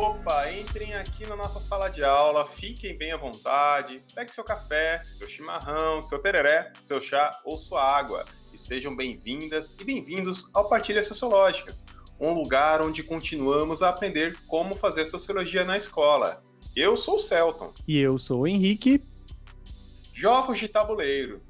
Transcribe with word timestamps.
Opa, 0.00 0.50
entrem 0.50 0.94
aqui 0.94 1.26
na 1.26 1.36
nossa 1.36 1.60
sala 1.60 1.90
de 1.90 2.02
aula, 2.02 2.46
fiquem 2.46 2.96
bem 2.96 3.12
à 3.12 3.18
vontade, 3.18 4.02
pegue 4.14 4.32
seu 4.32 4.42
café, 4.42 5.02
seu 5.04 5.28
chimarrão, 5.28 6.02
seu 6.02 6.18
tereré, 6.18 6.72
seu 6.80 7.02
chá 7.02 7.38
ou 7.44 7.54
sua 7.58 7.84
água 7.84 8.24
e 8.50 8.56
sejam 8.56 8.96
bem-vindas 8.96 9.74
e 9.78 9.84
bem-vindos 9.84 10.48
ao 10.54 10.70
Partilhas 10.70 11.04
Sociológicas, 11.04 11.84
um 12.18 12.32
lugar 12.32 12.80
onde 12.80 13.02
continuamos 13.02 13.82
a 13.82 13.90
aprender 13.90 14.38
como 14.46 14.74
fazer 14.74 15.04
sociologia 15.04 15.64
na 15.64 15.76
escola. 15.76 16.42
Eu 16.74 16.96
sou 16.96 17.16
o 17.16 17.20
Celton. 17.20 17.70
E 17.86 17.98
eu 17.98 18.16
sou 18.16 18.40
o 18.40 18.48
Henrique. 18.48 19.04
Jogos 20.14 20.58
de 20.58 20.66
tabuleiro. 20.66 21.42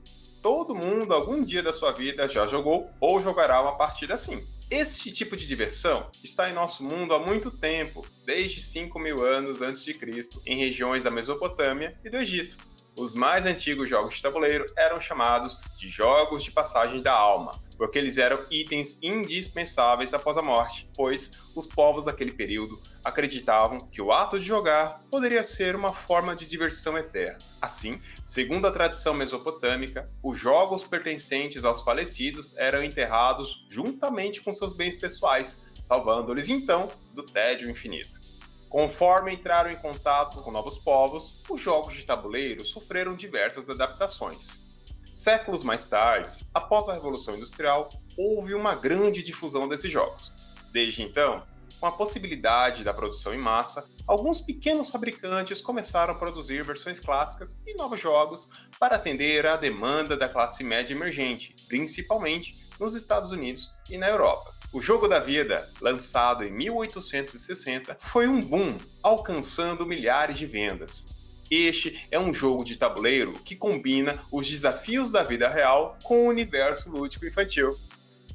Todo 0.43 0.75
mundo, 0.75 1.15
algum 1.15 1.45
dia 1.45 1.63
da 1.63 1.73
sua 1.73 1.93
vida, 1.93 2.29
já 2.29 2.49
jogou 2.49 2.91
ou 3.01 3.23
jogará 3.23 3.63
uma 3.63 3.77
partida 3.77 4.15
assim. 4.15 4.45
Este 4.71 5.11
tipo 5.11 5.37
de 5.37 5.49
diversão 5.49 6.09
está 6.23 6.49
em 6.49 6.53
nosso 6.53 6.85
mundo 6.85 7.13
há 7.13 7.19
muito 7.19 7.51
tempo, 7.51 8.07
desde 8.25 8.63
5 8.63 9.01
mil 9.01 9.25
anos 9.25 9.61
antes 9.61 9.83
de 9.83 9.93
Cristo, 9.93 10.41
em 10.47 10.57
regiões 10.59 11.03
da 11.03 11.11
Mesopotâmia 11.11 11.99
e 12.05 12.09
do 12.09 12.17
Egito. 12.17 12.57
Os 12.97 13.13
mais 13.13 13.47
antigos 13.47 13.91
jogos 13.91 14.15
de 14.15 14.23
tabuleiro 14.23 14.65
eram 14.77 15.01
chamados 15.01 15.59
de 15.77 15.89
jogos 15.89 16.45
de 16.45 16.53
passagem 16.53 17.03
da 17.03 17.13
alma, 17.13 17.51
porque 17.81 17.99
eles 17.99 18.19
eram 18.19 18.45
itens 18.51 18.99
indispensáveis 19.03 20.13
após 20.13 20.37
a 20.37 20.43
morte, 20.43 20.87
pois 20.95 21.33
os 21.57 21.67
povos 21.67 22.05
daquele 22.05 22.31
período 22.31 22.79
acreditavam 23.03 23.81
que 23.81 24.03
o 24.03 24.13
ato 24.13 24.39
de 24.39 24.45
jogar 24.45 25.03
poderia 25.11 25.43
ser 25.43 25.75
uma 25.75 25.91
forma 25.91 26.37
de 26.37 26.45
diversão 26.45 26.99
eterna. 26.99 27.39
Assim, 27.59 27.99
segundo 28.23 28.67
a 28.67 28.71
tradição 28.71 29.15
mesopotâmica, 29.15 30.07
os 30.23 30.39
jogos 30.39 30.85
pertencentes 30.85 31.65
aos 31.65 31.81
falecidos 31.81 32.55
eram 32.59 32.85
enterrados 32.85 33.67
juntamente 33.71 34.43
com 34.43 34.53
seus 34.53 34.75
bens 34.75 34.95
pessoais, 34.95 35.63
salvando-lhes 35.81 36.51
então 36.51 36.89
do 37.15 37.23
tédio 37.23 37.71
infinito. 37.71 38.21
Conforme 38.69 39.33
entraram 39.33 39.71
em 39.71 39.77
contato 39.77 40.43
com 40.43 40.51
novos 40.51 40.77
povos, 40.77 41.41
os 41.49 41.59
jogos 41.59 41.95
de 41.95 42.05
tabuleiro 42.05 42.63
sofreram 42.63 43.17
diversas 43.17 43.71
adaptações. 43.71 44.70
Séculos 45.13 45.65
mais 45.65 45.85
tarde, 45.85 46.47
após 46.55 46.89
a 46.89 46.95
Revolução 46.95 47.35
Industrial, 47.35 47.89
houve 48.17 48.55
uma 48.55 48.77
grande 48.77 49.25
difusão 49.25 49.69
desses 49.69 49.91
jogos. 49.91 50.33
Desde 50.73 51.03
então, 51.03 51.43
com 51.81 51.87
a 51.87 51.93
possibilidade 51.93 52.85
da 52.85 52.95
produção 52.95 53.35
em 53.35 53.39
massa, 53.39 53.85
alguns 54.07 54.41
pequenos 54.41 54.89
fabricantes 54.89 55.61
começaram 55.61 56.15
a 56.15 56.17
produzir 56.17 56.63
versões 56.63 57.01
clássicas 57.01 57.61
e 57.67 57.75
novos 57.75 57.99
jogos 57.99 58.49
para 58.79 58.95
atender 58.97 59.47
à 59.47 59.57
demanda 59.57 60.17
da 60.17 60.29
classe 60.29 60.63
média 60.63 60.95
emergente, 60.95 61.57
principalmente 61.67 62.69
nos 62.79 62.95
Estados 62.95 63.33
Unidos 63.33 63.69
e 63.91 63.99
na 63.99 64.09
Europa. 64.09 64.55
O 64.73 64.81
Jogo 64.81 65.09
da 65.09 65.19
Vida, 65.19 65.69
lançado 65.81 66.45
em 66.45 66.53
1860, 66.53 67.97
foi 67.99 68.29
um 68.29 68.41
boom, 68.41 68.79
alcançando 69.03 69.85
milhares 69.85 70.39
de 70.39 70.47
vendas. 70.47 71.09
Este 71.51 72.07
é 72.13 72.19
um 72.19 72.33
jogo 72.33 72.63
de 72.63 72.77
tabuleiro 72.77 73.33
que 73.33 73.57
combina 73.57 74.25
os 74.31 74.49
desafios 74.49 75.11
da 75.11 75.25
vida 75.25 75.49
real 75.49 75.99
com 76.05 76.25
o 76.25 76.29
universo 76.29 76.89
lúdico 76.89 77.27
infantil. 77.27 77.77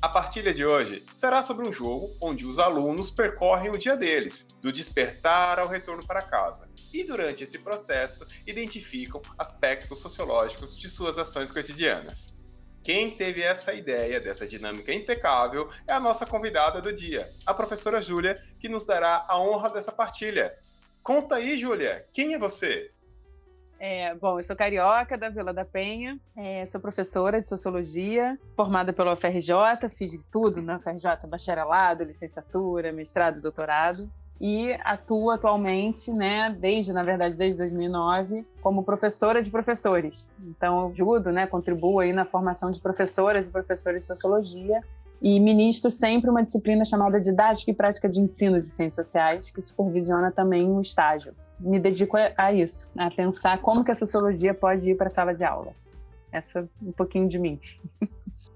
A 0.02 0.10
partilha 0.10 0.54
de 0.54 0.66
hoje 0.66 1.06
será 1.14 1.42
sobre 1.42 1.66
um 1.66 1.72
jogo 1.72 2.14
onde 2.22 2.46
os 2.46 2.60
alunos 2.60 3.10
percorrem 3.10 3.72
o 3.72 3.78
dia 3.78 3.96
deles, 3.96 4.50
do 4.62 4.70
despertar 4.70 5.60
ao 5.60 5.70
retorno 5.70 6.06
para 6.06 6.22
casa, 6.22 6.68
e 6.94 7.06
durante 7.06 7.46
esse 7.46 7.58
processo 7.60 8.28
identificam 8.46 9.22
aspectos 9.38 10.00
sociológicos 10.00 10.78
de 10.78 10.90
suas 10.90 11.18
ações 11.18 11.54
cotidianas. 11.54 12.36
Quem 12.84 13.12
teve 13.12 13.42
essa 13.42 13.74
ideia 13.74 14.20
dessa 14.20 14.46
dinâmica 14.46 14.94
impecável 14.94 15.70
é 15.88 15.94
a 15.94 16.02
nossa 16.02 16.26
convidada 16.26 16.82
do 16.82 16.92
dia, 16.92 17.32
a 17.46 17.54
professora 17.54 18.02
Júlia, 18.02 18.38
que 18.60 18.68
nos 18.68 18.86
dará 18.86 19.26
a 19.26 19.40
honra 19.40 19.70
dessa 19.70 19.94
partilha. 19.94 20.54
Conta 21.02 21.36
aí, 21.36 21.58
Júlia, 21.58 22.06
quem 22.12 22.34
é 22.34 22.38
você? 22.38 22.92
É, 23.80 24.16
bom, 24.16 24.40
eu 24.40 24.44
sou 24.44 24.56
carioca 24.56 25.18
da 25.18 25.30
Vila 25.30 25.54
da 25.54 25.66
Penha, 25.66 26.18
é, 26.36 26.66
sou 26.66 26.80
professora 26.80 27.42
de 27.42 27.48
sociologia, 27.48 28.40
formada 28.56 28.94
pela 28.94 29.14
UFRJ, 29.14 29.90
fiz 29.90 30.18
tudo 30.32 30.62
na 30.62 30.78
UFRJ, 30.78 31.28
bacharelado, 31.28 32.04
licenciatura, 32.04 32.92
mestrado, 32.94 33.42
doutorado, 33.42 34.10
e 34.40 34.74
atuo 34.84 35.30
atualmente, 35.32 36.12
né, 36.12 36.56
desde, 36.58 36.94
na 36.94 37.04
verdade, 37.04 37.38
desde 37.38 37.58
2009, 37.58 38.46
como 38.62 38.84
professora 38.84 39.42
de 39.42 39.50
professores. 39.50 40.28
Então, 40.42 40.90
ajudo, 40.90 41.32
né, 41.32 41.46
contribuo 41.46 42.00
aí 42.00 42.14
na 42.14 42.26
formação 42.26 42.72
de 42.72 42.80
professoras 42.80 43.48
e 43.48 43.52
professores 43.52 44.04
de 44.04 44.08
sociologia 44.08 44.82
e 45.22 45.40
ministro 45.40 45.90
sempre 45.90 46.30
uma 46.30 46.44
disciplina 46.44 46.84
chamada 46.84 47.20
Didática 47.20 47.72
e 47.72 47.74
Prática 47.74 48.10
de 48.10 48.20
Ensino 48.20 48.62
de 48.62 48.68
Ciências 48.68 49.06
Sociais, 49.06 49.50
que 49.50 49.62
supervisiona 49.62 50.32
também 50.32 50.70
um 50.70 50.82
estágio 50.82 51.34
me 51.60 51.80
dedico 51.80 52.18
a 52.38 52.54
isso, 52.54 52.90
a 52.98 53.10
pensar 53.10 53.62
como 53.62 53.84
que 53.84 53.92
a 53.92 53.96
sociologia 53.96 54.54
pode 54.54 54.92
ir 54.92 54.96
para 54.96 55.08
a 55.08 55.10
sala 55.10 55.34
de 55.34 55.44
aula. 55.44 55.74
Essa 56.32 56.68
um 56.82 56.92
pouquinho 56.92 57.28
de 57.28 57.40
mim. 57.40 57.60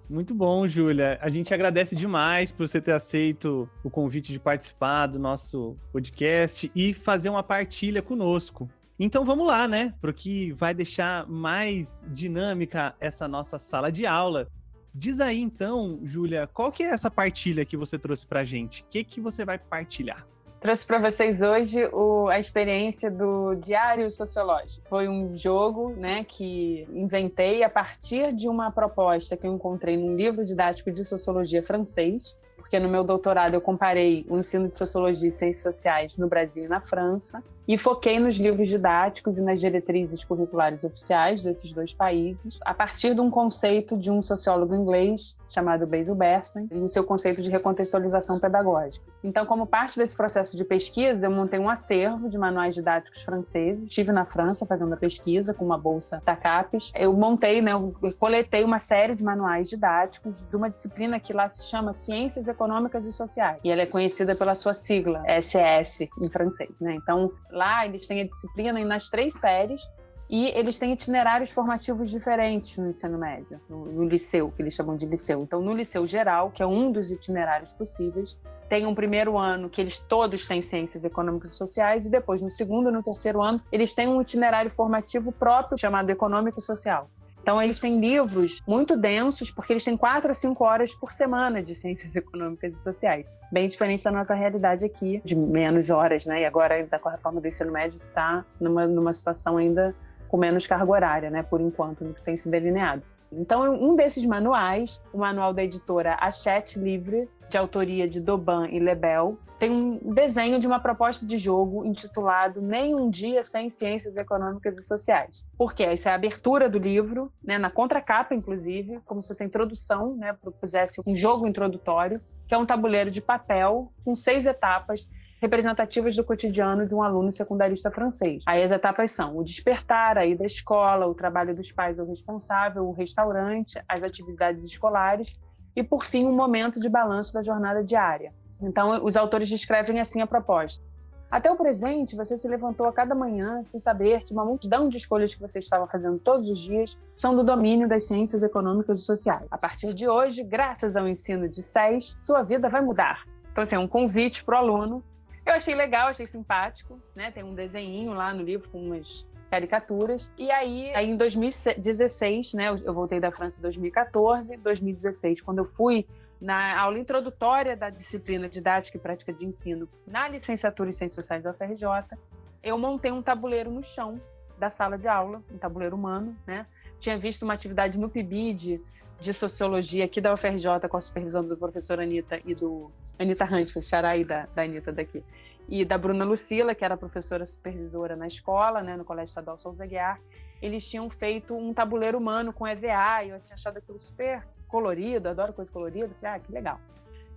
Muito 0.10 0.34
bom, 0.34 0.68
Júlia. 0.68 1.18
A 1.22 1.30
gente 1.30 1.54
agradece 1.54 1.96
demais 1.96 2.52
por 2.52 2.68
você 2.68 2.82
ter 2.82 2.92
aceito 2.92 3.70
o 3.84 3.90
convite 3.90 4.32
de 4.32 4.40
participar 4.40 5.08
do 5.08 5.20
nosso 5.20 5.78
podcast 5.92 6.72
e 6.76 6.94
fazer 6.94 7.30
uma 7.30 7.44
partilha 7.44 8.02
conosco. 8.02 8.70
Então 9.00 9.24
vamos 9.24 9.48
lá, 9.48 9.68
né? 9.68 9.94
Para 10.02 10.12
o 10.12 10.14
que 10.14 10.52
vai 10.52 10.74
deixar 10.74 11.26
mais 11.28 12.06
dinâmica 12.10 12.94
essa 13.00 13.28
nossa 13.28 13.58
sala 13.58 13.92
de 13.92 14.06
aula. 14.06 14.48
Diz 14.94 15.20
aí 15.22 15.40
então, 15.40 16.00
Júlia, 16.04 16.48
qual 16.48 16.72
que 16.72 16.84
é 16.84 16.88
essa 16.88 17.10
partilha 17.10 17.64
que 17.64 17.78
você 17.78 17.98
trouxe 17.98 18.28
para 18.28 18.42
a 18.42 18.44
gente? 18.44 18.82
O 18.82 18.86
que, 18.90 19.04
que 19.04 19.22
você 19.22 19.46
vai 19.46 19.58
partilhar? 19.58 20.28
Trouxe 20.60 20.86
para 20.86 21.00
vocês 21.00 21.42
hoje 21.42 21.86
o, 21.94 22.28
a 22.28 22.38
experiência 22.38 23.10
do 23.10 23.56
Diário 23.56 24.12
Sociológico. 24.12 24.86
Foi 24.90 25.08
um 25.08 25.38
jogo 25.38 25.92
né, 25.92 26.26
que 26.26 26.86
inventei 26.92 27.64
a 27.64 27.70
partir 27.70 28.34
de 28.34 28.50
uma 28.50 28.70
proposta 28.70 29.38
que 29.38 29.48
eu 29.48 29.54
encontrei 29.54 29.96
num 29.96 30.18
livro 30.18 30.44
didático 30.44 30.92
de 30.92 31.06
sociologia 31.06 31.64
francês, 31.64 32.38
porque 32.58 32.78
no 32.78 32.90
meu 32.90 33.06
doutorado 33.06 33.54
eu 33.54 33.62
comparei 33.62 34.26
o 34.28 34.38
ensino 34.38 34.68
de 34.68 34.76
sociologia 34.76 35.30
e 35.30 35.32
ciências 35.32 35.64
sociais 35.64 36.18
no 36.18 36.28
Brasil 36.28 36.66
e 36.66 36.68
na 36.68 36.82
França, 36.82 37.42
e 37.70 37.78
foquei 37.78 38.20
nos 38.20 38.36
livros 38.36 38.68
didáticos 38.68 39.38
e 39.38 39.44
nas 39.44 39.60
diretrizes 39.60 40.24
curriculares 40.24 40.84
oficiais 40.84 41.44
desses 41.44 41.72
dois 41.72 41.94
países, 41.94 42.58
a 42.66 42.74
partir 42.74 43.14
de 43.14 43.22
um 43.22 43.30
conceito 43.30 43.96
de 43.96 44.10
um 44.10 44.24
sociólogo 44.24 44.74
inglês 44.74 45.38
chamado 45.48 45.86
Basil 45.86 46.16
Bernstein 46.16 46.68
e 46.72 46.80
o 46.80 46.90
seu 46.90 47.04
conceito 47.04 47.42
de 47.42 47.50
recontextualização 47.50 48.40
pedagógica. 48.40 49.06
Então, 49.24 49.46
como 49.46 49.68
parte 49.68 49.98
desse 49.98 50.16
processo 50.16 50.56
de 50.56 50.64
pesquisa, 50.64 51.28
eu 51.28 51.32
montei 51.32 51.60
um 51.60 51.70
acervo 51.70 52.30
de 52.30 52.38
manuais 52.38 52.74
didáticos 52.74 53.22
franceses. 53.22 53.84
Estive 53.84 54.12
na 54.12 54.26
França 54.26 54.66
fazendo 54.66 54.94
a 54.94 54.98
pesquisa 54.98 55.54
com 55.54 55.66
uma 55.66 55.78
bolsa 55.78 56.22
da 56.26 56.36
CAPES. 56.36 56.92
Eu 56.96 57.14
montei, 57.14 57.62
né, 57.62 57.74
eu 57.74 57.94
coletei 58.20 58.64
uma 58.64 58.80
série 58.80 59.16
de 59.16 59.24
manuais 59.24 59.70
didáticos 59.70 60.46
de 60.48 60.56
uma 60.56 60.70
disciplina 60.70 61.20
que 61.20 61.34
lá 61.34 61.48
se 61.48 61.64
chama 61.70 61.94
Ciências 61.94 62.48
Econômicas 62.48 63.06
e 63.06 63.12
Sociais. 63.12 63.60
E 63.64 63.72
ela 63.72 63.82
é 63.82 63.86
conhecida 63.86 64.36
pela 64.36 64.56
sua 64.56 64.74
sigla, 64.74 65.24
SES, 65.42 66.08
em 66.20 66.30
francês. 66.30 66.72
Né? 66.80 66.96
Então, 66.96 67.32
lá 67.60 67.86
eles 67.86 68.08
têm 68.08 68.22
a 68.22 68.26
disciplina 68.26 68.84
nas 68.86 69.10
três 69.10 69.34
séries 69.34 69.82
e 70.30 70.48
eles 70.50 70.78
têm 70.78 70.94
itinerários 70.94 71.50
formativos 71.50 72.10
diferentes 72.10 72.78
no 72.78 72.88
ensino 72.88 73.18
médio, 73.18 73.60
no, 73.68 73.86
no, 73.86 74.04
liceu, 74.08 74.52
que 74.52 74.62
eles 74.62 74.76
chamam 74.76 74.96
de 74.96 75.06
liceu. 75.06 75.42
Então, 75.42 75.60
no 75.60 75.74
liceu 75.74 76.06
geral, 76.06 76.52
que 76.52 76.62
é 76.62 76.68
um 76.68 76.92
dos 76.92 77.12
itinerários 77.12 77.74
possíveis, 77.74 78.38
tem 78.70 78.86
um 78.86 78.94
primeiro 78.94 79.40
ano 79.40 79.70
que 79.70 79.82
eles 79.82 79.98
todos 79.98 80.48
têm 80.48 80.62
ciências 80.62 81.04
econômicas 81.04 81.52
e 81.52 81.56
sociais, 81.56 82.06
e 82.06 82.12
depois, 82.12 82.44
no 82.44 82.50
segundo 82.52 82.90
e 82.90 82.92
no 82.92 83.02
terceiro 83.02 83.42
ano, 83.42 83.60
eles 83.72 83.96
têm 83.96 84.08
um 84.08 84.22
itinerário 84.22 84.70
formativo 84.70 85.32
próprio 85.32 85.80
chamado 85.80 86.12
econômico 86.12 86.60
e 86.60 86.62
social. 86.62 87.10
Então, 87.42 87.62
eles 87.62 87.80
têm 87.80 88.00
livros 88.00 88.62
muito 88.68 88.96
densos, 88.96 89.50
porque 89.50 89.74
eles 89.74 89.84
têm 89.84 89.98
quatro 89.98 90.30
a 90.30 90.34
cinco 90.34 90.64
horas 90.64 90.94
por 90.94 91.12
semana 91.12 91.64
de 91.64 91.74
ciências 91.74 92.16
econômicas 92.16 92.74
e 92.74 92.84
sociais. 92.84 93.32
Bem 93.52 93.68
diferente 93.68 94.04
da 94.04 94.12
nossa 94.12 94.36
realidade 94.36 94.86
aqui, 94.86 95.22
de 95.24 95.36
menos 95.36 95.90
horas, 95.90 96.26
né? 96.26 96.42
E 96.42 96.46
agora, 96.46 96.76
ainda 96.76 97.00
com 97.00 97.10
a 97.10 97.14
reforma 97.14 97.42
do 97.42 97.48
ensino 97.48 97.72
médio, 97.72 98.00
está 98.08 98.46
numa, 98.60 98.86
numa 98.86 99.14
situação 99.14 99.58
ainda 99.58 99.96
com 100.28 100.38
menos 100.38 100.68
carga 100.68 100.92
horária, 100.92 101.30
né, 101.30 101.44
por 101.44 101.60
enquanto, 101.60 102.04
no 102.04 102.14
que 102.14 102.22
tem 102.22 102.38
se 102.38 102.48
delineado. 102.48 103.02
Então, 103.32 103.74
um 103.74 103.96
desses 103.96 104.26
manuais, 104.26 105.02
o 105.14 105.18
manual 105.18 105.54
da 105.54 105.64
editora 105.64 106.18
Achete 106.20 106.80
Livre, 106.80 107.28
de 107.50 107.58
autoria 107.58 108.08
de 108.08 108.20
Doban 108.20 108.68
e 108.70 108.80
Lebel, 108.80 109.38
tem 109.58 109.72
um 109.72 110.14
desenho 110.14 110.60
de 110.60 110.68
uma 110.68 110.80
proposta 110.80 111.26
de 111.26 111.38
jogo 111.38 111.86
intitulado 111.86 112.62
Nem 112.62 112.96
um 112.96 113.10
Dia 113.10 113.44
Sem 113.44 113.68
Ciências 113.68 114.16
Econômicas 114.16 114.78
e 114.78 114.84
Sociais. 114.84 115.46
Por 115.58 115.74
quê? 115.74 115.92
Isso 115.92 116.08
é 116.08 116.12
a 116.12 116.16
abertura 116.16 116.70
do 116.70 116.80
livro, 116.80 117.32
né, 117.44 117.58
na 117.58 117.70
contracapa, 117.70 118.34
inclusive, 118.34 119.02
como 119.06 119.22
se 119.22 119.28
fosse 119.28 119.44
a 119.44 119.46
introdução, 119.46 120.16
né, 120.16 120.32
propusesse 120.32 121.02
um 121.06 121.16
jogo 121.16 121.46
introdutório, 121.46 122.22
que 122.48 122.56
é 122.56 122.58
um 122.58 122.66
tabuleiro 122.66 123.12
de 123.12 123.20
papel 123.20 123.92
com 124.06 124.16
seis 124.16 124.46
etapas 124.46 125.06
representativas 125.42 126.16
do 126.16 126.24
cotidiano 126.24 126.86
de 126.86 126.94
um 126.94 127.02
aluno 127.02 127.32
secundarista 127.32 127.90
francês. 127.92 128.44
Aí 128.46 128.62
as 128.62 128.72
etapas 128.72 129.12
são 129.12 129.38
o 129.38 129.44
despertar, 129.44 130.18
a 130.18 130.26
ida 130.26 130.44
à 130.44 130.48
escola, 130.48 131.08
o 131.08 131.14
trabalho 131.14 131.56
dos 131.56 131.72
pais 131.72 132.00
ou 132.00 132.08
responsável, 132.08 132.86
o 132.86 132.92
restaurante, 132.92 133.82
as 133.88 134.04
atividades 134.04 134.64
escolares 134.64 135.38
e, 135.80 135.84
por 135.84 136.04
fim, 136.04 136.26
um 136.26 136.36
momento 136.36 136.78
de 136.78 136.90
balanço 136.90 137.34
da 137.34 137.42
jornada 137.42 137.82
diária. 137.82 138.34
Então, 138.62 139.02
os 139.06 139.16
autores 139.16 139.48
descrevem 139.48 140.00
assim 140.00 140.22
a 140.22 140.28
proposta. 140.28 140.84
Até 141.32 141.50
o 141.50 141.56
presente, 141.56 142.18
você 142.18 142.36
se 142.36 142.50
levantou 142.50 142.86
a 142.88 142.92
cada 142.92 143.16
manhã 143.16 143.64
sem 143.64 143.80
saber 143.80 144.26
que 144.26 144.34
uma 144.34 144.44
multidão 144.44 144.90
de 144.90 144.98
escolhas 144.98 145.34
que 145.34 145.40
você 145.40 145.60
estava 145.60 145.88
fazendo 145.88 146.20
todos 146.20 146.50
os 146.50 146.58
dias 146.58 146.98
são 147.16 147.34
do 147.34 147.44
domínio 147.44 147.88
das 147.88 148.08
ciências 148.08 148.44
econômicas 148.44 149.00
e 149.00 149.06
sociais. 149.06 149.48
A 149.50 149.58
partir 149.58 149.94
de 149.94 150.06
hoje, 150.06 150.44
graças 150.44 150.98
ao 150.98 151.08
ensino 151.08 151.48
de 151.48 151.64
SES, 151.64 152.16
sua 152.18 152.42
vida 152.42 152.68
vai 152.68 152.82
mudar. 152.82 153.26
Então, 153.50 153.64
assim, 153.64 153.76
é 153.76 153.80
um 153.80 153.88
convite 153.88 154.44
para 154.44 154.56
o 154.56 154.58
aluno. 154.58 155.04
Eu 155.46 155.54
achei 155.54 155.76
legal, 155.76 156.10
achei 156.10 156.26
simpático, 156.26 157.00
né? 157.16 157.32
Tem 157.32 157.44
um 157.44 157.56
desenho 157.56 158.14
lá 158.14 158.34
no 158.34 158.44
livro 158.44 158.68
com 158.70 158.80
umas 158.80 159.26
caricaturas. 159.50 160.30
E 160.38 160.50
aí, 160.52 160.94
aí 160.94 161.10
em 161.10 161.16
2016, 161.16 162.54
né? 162.54 162.70
Eu 162.70 162.94
voltei 162.94 163.20
da 163.20 163.32
França 163.32 163.60
em 163.60 163.64
2014, 163.64 164.58
2016, 164.58 165.42
quando 165.42 165.60
eu 165.60 165.66
fui 165.66 166.06
na 166.40 166.80
aula 166.80 166.98
introdutória 166.98 167.76
da 167.76 167.90
disciplina 167.90 168.48
Didática 168.48 168.98
e 168.98 169.00
Prática 169.00 169.34
de 169.34 169.46
Ensino 169.46 169.90
na 170.08 170.28
licenciatura 170.28 170.90
em 170.90 170.94
Ciências 170.94 171.16
Sociais 171.16 171.44
da 171.44 171.52
UFRJ, 171.52 172.18
eu 172.64 172.78
montei 172.78 173.12
um 173.12 173.22
tabuleiro 173.22 173.70
no 173.70 173.84
chão 173.84 174.22
da 174.58 174.70
sala 174.70 174.98
de 174.98 175.08
aula, 175.08 175.44
um 175.52 175.58
tabuleiro 175.58 175.96
humano, 175.96 176.36
né? 176.46 176.66
Tinha 177.00 177.18
visto 177.18 177.44
uma 177.44 177.54
atividade 177.54 178.00
no 178.00 178.10
PIBID 178.10 178.82
de 179.20 179.34
Sociologia 179.34 180.06
aqui 180.06 180.22
da 180.22 180.34
UFRJ 180.34 180.88
com 180.90 180.98
a 180.98 181.02
supervisão 181.02 181.46
do 181.46 181.58
professor 181.58 182.00
Anitta 182.00 182.40
e 182.46 182.54
do 182.54 182.92
Anitta 183.18 183.46
Hunt, 183.46 183.70
xará 183.82 184.12
da, 184.24 184.48
da 184.54 184.64
Anitta 184.64 184.92
daqui, 184.92 185.24
e 185.70 185.86
da 185.86 185.98
Bruna 185.98 186.26
Lucila, 186.26 186.74
que 186.74 186.84
era 186.84 186.98
professora 186.98 187.46
supervisora 187.46 188.16
na 188.16 188.26
escola, 188.26 188.82
né, 188.82 188.98
no 188.98 189.06
Colégio 189.06 189.30
Estadual 189.30 189.58
Souza 189.58 189.86
Guiar, 189.86 190.20
eles 190.62 190.88
tinham 190.88 191.10
feito 191.10 191.56
um 191.56 191.72
tabuleiro 191.74 192.18
humano 192.18 192.52
com 192.52 192.68
EVA, 192.68 193.24
e 193.24 193.30
eu 193.30 193.40
tinha 193.40 193.56
achado 193.56 193.78
aquilo 193.78 194.00
super 194.00 194.46
colorido, 194.68 195.30
adoro 195.30 195.54
coisa 195.54 195.72
colorida. 195.72 196.10
Falei, 196.20 196.36
ah, 196.36 196.40
que 196.40 196.52
legal. 196.52 196.80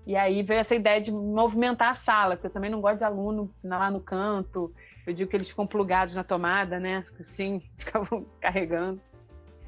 E 0.06 0.16
aí 0.16 0.42
veio 0.42 0.60
essa 0.60 0.74
ideia 0.74 1.00
de 1.00 1.12
movimentar 1.12 1.90
a 1.90 1.94
sala, 1.94 2.34
porque 2.34 2.48
eu 2.48 2.50
também 2.50 2.70
não 2.70 2.80
gosto 2.80 2.98
de 2.98 3.04
aluno 3.04 3.52
lá 3.62 3.90
no 3.90 4.00
canto. 4.00 4.72
Eu 5.06 5.12
digo 5.12 5.30
que 5.30 5.36
eles 5.36 5.48
ficam 5.48 5.66
plugados 5.66 6.16
na 6.16 6.24
tomada, 6.24 6.80
né? 6.80 7.02
Assim, 7.20 7.62
ficavam 7.76 8.22
descarregando. 8.22 9.00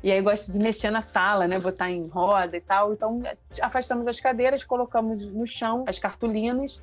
E 0.02 0.10
aí 0.10 0.20
gosto 0.20 0.50
de 0.50 0.58
mexer 0.58 0.90
na 0.90 1.00
sala, 1.00 1.46
né? 1.46 1.58
Botar 1.58 1.90
em 1.90 2.06
roda 2.08 2.56
e 2.56 2.60
tal. 2.60 2.92
Então 2.92 3.22
afastamos 3.62 4.06
as 4.06 4.18
cadeiras, 4.18 4.64
colocamos 4.64 5.24
no 5.30 5.46
chão 5.46 5.84
as 5.86 5.98
cartolinas 5.98 6.82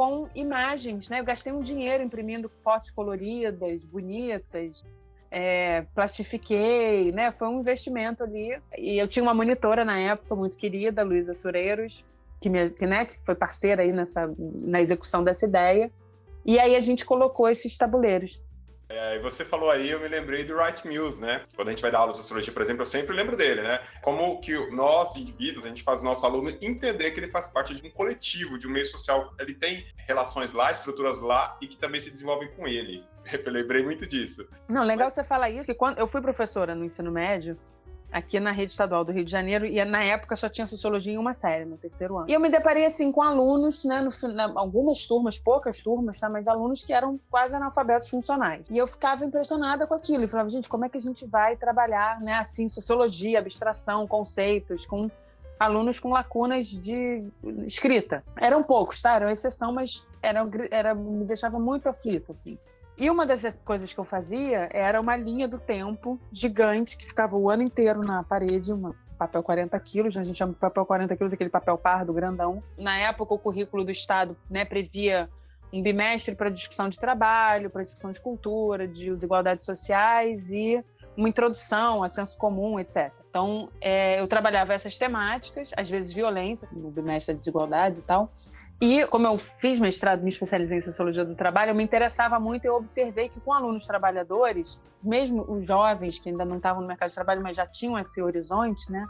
com 0.00 0.26
imagens, 0.34 1.10
né? 1.10 1.20
Eu 1.20 1.24
gastei 1.24 1.52
um 1.52 1.60
dinheiro 1.60 2.02
imprimindo 2.02 2.48
fotos 2.48 2.90
coloridas, 2.90 3.84
bonitas, 3.84 4.82
é, 5.30 5.82
plastifiquei, 5.94 7.12
né? 7.12 7.30
Foi 7.30 7.48
um 7.48 7.60
investimento 7.60 8.24
ali. 8.24 8.58
E 8.78 8.96
eu 8.98 9.06
tinha 9.06 9.22
uma 9.22 9.34
monitora 9.34 9.84
na 9.84 9.98
época 9.98 10.34
muito 10.34 10.56
querida, 10.56 11.02
Luísa 11.02 11.34
Sureiros, 11.34 12.02
que, 12.40 12.48
me, 12.48 12.70
que, 12.70 12.86
né, 12.86 13.04
que 13.04 13.18
foi 13.26 13.34
parceira 13.34 13.82
aí 13.82 13.92
nessa, 13.92 14.34
na 14.62 14.80
execução 14.80 15.22
dessa 15.22 15.44
ideia. 15.44 15.92
E 16.46 16.58
aí 16.58 16.74
a 16.74 16.80
gente 16.80 17.04
colocou 17.04 17.46
esses 17.46 17.76
tabuleiros. 17.76 18.42
É, 18.90 19.14
e 19.14 19.18
você 19.20 19.44
falou 19.44 19.70
aí, 19.70 19.88
eu 19.88 20.00
me 20.00 20.08
lembrei 20.08 20.44
do 20.44 20.56
Wright 20.56 20.84
Mills, 20.86 21.22
né? 21.22 21.42
Quando 21.54 21.68
a 21.68 21.70
gente 21.70 21.80
vai 21.80 21.92
dar 21.92 22.00
aula 22.00 22.10
de 22.10 22.18
sociologia, 22.18 22.52
por 22.52 22.60
exemplo, 22.60 22.82
eu 22.82 22.86
sempre 22.86 23.14
lembro 23.14 23.36
dele, 23.36 23.62
né? 23.62 23.78
Como 24.02 24.40
que 24.40 24.52
nós, 24.72 25.14
indivíduos, 25.14 25.64
a 25.64 25.68
gente 25.68 25.84
faz 25.84 26.02
o 26.02 26.04
nosso 26.04 26.26
aluno 26.26 26.50
entender 26.60 27.12
que 27.12 27.20
ele 27.20 27.28
faz 27.28 27.46
parte 27.46 27.72
de 27.72 27.86
um 27.86 27.90
coletivo, 27.90 28.58
de 28.58 28.66
um 28.66 28.70
meio 28.70 28.84
social. 28.84 29.32
Ele 29.38 29.54
tem 29.54 29.86
relações 30.08 30.52
lá, 30.52 30.72
estruturas 30.72 31.20
lá 31.20 31.56
e 31.60 31.68
que 31.68 31.76
também 31.76 32.00
se 32.00 32.10
desenvolvem 32.10 32.48
com 32.56 32.66
ele. 32.66 33.04
Eu 33.32 33.52
lembrei 33.52 33.84
muito 33.84 34.04
disso. 34.04 34.48
Não, 34.68 34.82
legal 34.82 35.06
Mas... 35.06 35.14
você 35.14 35.22
falar 35.22 35.50
isso, 35.50 35.66
que 35.66 35.74
quando 35.74 35.98
eu 35.98 36.08
fui 36.08 36.20
professora 36.20 36.74
no 36.74 36.84
ensino 36.84 37.12
médio, 37.12 37.56
aqui 38.10 38.40
na 38.40 38.50
rede 38.50 38.72
estadual 38.72 39.04
do 39.04 39.12
Rio 39.12 39.24
de 39.24 39.30
Janeiro, 39.30 39.64
e 39.64 39.84
na 39.84 40.02
época 40.02 40.34
só 40.36 40.48
tinha 40.48 40.66
sociologia 40.66 41.12
em 41.12 41.18
uma 41.18 41.32
série, 41.32 41.64
no 41.64 41.76
terceiro 41.76 42.18
ano. 42.18 42.28
E 42.28 42.32
eu 42.32 42.40
me 42.40 42.48
deparei, 42.48 42.84
assim, 42.84 43.12
com 43.12 43.22
alunos, 43.22 43.84
né, 43.84 44.00
no, 44.00 44.28
na, 44.32 44.52
algumas 44.56 45.06
turmas, 45.06 45.38
poucas 45.38 45.82
turmas, 45.82 46.18
tá, 46.18 46.28
mas 46.28 46.48
alunos 46.48 46.82
que 46.82 46.92
eram 46.92 47.20
quase 47.30 47.54
analfabetos 47.54 48.08
funcionais. 48.08 48.68
E 48.70 48.76
eu 48.76 48.86
ficava 48.86 49.24
impressionada 49.24 49.86
com 49.86 49.94
aquilo, 49.94 50.24
e 50.24 50.28
falava, 50.28 50.50
gente, 50.50 50.68
como 50.68 50.84
é 50.84 50.88
que 50.88 50.98
a 50.98 51.00
gente 51.00 51.24
vai 51.26 51.56
trabalhar, 51.56 52.20
né, 52.20 52.34
assim, 52.34 52.66
sociologia, 52.66 53.38
abstração, 53.38 54.06
conceitos, 54.06 54.84
com 54.84 55.10
alunos 55.60 55.98
com 55.98 56.08
lacunas 56.08 56.66
de 56.68 57.22
escrita. 57.66 58.24
Eram 58.34 58.62
poucos, 58.62 59.02
tá? 59.02 59.16
Era 59.16 59.30
exceção, 59.30 59.70
mas 59.74 60.06
era, 60.22 60.48
era, 60.70 60.94
me 60.94 61.24
deixava 61.26 61.58
muito 61.58 61.86
aflita, 61.86 62.32
assim. 62.32 62.58
E 63.00 63.08
uma 63.08 63.24
das 63.24 63.42
coisas 63.64 63.90
que 63.90 63.98
eu 63.98 64.04
fazia 64.04 64.68
era 64.70 65.00
uma 65.00 65.16
linha 65.16 65.48
do 65.48 65.58
tempo 65.58 66.20
gigante 66.30 66.98
que 66.98 67.06
ficava 67.06 67.34
o 67.34 67.48
ano 67.48 67.62
inteiro 67.62 68.02
na 68.02 68.22
parede, 68.22 68.74
uma 68.74 68.94
papel 69.18 69.42
40 69.42 69.80
quilos, 69.80 70.16
a 70.18 70.22
gente 70.22 70.36
chama 70.36 70.52
de 70.52 70.58
papel 70.58 70.84
40 70.84 71.16
quilos, 71.16 71.32
aquele 71.32 71.48
papel 71.48 71.78
pardo 71.78 72.12
grandão. 72.12 72.62
Na 72.76 72.98
época, 72.98 73.32
o 73.32 73.38
currículo 73.38 73.84
do 73.84 73.90
Estado 73.90 74.36
né, 74.50 74.66
previa 74.66 75.30
um 75.72 75.82
bimestre 75.82 76.34
para 76.34 76.50
discussão 76.50 76.90
de 76.90 76.98
trabalho, 76.98 77.70
para 77.70 77.82
discussão 77.84 78.10
de 78.10 78.20
cultura, 78.20 78.86
de 78.86 79.06
desigualdades 79.06 79.64
sociais 79.64 80.50
e 80.50 80.84
uma 81.16 81.28
introdução 81.28 82.02
a 82.02 82.08
senso 82.08 82.36
comum, 82.36 82.78
etc. 82.78 83.14
Então, 83.30 83.70
é, 83.80 84.20
eu 84.20 84.28
trabalhava 84.28 84.74
essas 84.74 84.98
temáticas, 84.98 85.70
às 85.74 85.88
vezes 85.88 86.12
violência, 86.12 86.68
no 86.70 86.90
bimestre 86.90 87.34
de 87.34 87.38
desigualdades 87.38 88.00
e 88.00 88.04
tal, 88.04 88.30
e 88.80 89.06
como 89.06 89.26
eu 89.26 89.36
fiz 89.36 89.78
mestrado, 89.78 90.22
me 90.22 90.30
especializei 90.30 90.78
em 90.78 90.80
sociologia 90.80 91.24
do 91.24 91.36
trabalho, 91.36 91.70
eu 91.70 91.74
me 91.74 91.84
interessava 91.84 92.40
muito 92.40 92.64
e 92.64 92.70
observei 92.70 93.28
que 93.28 93.38
com 93.38 93.52
alunos 93.52 93.86
trabalhadores, 93.86 94.80
mesmo 95.02 95.44
os 95.46 95.66
jovens 95.66 96.18
que 96.18 96.30
ainda 96.30 96.44
não 96.46 96.56
estavam 96.56 96.80
no 96.80 96.88
mercado 96.88 97.10
de 97.10 97.14
trabalho, 97.14 97.42
mas 97.42 97.56
já 97.56 97.66
tinham 97.66 97.98
esse 97.98 98.22
horizonte, 98.22 98.90
né? 98.90 99.04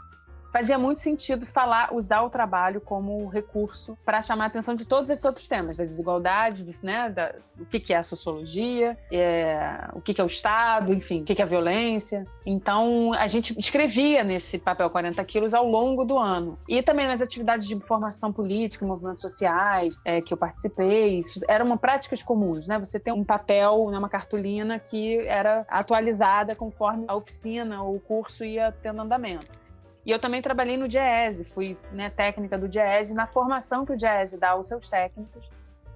Fazia 0.51 0.77
muito 0.77 0.99
sentido 0.99 1.45
falar, 1.45 1.93
usar 1.93 2.21
o 2.21 2.29
trabalho 2.29 2.81
como 2.81 3.27
recurso 3.27 3.97
para 4.05 4.21
chamar 4.21 4.45
a 4.45 4.47
atenção 4.47 4.75
de 4.75 4.85
todos 4.85 5.09
esses 5.09 5.23
outros 5.23 5.47
temas, 5.47 5.77
das 5.77 5.89
desigualdades, 5.89 6.81
né, 6.81 7.09
da, 7.09 7.33
o 7.59 7.65
que, 7.65 7.79
que 7.79 7.93
é 7.93 7.97
a 7.97 8.03
sociologia, 8.03 8.97
é, 9.11 9.87
o 9.93 10.01
que, 10.01 10.13
que 10.13 10.21
é 10.21 10.23
o 10.23 10.27
Estado, 10.27 10.93
enfim, 10.93 11.21
o 11.21 11.23
que, 11.23 11.35
que 11.35 11.41
é 11.41 11.45
a 11.45 11.47
violência. 11.47 12.25
Então, 12.45 13.13
a 13.13 13.27
gente 13.27 13.57
escrevia 13.57 14.23
nesse 14.23 14.59
papel 14.59 14.89
40 14.89 15.23
quilos 15.25 15.53
ao 15.53 15.65
longo 15.65 16.05
do 16.05 16.17
ano. 16.17 16.57
E 16.67 16.81
também 16.83 17.07
nas 17.07 17.21
atividades 17.21 17.67
de 17.67 17.79
formação 17.79 18.33
política, 18.33 18.85
movimentos 18.85 19.21
sociais, 19.21 19.95
é, 20.03 20.21
que 20.21 20.33
eu 20.33 20.37
participei, 20.37 21.19
isso 21.19 21.39
eram 21.47 21.71
práticas 21.77 22.21
comuns, 22.21 22.67
né? 22.67 22.77
Você 22.77 22.99
tem 22.99 23.13
um 23.13 23.23
papel, 23.23 23.89
né, 23.89 23.97
uma 23.97 24.09
cartolina 24.09 24.77
que 24.77 25.19
era 25.27 25.65
atualizada 25.69 26.55
conforme 26.55 27.05
a 27.07 27.15
oficina 27.15 27.81
ou 27.81 27.95
o 27.95 27.99
curso 27.99 28.43
ia 28.43 28.71
tendo 28.83 29.01
andamento. 29.01 29.60
E 30.05 30.11
eu 30.11 30.19
também 30.19 30.41
trabalhei 30.41 30.77
no 30.77 30.87
DIESE, 30.87 31.45
fui 31.45 31.77
né, 31.91 32.09
técnica 32.09 32.57
do 32.57 32.67
DIESE, 32.67 33.13
na 33.13 33.27
formação 33.27 33.85
que 33.85 33.93
o 33.93 33.97
DIESE 33.97 34.37
dá 34.37 34.51
aos 34.51 34.67
seus 34.67 34.89
técnicos. 34.89 35.49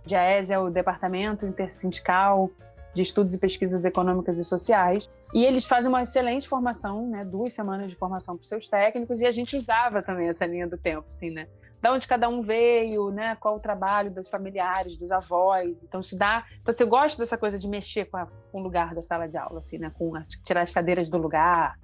DIESE 0.06 0.54
é 0.54 0.60
o 0.60 0.70
Departamento 0.70 1.46
Intersindical 1.46 2.52
de 2.94 3.02
Estudos 3.02 3.34
e 3.34 3.40
Pesquisas 3.40 3.84
Econômicas 3.84 4.38
e 4.38 4.44
Sociais. 4.44 5.10
E 5.34 5.44
eles 5.44 5.66
fazem 5.66 5.90
uma 5.90 6.02
excelente 6.02 6.48
formação, 6.48 7.08
né, 7.08 7.26
duas 7.26 7.52
semanas 7.52 7.90
de 7.90 7.96
formação 7.96 8.36
para 8.36 8.44
os 8.44 8.48
seus 8.48 8.70
técnicos, 8.70 9.20
e 9.20 9.26
a 9.26 9.32
gente 9.32 9.56
usava 9.56 10.02
também 10.02 10.30
essa 10.30 10.46
linha 10.46 10.68
do 10.68 10.78
tempo, 10.78 11.06
assim, 11.08 11.30
né? 11.30 11.48
Da 11.82 11.92
onde 11.92 12.08
cada 12.08 12.30
um 12.30 12.40
veio, 12.40 13.12
né? 13.12 13.36
Qual 13.36 13.58
o 13.58 13.60
trabalho 13.60 14.10
dos 14.10 14.30
familiares, 14.30 14.98
dos 14.98 15.12
avós. 15.12 15.84
Então, 15.84 16.02
se 16.02 16.18
dá. 16.18 16.46
Então, 16.62 16.74
você 16.74 16.86
gosta 16.86 17.22
dessa 17.22 17.38
coisa 17.38 17.60
de 17.60 17.68
mexer 17.68 18.06
com, 18.06 18.18
a, 18.18 18.28
com 18.52 18.60
o 18.60 18.64
lugar 18.64 18.96
da 18.96 19.02
sala 19.02 19.28
de 19.28 19.38
aula, 19.38 19.60
assim, 19.60 19.78
né? 19.78 19.92
Com 19.96 20.16
a, 20.16 20.22
tirar 20.44 20.62
as 20.62 20.72
cadeiras 20.72 21.10
do 21.10 21.18
lugar, 21.18 21.78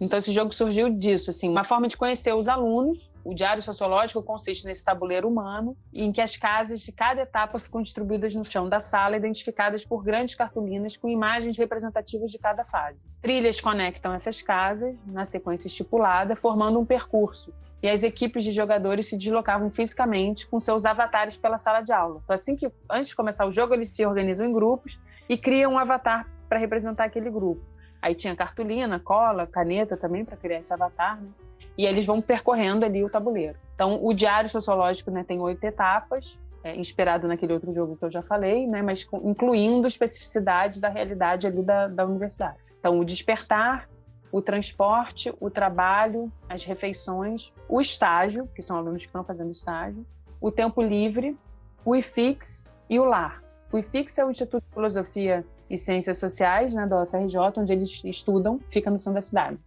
então 0.00 0.18
esse 0.18 0.32
jogo 0.32 0.52
surgiu 0.52 0.90
disso, 0.90 1.30
assim, 1.30 1.48
uma 1.48 1.64
forma 1.64 1.86
de 1.86 1.96
conhecer 1.96 2.34
os 2.34 2.48
alunos. 2.48 3.10
O 3.24 3.32
diário 3.32 3.62
sociológico 3.62 4.22
consiste 4.22 4.66
nesse 4.66 4.84
tabuleiro 4.84 5.28
humano, 5.28 5.76
em 5.92 6.12
que 6.12 6.20
as 6.20 6.36
casas 6.36 6.80
de 6.80 6.92
cada 6.92 7.22
etapa 7.22 7.58
ficam 7.58 7.80
distribuídas 7.80 8.34
no 8.34 8.44
chão 8.44 8.68
da 8.68 8.80
sala, 8.80 9.16
identificadas 9.16 9.84
por 9.84 10.02
grandes 10.02 10.34
cartolinas 10.34 10.96
com 10.96 11.08
imagens 11.08 11.56
representativas 11.56 12.30
de 12.30 12.38
cada 12.38 12.64
fase. 12.64 12.98
Trilhas 13.22 13.60
conectam 13.60 14.12
essas 14.12 14.42
casas 14.42 14.94
na 15.06 15.24
sequência 15.24 15.68
estipulada, 15.68 16.36
formando 16.36 16.78
um 16.78 16.84
percurso. 16.84 17.54
E 17.82 17.88
as 17.88 18.02
equipes 18.02 18.44
de 18.44 18.50
jogadores 18.50 19.08
se 19.08 19.16
deslocavam 19.16 19.70
fisicamente 19.70 20.46
com 20.46 20.58
seus 20.58 20.84
avatares 20.84 21.36
pela 21.36 21.58
sala 21.58 21.82
de 21.82 21.92
aula. 21.92 22.20
Então, 22.22 22.34
assim 22.34 22.56
que 22.56 22.70
antes 22.90 23.08
de 23.08 23.16
começar 23.16 23.46
o 23.46 23.52
jogo, 23.52 23.74
eles 23.74 23.90
se 23.90 24.04
organizam 24.04 24.46
em 24.46 24.52
grupos 24.52 24.98
e 25.28 25.36
criam 25.36 25.74
um 25.74 25.78
avatar 25.78 26.28
para 26.48 26.58
representar 26.58 27.04
aquele 27.04 27.30
grupo. 27.30 27.73
Aí 28.04 28.14
tinha 28.14 28.36
cartolina, 28.36 29.00
cola, 29.00 29.46
caneta 29.46 29.96
também 29.96 30.26
para 30.26 30.36
criar 30.36 30.58
esse 30.58 30.70
avatar, 30.70 31.18
né? 31.18 31.30
E 31.78 31.86
eles 31.86 32.04
vão 32.04 32.20
percorrendo 32.20 32.84
ali 32.84 33.02
o 33.02 33.08
tabuleiro. 33.08 33.56
Então, 33.74 33.98
o 34.04 34.12
diário 34.12 34.50
sociológico 34.50 35.10
né, 35.10 35.24
tem 35.24 35.40
oito 35.40 35.64
etapas, 35.64 36.38
é, 36.62 36.76
inspirado 36.76 37.26
naquele 37.26 37.54
outro 37.54 37.72
jogo 37.72 37.96
que 37.96 38.04
eu 38.04 38.10
já 38.10 38.20
falei, 38.20 38.66
né, 38.66 38.82
mas 38.82 39.08
incluindo 39.24 39.88
especificidades 39.88 40.82
da 40.82 40.90
realidade 40.90 41.46
ali 41.46 41.62
da, 41.62 41.88
da 41.88 42.04
universidade. 42.04 42.58
Então, 42.78 43.00
o 43.00 43.06
despertar, 43.06 43.88
o 44.30 44.42
transporte, 44.42 45.34
o 45.40 45.48
trabalho, 45.48 46.30
as 46.46 46.62
refeições, 46.62 47.54
o 47.66 47.80
estágio, 47.80 48.46
que 48.54 48.60
são 48.60 48.76
alunos 48.76 49.00
que 49.00 49.08
estão 49.08 49.24
fazendo 49.24 49.50
estágio, 49.50 50.04
o 50.42 50.50
tempo 50.50 50.82
livre, 50.82 51.38
o 51.82 51.96
IFIX 51.96 52.66
e 52.90 53.00
o 53.00 53.04
lar. 53.06 53.42
O 53.72 53.78
IFIX 53.78 54.18
é 54.18 54.26
o 54.26 54.30
Instituto 54.30 54.62
de 54.62 54.74
Filosofia 54.74 55.42
e 55.68 55.78
Ciências 55.78 56.18
Sociais, 56.18 56.74
né, 56.74 56.86
da 56.86 57.02
UFRJ, 57.02 57.36
onde 57.56 57.72
eles 57.72 58.02
estudam, 58.04 58.60
fica 58.68 58.90
no 58.90 58.98
centro 58.98 59.14
da 59.14 59.20
cidade. 59.20 59.58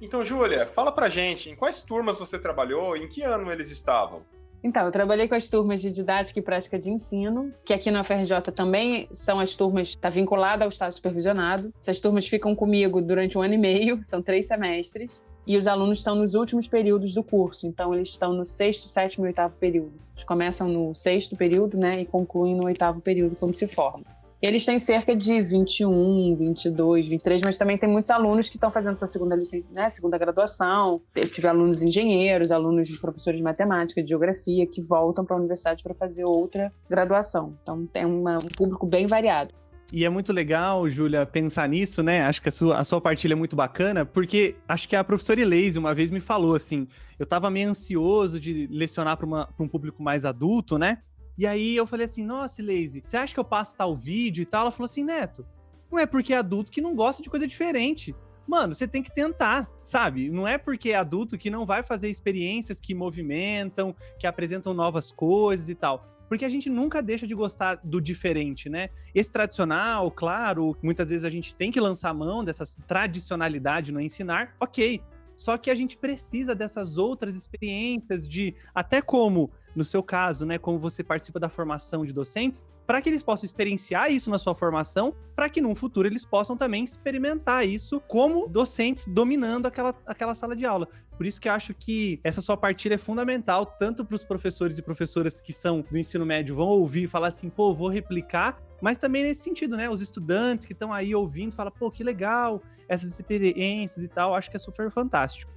Então, 0.00 0.24
Júlia, 0.24 0.66
fala 0.66 0.90
pra 0.90 1.08
gente, 1.08 1.50
em 1.50 1.54
quais 1.54 1.82
turmas 1.82 2.18
você 2.18 2.38
trabalhou, 2.38 2.96
em 2.96 3.06
que 3.06 3.22
ano 3.22 3.52
eles 3.52 3.70
estavam? 3.70 4.22
Então, 4.62 4.84
eu 4.84 4.92
trabalhei 4.92 5.26
com 5.26 5.34
as 5.34 5.48
turmas 5.48 5.80
de 5.80 5.90
didática 5.90 6.38
e 6.38 6.42
prática 6.42 6.78
de 6.78 6.90
ensino, 6.90 7.52
que 7.64 7.72
aqui 7.72 7.90
na 7.90 8.00
UFRJ 8.00 8.52
também 8.54 9.08
são 9.10 9.40
as 9.40 9.56
turmas, 9.56 9.88
está 9.88 10.10
vinculada 10.10 10.64
ao 10.64 10.70
Estado 10.70 10.92
supervisionado. 10.92 11.72
Essas 11.78 12.00
turmas 12.00 12.26
ficam 12.28 12.54
comigo 12.54 13.00
durante 13.00 13.36
um 13.38 13.42
ano 13.42 13.54
e 13.54 13.58
meio, 13.58 13.98
são 14.04 14.22
três 14.22 14.46
semestres 14.46 15.22
e 15.46 15.56
os 15.56 15.66
alunos 15.66 15.98
estão 15.98 16.14
nos 16.14 16.34
últimos 16.34 16.68
períodos 16.68 17.14
do 17.14 17.24
curso, 17.24 17.66
então 17.66 17.92
eles 17.94 18.08
estão 18.08 18.32
no 18.32 18.44
sexto, 18.44 18.86
sétimo 18.86 19.26
e 19.26 19.28
oitavo 19.28 19.54
período. 19.58 19.92
Eles 20.14 20.24
começam 20.24 20.68
no 20.68 20.94
sexto 20.94 21.36
período, 21.36 21.78
né, 21.78 22.02
e 22.02 22.06
concluem 22.06 22.54
no 22.54 22.66
oitavo 22.66 23.00
período 23.00 23.34
quando 23.34 23.54
se 23.54 23.66
formam. 23.66 24.04
Eles 24.42 24.64
têm 24.64 24.78
cerca 24.78 25.14
de 25.14 25.40
21, 25.42 26.34
22, 26.34 27.06
23, 27.06 27.42
mas 27.42 27.58
também 27.58 27.76
tem 27.76 27.88
muitos 27.88 28.10
alunos 28.10 28.48
que 28.48 28.56
estão 28.56 28.70
fazendo 28.70 28.96
sua 28.96 29.06
segunda 29.06 29.36
licença, 29.36 29.68
né, 29.74 29.90
segunda 29.90 30.16
graduação. 30.16 31.02
Eu 31.14 31.28
tive 31.28 31.46
alunos 31.46 31.82
engenheiros, 31.82 32.50
alunos 32.50 32.88
de 32.88 32.96
professores 32.98 33.38
de 33.38 33.44
matemática, 33.44 34.02
de 34.02 34.08
geografia, 34.08 34.66
que 34.66 34.80
voltam 34.80 35.26
para 35.26 35.36
a 35.36 35.38
universidade 35.38 35.82
para 35.82 35.94
fazer 35.94 36.24
outra 36.24 36.72
graduação. 36.88 37.54
Então 37.62 37.86
tem 37.86 38.06
uma, 38.06 38.38
um 38.38 38.48
público 38.48 38.86
bem 38.86 39.06
variado. 39.06 39.54
E 39.92 40.04
é 40.04 40.08
muito 40.08 40.32
legal, 40.32 40.88
Júlia, 40.88 41.26
pensar 41.26 41.68
nisso, 41.68 42.02
né? 42.02 42.22
Acho 42.22 42.40
que 42.40 42.48
a 42.48 42.52
sua, 42.52 42.78
a 42.78 42.84
sua 42.84 43.00
partilha 43.00 43.32
é 43.32 43.36
muito 43.36 43.56
bacana, 43.56 44.06
porque 44.06 44.54
acho 44.68 44.88
que 44.88 44.94
a 44.94 45.02
professora 45.02 45.40
Eleise 45.40 45.78
uma 45.78 45.92
vez 45.92 46.10
me 46.10 46.20
falou 46.20 46.54
assim: 46.54 46.86
eu 47.18 47.26
tava 47.26 47.50
meio 47.50 47.68
ansioso 47.68 48.38
de 48.38 48.68
lecionar 48.70 49.16
para 49.16 49.48
um 49.58 49.68
público 49.68 50.00
mais 50.02 50.24
adulto, 50.24 50.78
né? 50.78 50.98
E 51.36 51.46
aí 51.46 51.76
eu 51.76 51.86
falei 51.86 52.06
assim: 52.06 52.24
nossa, 52.24 52.60
Eleise, 52.60 53.02
você 53.04 53.16
acha 53.16 53.34
que 53.34 53.40
eu 53.40 53.44
passo 53.44 53.76
tal 53.76 53.96
vídeo 53.96 54.42
e 54.42 54.46
tal? 54.46 54.62
Ela 54.62 54.70
falou 54.70 54.86
assim: 54.86 55.04
Neto, 55.04 55.46
não 55.90 55.98
é 55.98 56.06
porque 56.06 56.32
é 56.32 56.36
adulto 56.36 56.72
que 56.72 56.80
não 56.80 56.94
gosta 56.94 57.22
de 57.22 57.30
coisa 57.30 57.46
diferente. 57.46 58.14
Mano, 58.46 58.74
você 58.74 58.88
tem 58.88 59.02
que 59.02 59.14
tentar, 59.14 59.70
sabe? 59.82 60.28
Não 60.28 60.46
é 60.46 60.58
porque 60.58 60.90
é 60.90 60.96
adulto 60.96 61.38
que 61.38 61.50
não 61.50 61.64
vai 61.64 61.82
fazer 61.84 62.08
experiências 62.08 62.80
que 62.80 62.94
movimentam, 62.94 63.94
que 64.18 64.26
apresentam 64.26 64.74
novas 64.74 65.12
coisas 65.12 65.68
e 65.68 65.74
tal 65.74 66.10
porque 66.30 66.44
a 66.44 66.48
gente 66.48 66.70
nunca 66.70 67.02
deixa 67.02 67.26
de 67.26 67.34
gostar 67.34 67.80
do 67.82 68.00
diferente, 68.00 68.68
né? 68.68 68.90
Esse 69.12 69.28
tradicional, 69.28 70.12
claro, 70.12 70.76
muitas 70.80 71.10
vezes 71.10 71.24
a 71.24 71.28
gente 71.28 71.56
tem 71.56 71.72
que 71.72 71.80
lançar 71.80 72.14
mão 72.14 72.44
dessa 72.44 72.64
tradicionalidade 72.86 73.90
no 73.90 74.00
ensinar, 74.00 74.54
ok. 74.60 75.02
Só 75.34 75.58
que 75.58 75.72
a 75.72 75.74
gente 75.74 75.96
precisa 75.96 76.54
dessas 76.54 76.96
outras 76.96 77.34
experiências 77.34 78.28
de 78.28 78.54
até 78.72 79.02
como, 79.02 79.50
no 79.74 79.84
seu 79.84 80.02
caso, 80.02 80.44
né, 80.44 80.58
como 80.58 80.78
você 80.78 81.02
participa 81.02 81.38
da 81.38 81.48
formação 81.48 82.04
de 82.04 82.12
docentes, 82.12 82.62
para 82.86 83.00
que 83.00 83.08
eles 83.08 83.22
possam 83.22 83.44
experienciar 83.46 84.10
isso 84.10 84.30
na 84.30 84.38
sua 84.38 84.54
formação, 84.54 85.14
para 85.36 85.48
que 85.48 85.60
no 85.60 85.74
futuro 85.74 86.08
eles 86.08 86.24
possam 86.24 86.56
também 86.56 86.82
experimentar 86.82 87.66
isso 87.66 88.00
como 88.00 88.48
docentes 88.48 89.06
dominando 89.06 89.66
aquela, 89.66 89.94
aquela 90.04 90.34
sala 90.34 90.56
de 90.56 90.66
aula. 90.66 90.88
Por 91.16 91.26
isso 91.26 91.40
que 91.40 91.48
eu 91.48 91.52
acho 91.52 91.72
que 91.74 92.18
essa 92.24 92.40
sua 92.40 92.56
partilha 92.56 92.94
é 92.94 92.98
fundamental, 92.98 93.64
tanto 93.64 94.04
para 94.04 94.16
os 94.16 94.24
professores 94.24 94.78
e 94.78 94.82
professoras 94.82 95.40
que 95.40 95.52
são 95.52 95.84
do 95.88 95.98
ensino 95.98 96.26
médio 96.26 96.56
vão 96.56 96.66
ouvir 96.66 97.04
e 97.04 97.06
falar 97.06 97.28
assim, 97.28 97.48
pô, 97.48 97.72
vou 97.74 97.88
replicar, 97.88 98.60
mas 98.80 98.96
também 98.96 99.22
nesse 99.22 99.42
sentido, 99.42 99.76
né? 99.76 99.88
Os 99.88 100.00
estudantes 100.00 100.66
que 100.66 100.72
estão 100.72 100.92
aí 100.92 101.14
ouvindo, 101.14 101.54
falam, 101.54 101.70
pô, 101.70 101.90
que 101.90 102.02
legal, 102.02 102.62
essas 102.88 103.10
experiências 103.10 104.02
e 104.02 104.08
tal, 104.08 104.34
acho 104.34 104.50
que 104.50 104.56
é 104.56 104.60
super 104.60 104.90
fantástico. 104.90 105.52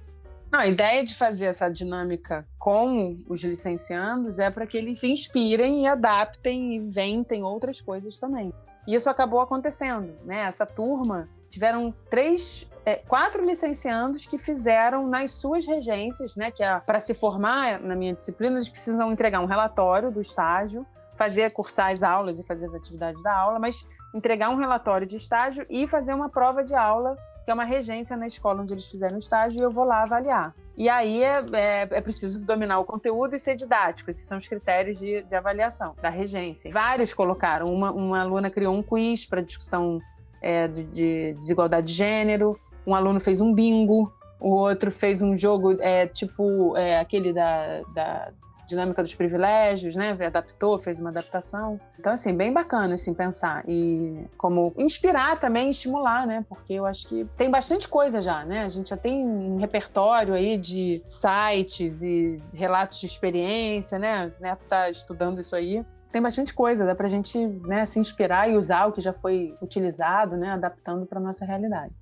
Não, 0.54 0.60
a 0.60 0.68
ideia 0.68 1.04
de 1.04 1.16
fazer 1.16 1.46
essa 1.46 1.68
dinâmica 1.68 2.46
com 2.60 3.18
os 3.28 3.42
licenciandos 3.42 4.38
é 4.38 4.48
para 4.52 4.64
que 4.68 4.78
eles 4.78 5.00
se 5.00 5.10
inspirem 5.10 5.82
e 5.82 5.88
adaptem 5.88 6.74
e 6.74 6.76
inventem 6.76 7.42
outras 7.42 7.80
coisas 7.80 8.20
também. 8.20 8.54
E 8.86 8.94
isso 8.94 9.10
acabou 9.10 9.40
acontecendo, 9.40 10.16
né? 10.24 10.42
Essa 10.42 10.64
turma 10.64 11.28
tiveram 11.50 11.92
três 12.08 12.70
é, 12.86 12.94
quatro 12.94 13.44
licenciandos 13.44 14.26
que 14.26 14.38
fizeram 14.38 15.08
nas 15.08 15.32
suas 15.32 15.66
regências, 15.66 16.36
né, 16.36 16.52
que 16.52 16.62
é 16.62 16.78
para 16.78 17.00
se 17.00 17.14
formar 17.14 17.80
na 17.80 17.96
minha 17.96 18.14
disciplina, 18.14 18.54
eles 18.54 18.68
precisam 18.68 19.10
entregar 19.10 19.40
um 19.40 19.46
relatório 19.46 20.12
do 20.12 20.20
estágio, 20.20 20.86
fazer 21.16 21.50
cursar 21.50 21.90
as 21.90 22.04
aulas 22.04 22.38
e 22.38 22.44
fazer 22.44 22.66
as 22.66 22.74
atividades 22.76 23.24
da 23.24 23.36
aula, 23.36 23.58
mas 23.58 23.88
entregar 24.14 24.50
um 24.50 24.56
relatório 24.56 25.04
de 25.04 25.16
estágio 25.16 25.66
e 25.68 25.88
fazer 25.88 26.14
uma 26.14 26.28
prova 26.28 26.62
de 26.62 26.76
aula, 26.76 27.16
que 27.44 27.50
é 27.50 27.54
uma 27.54 27.64
regência 27.64 28.16
na 28.16 28.26
escola 28.26 28.62
onde 28.62 28.72
eles 28.72 28.86
fizeram 28.86 29.16
o 29.16 29.18
estágio, 29.18 29.60
e 29.60 29.62
eu 29.62 29.70
vou 29.70 29.84
lá 29.84 30.02
avaliar. 30.02 30.54
E 30.76 30.88
aí 30.88 31.22
é, 31.22 31.44
é, 31.52 31.82
é, 31.82 32.00
preciso 32.00 32.44
dominar 32.46 32.78
o 32.78 32.84
conteúdo 32.84 33.36
e 33.36 33.38
ser 33.38 33.54
didático. 33.54 34.10
Esses 34.10 34.26
são 34.26 34.38
os 34.38 34.48
critérios 34.48 34.98
de, 34.98 35.22
de 35.22 35.34
avaliação 35.36 35.94
da 36.02 36.08
regência. 36.08 36.70
Vários 36.70 37.14
colocaram. 37.14 37.72
Uma, 37.72 37.92
uma 37.92 38.20
aluna 38.20 38.50
criou 38.50 38.74
um 38.74 38.82
quiz 38.82 39.24
para 39.24 39.40
discussão 39.40 40.00
é, 40.42 40.66
de, 40.66 40.84
de, 40.84 41.34
desigualdade 41.34 41.86
de 41.86 41.92
gênero 41.92 42.58
um 42.86 42.94
aluno 42.94 43.18
fez 43.18 43.40
um 43.40 43.52
bingo, 43.52 44.12
o 44.38 44.50
outro 44.50 44.90
fez 44.90 45.22
um 45.22 45.36
jogo 45.36 45.80
é, 45.80 46.06
tipo 46.06 46.76
é, 46.76 46.98
aquele 46.98 47.32
da, 47.32 47.82
da 47.94 48.32
dinâmica 48.66 49.02
dos 49.02 49.14
privilégios, 49.14 49.94
né? 49.94 50.16
Adaptou, 50.24 50.78
fez 50.78 50.98
uma 50.98 51.10
adaptação. 51.10 51.80
Então, 51.98 52.12
assim, 52.12 52.34
bem 52.34 52.52
bacana, 52.52 52.94
assim, 52.94 53.14
pensar. 53.14 53.64
E 53.68 54.26
como 54.36 54.74
inspirar 54.78 55.38
também, 55.38 55.70
estimular, 55.70 56.26
né? 56.26 56.44
Porque 56.48 56.74
eu 56.74 56.86
acho 56.86 57.06
que 57.08 57.24
tem 57.36 57.50
bastante 57.50 57.88
coisa 57.88 58.20
já, 58.20 58.44
né? 58.44 58.64
A 58.64 58.68
gente 58.68 58.90
já 58.90 58.96
tem 58.96 59.24
um 59.26 59.56
repertório 59.56 60.34
aí 60.34 60.56
de 60.56 61.02
sites 61.08 62.02
e 62.02 62.40
relatos 62.54 62.98
de 62.98 63.06
experiência, 63.06 63.98
né? 63.98 64.32
O 64.38 64.42
Neto 64.42 64.62
está 64.62 64.90
estudando 64.90 65.40
isso 65.40 65.54
aí. 65.54 65.84
Tem 66.10 66.22
bastante 66.22 66.54
coisa, 66.54 66.86
dá 66.86 66.94
pra 66.94 67.08
gente 67.08 67.36
né, 67.66 67.84
se 67.84 67.98
inspirar 67.98 68.48
e 68.48 68.56
usar 68.56 68.86
o 68.86 68.92
que 68.92 69.00
já 69.00 69.12
foi 69.12 69.56
utilizado, 69.60 70.36
né? 70.36 70.50
Adaptando 70.50 71.06
para 71.06 71.18
nossa 71.18 71.44
realidade. 71.44 71.92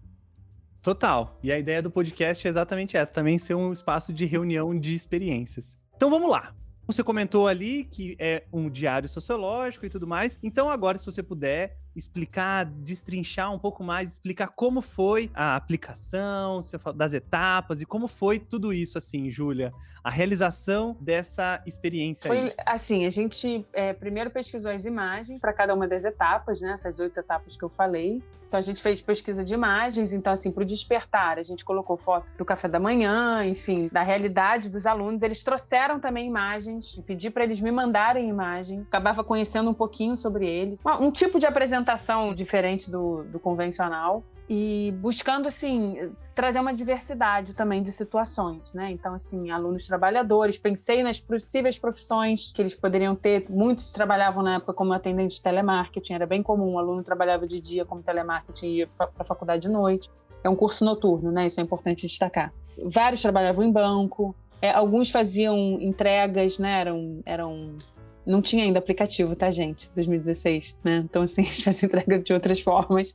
Total. 0.82 1.38
E 1.42 1.52
a 1.52 1.58
ideia 1.58 1.80
do 1.80 1.90
podcast 1.90 2.44
é 2.46 2.50
exatamente 2.50 2.96
essa, 2.96 3.12
também 3.12 3.38
ser 3.38 3.54
um 3.54 3.72
espaço 3.72 4.12
de 4.12 4.26
reunião 4.26 4.76
de 4.78 4.94
experiências. 4.94 5.78
Então 6.02 6.10
vamos 6.10 6.28
lá. 6.28 6.52
Você 6.84 7.00
comentou 7.04 7.46
ali 7.46 7.84
que 7.84 8.16
é 8.18 8.44
um 8.52 8.68
diário 8.68 9.08
sociológico 9.08 9.86
e 9.86 9.88
tudo 9.88 10.04
mais. 10.04 10.36
Então, 10.42 10.68
agora, 10.68 10.98
se 10.98 11.06
você 11.06 11.22
puder 11.22 11.78
explicar, 11.94 12.64
destrinchar 12.64 13.54
um 13.54 13.58
pouco 13.58 13.84
mais, 13.84 14.10
explicar 14.10 14.48
como 14.48 14.82
foi 14.82 15.30
a 15.32 15.54
aplicação 15.54 16.58
das 16.96 17.12
etapas 17.12 17.80
e 17.80 17.86
como 17.86 18.08
foi 18.08 18.40
tudo 18.40 18.72
isso, 18.72 18.98
assim, 18.98 19.30
Júlia, 19.30 19.72
a 20.02 20.10
realização 20.10 20.96
dessa 21.00 21.62
experiência. 21.66 22.26
Foi 22.26 22.38
aí. 22.38 22.54
assim, 22.66 23.06
a 23.06 23.10
gente 23.10 23.64
é, 23.72 23.92
primeiro 23.92 24.30
pesquisou 24.30 24.70
as 24.70 24.84
imagens 24.84 25.40
para 25.40 25.52
cada 25.52 25.74
uma 25.74 25.86
das 25.86 26.04
etapas, 26.04 26.60
né? 26.60 26.72
Essas 26.72 26.98
oito 26.98 27.18
etapas 27.18 27.56
que 27.56 27.62
eu 27.62 27.68
falei. 27.68 28.22
Então 28.52 28.58
a 28.58 28.62
gente 28.62 28.82
fez 28.82 29.00
pesquisa 29.00 29.42
de 29.42 29.54
imagens, 29.54 30.12
então 30.12 30.30
assim, 30.30 30.52
para 30.52 30.62
o 30.62 30.66
despertar, 30.66 31.38
a 31.38 31.42
gente 31.42 31.64
colocou 31.64 31.96
foto 31.96 32.26
do 32.36 32.44
café 32.44 32.68
da 32.68 32.78
manhã, 32.78 33.42
enfim, 33.46 33.88
da 33.90 34.02
realidade 34.02 34.68
dos 34.68 34.84
alunos. 34.84 35.22
Eles 35.22 35.42
trouxeram 35.42 35.98
também 35.98 36.26
imagens, 36.26 37.00
pedi 37.06 37.30
para 37.30 37.44
eles 37.44 37.62
me 37.62 37.72
mandarem 37.72 38.28
imagem, 38.28 38.82
acabava 38.82 39.24
conhecendo 39.24 39.70
um 39.70 39.74
pouquinho 39.74 40.18
sobre 40.18 40.46
ele. 40.46 40.78
Um 41.00 41.10
tipo 41.10 41.38
de 41.38 41.46
apresentação 41.46 42.34
diferente 42.34 42.90
do, 42.90 43.24
do 43.24 43.40
convencional 43.40 44.22
e 44.48 44.92
buscando 44.98 45.48
assim 45.48 46.12
trazer 46.34 46.60
uma 46.60 46.72
diversidade 46.72 47.54
também 47.54 47.82
de 47.82 47.92
situações, 47.92 48.72
né? 48.72 48.90
Então 48.90 49.14
assim, 49.14 49.50
alunos 49.50 49.86
trabalhadores, 49.86 50.58
pensei 50.58 51.02
nas 51.02 51.20
possíveis 51.20 51.78
profissões 51.78 52.52
que 52.52 52.62
eles 52.62 52.74
poderiam 52.74 53.14
ter. 53.14 53.46
Muitos 53.48 53.92
trabalhavam 53.92 54.42
na 54.42 54.56
época 54.56 54.72
como 54.74 54.92
atendente 54.92 55.36
de 55.36 55.42
telemarketing, 55.42 56.14
era 56.14 56.26
bem 56.26 56.42
comum, 56.42 56.72
um 56.72 56.78
aluno 56.78 57.02
trabalhava 57.02 57.46
de 57.46 57.60
dia 57.60 57.84
como 57.84 58.02
telemarketing 58.02 58.66
e 58.66 58.76
ia 58.78 58.86
para 58.86 59.10
a 59.18 59.24
faculdade 59.24 59.62
de 59.62 59.68
noite. 59.68 60.10
É 60.42 60.48
um 60.48 60.56
curso 60.56 60.84
noturno, 60.84 61.30
né? 61.30 61.46
Isso 61.46 61.60
é 61.60 61.62
importante 61.62 62.06
destacar. 62.06 62.52
Vários 62.84 63.22
trabalhavam 63.22 63.64
em 63.64 63.70
banco, 63.70 64.34
é, 64.60 64.70
alguns 64.70 65.10
faziam 65.10 65.56
entregas, 65.80 66.58
né? 66.58 66.80
Eram, 66.80 67.20
eram 67.26 67.78
não 68.26 68.40
tinha 68.40 68.64
ainda 68.64 68.78
aplicativo, 68.78 69.34
tá, 69.34 69.50
gente? 69.50 69.92
2016, 69.92 70.76
né? 70.82 70.98
Então, 71.04 71.22
assim, 71.22 71.42
a 71.42 71.44
gente 71.44 71.64
fazia 71.64 71.86
entrega 71.86 72.18
de 72.18 72.32
outras 72.32 72.60
formas. 72.60 73.14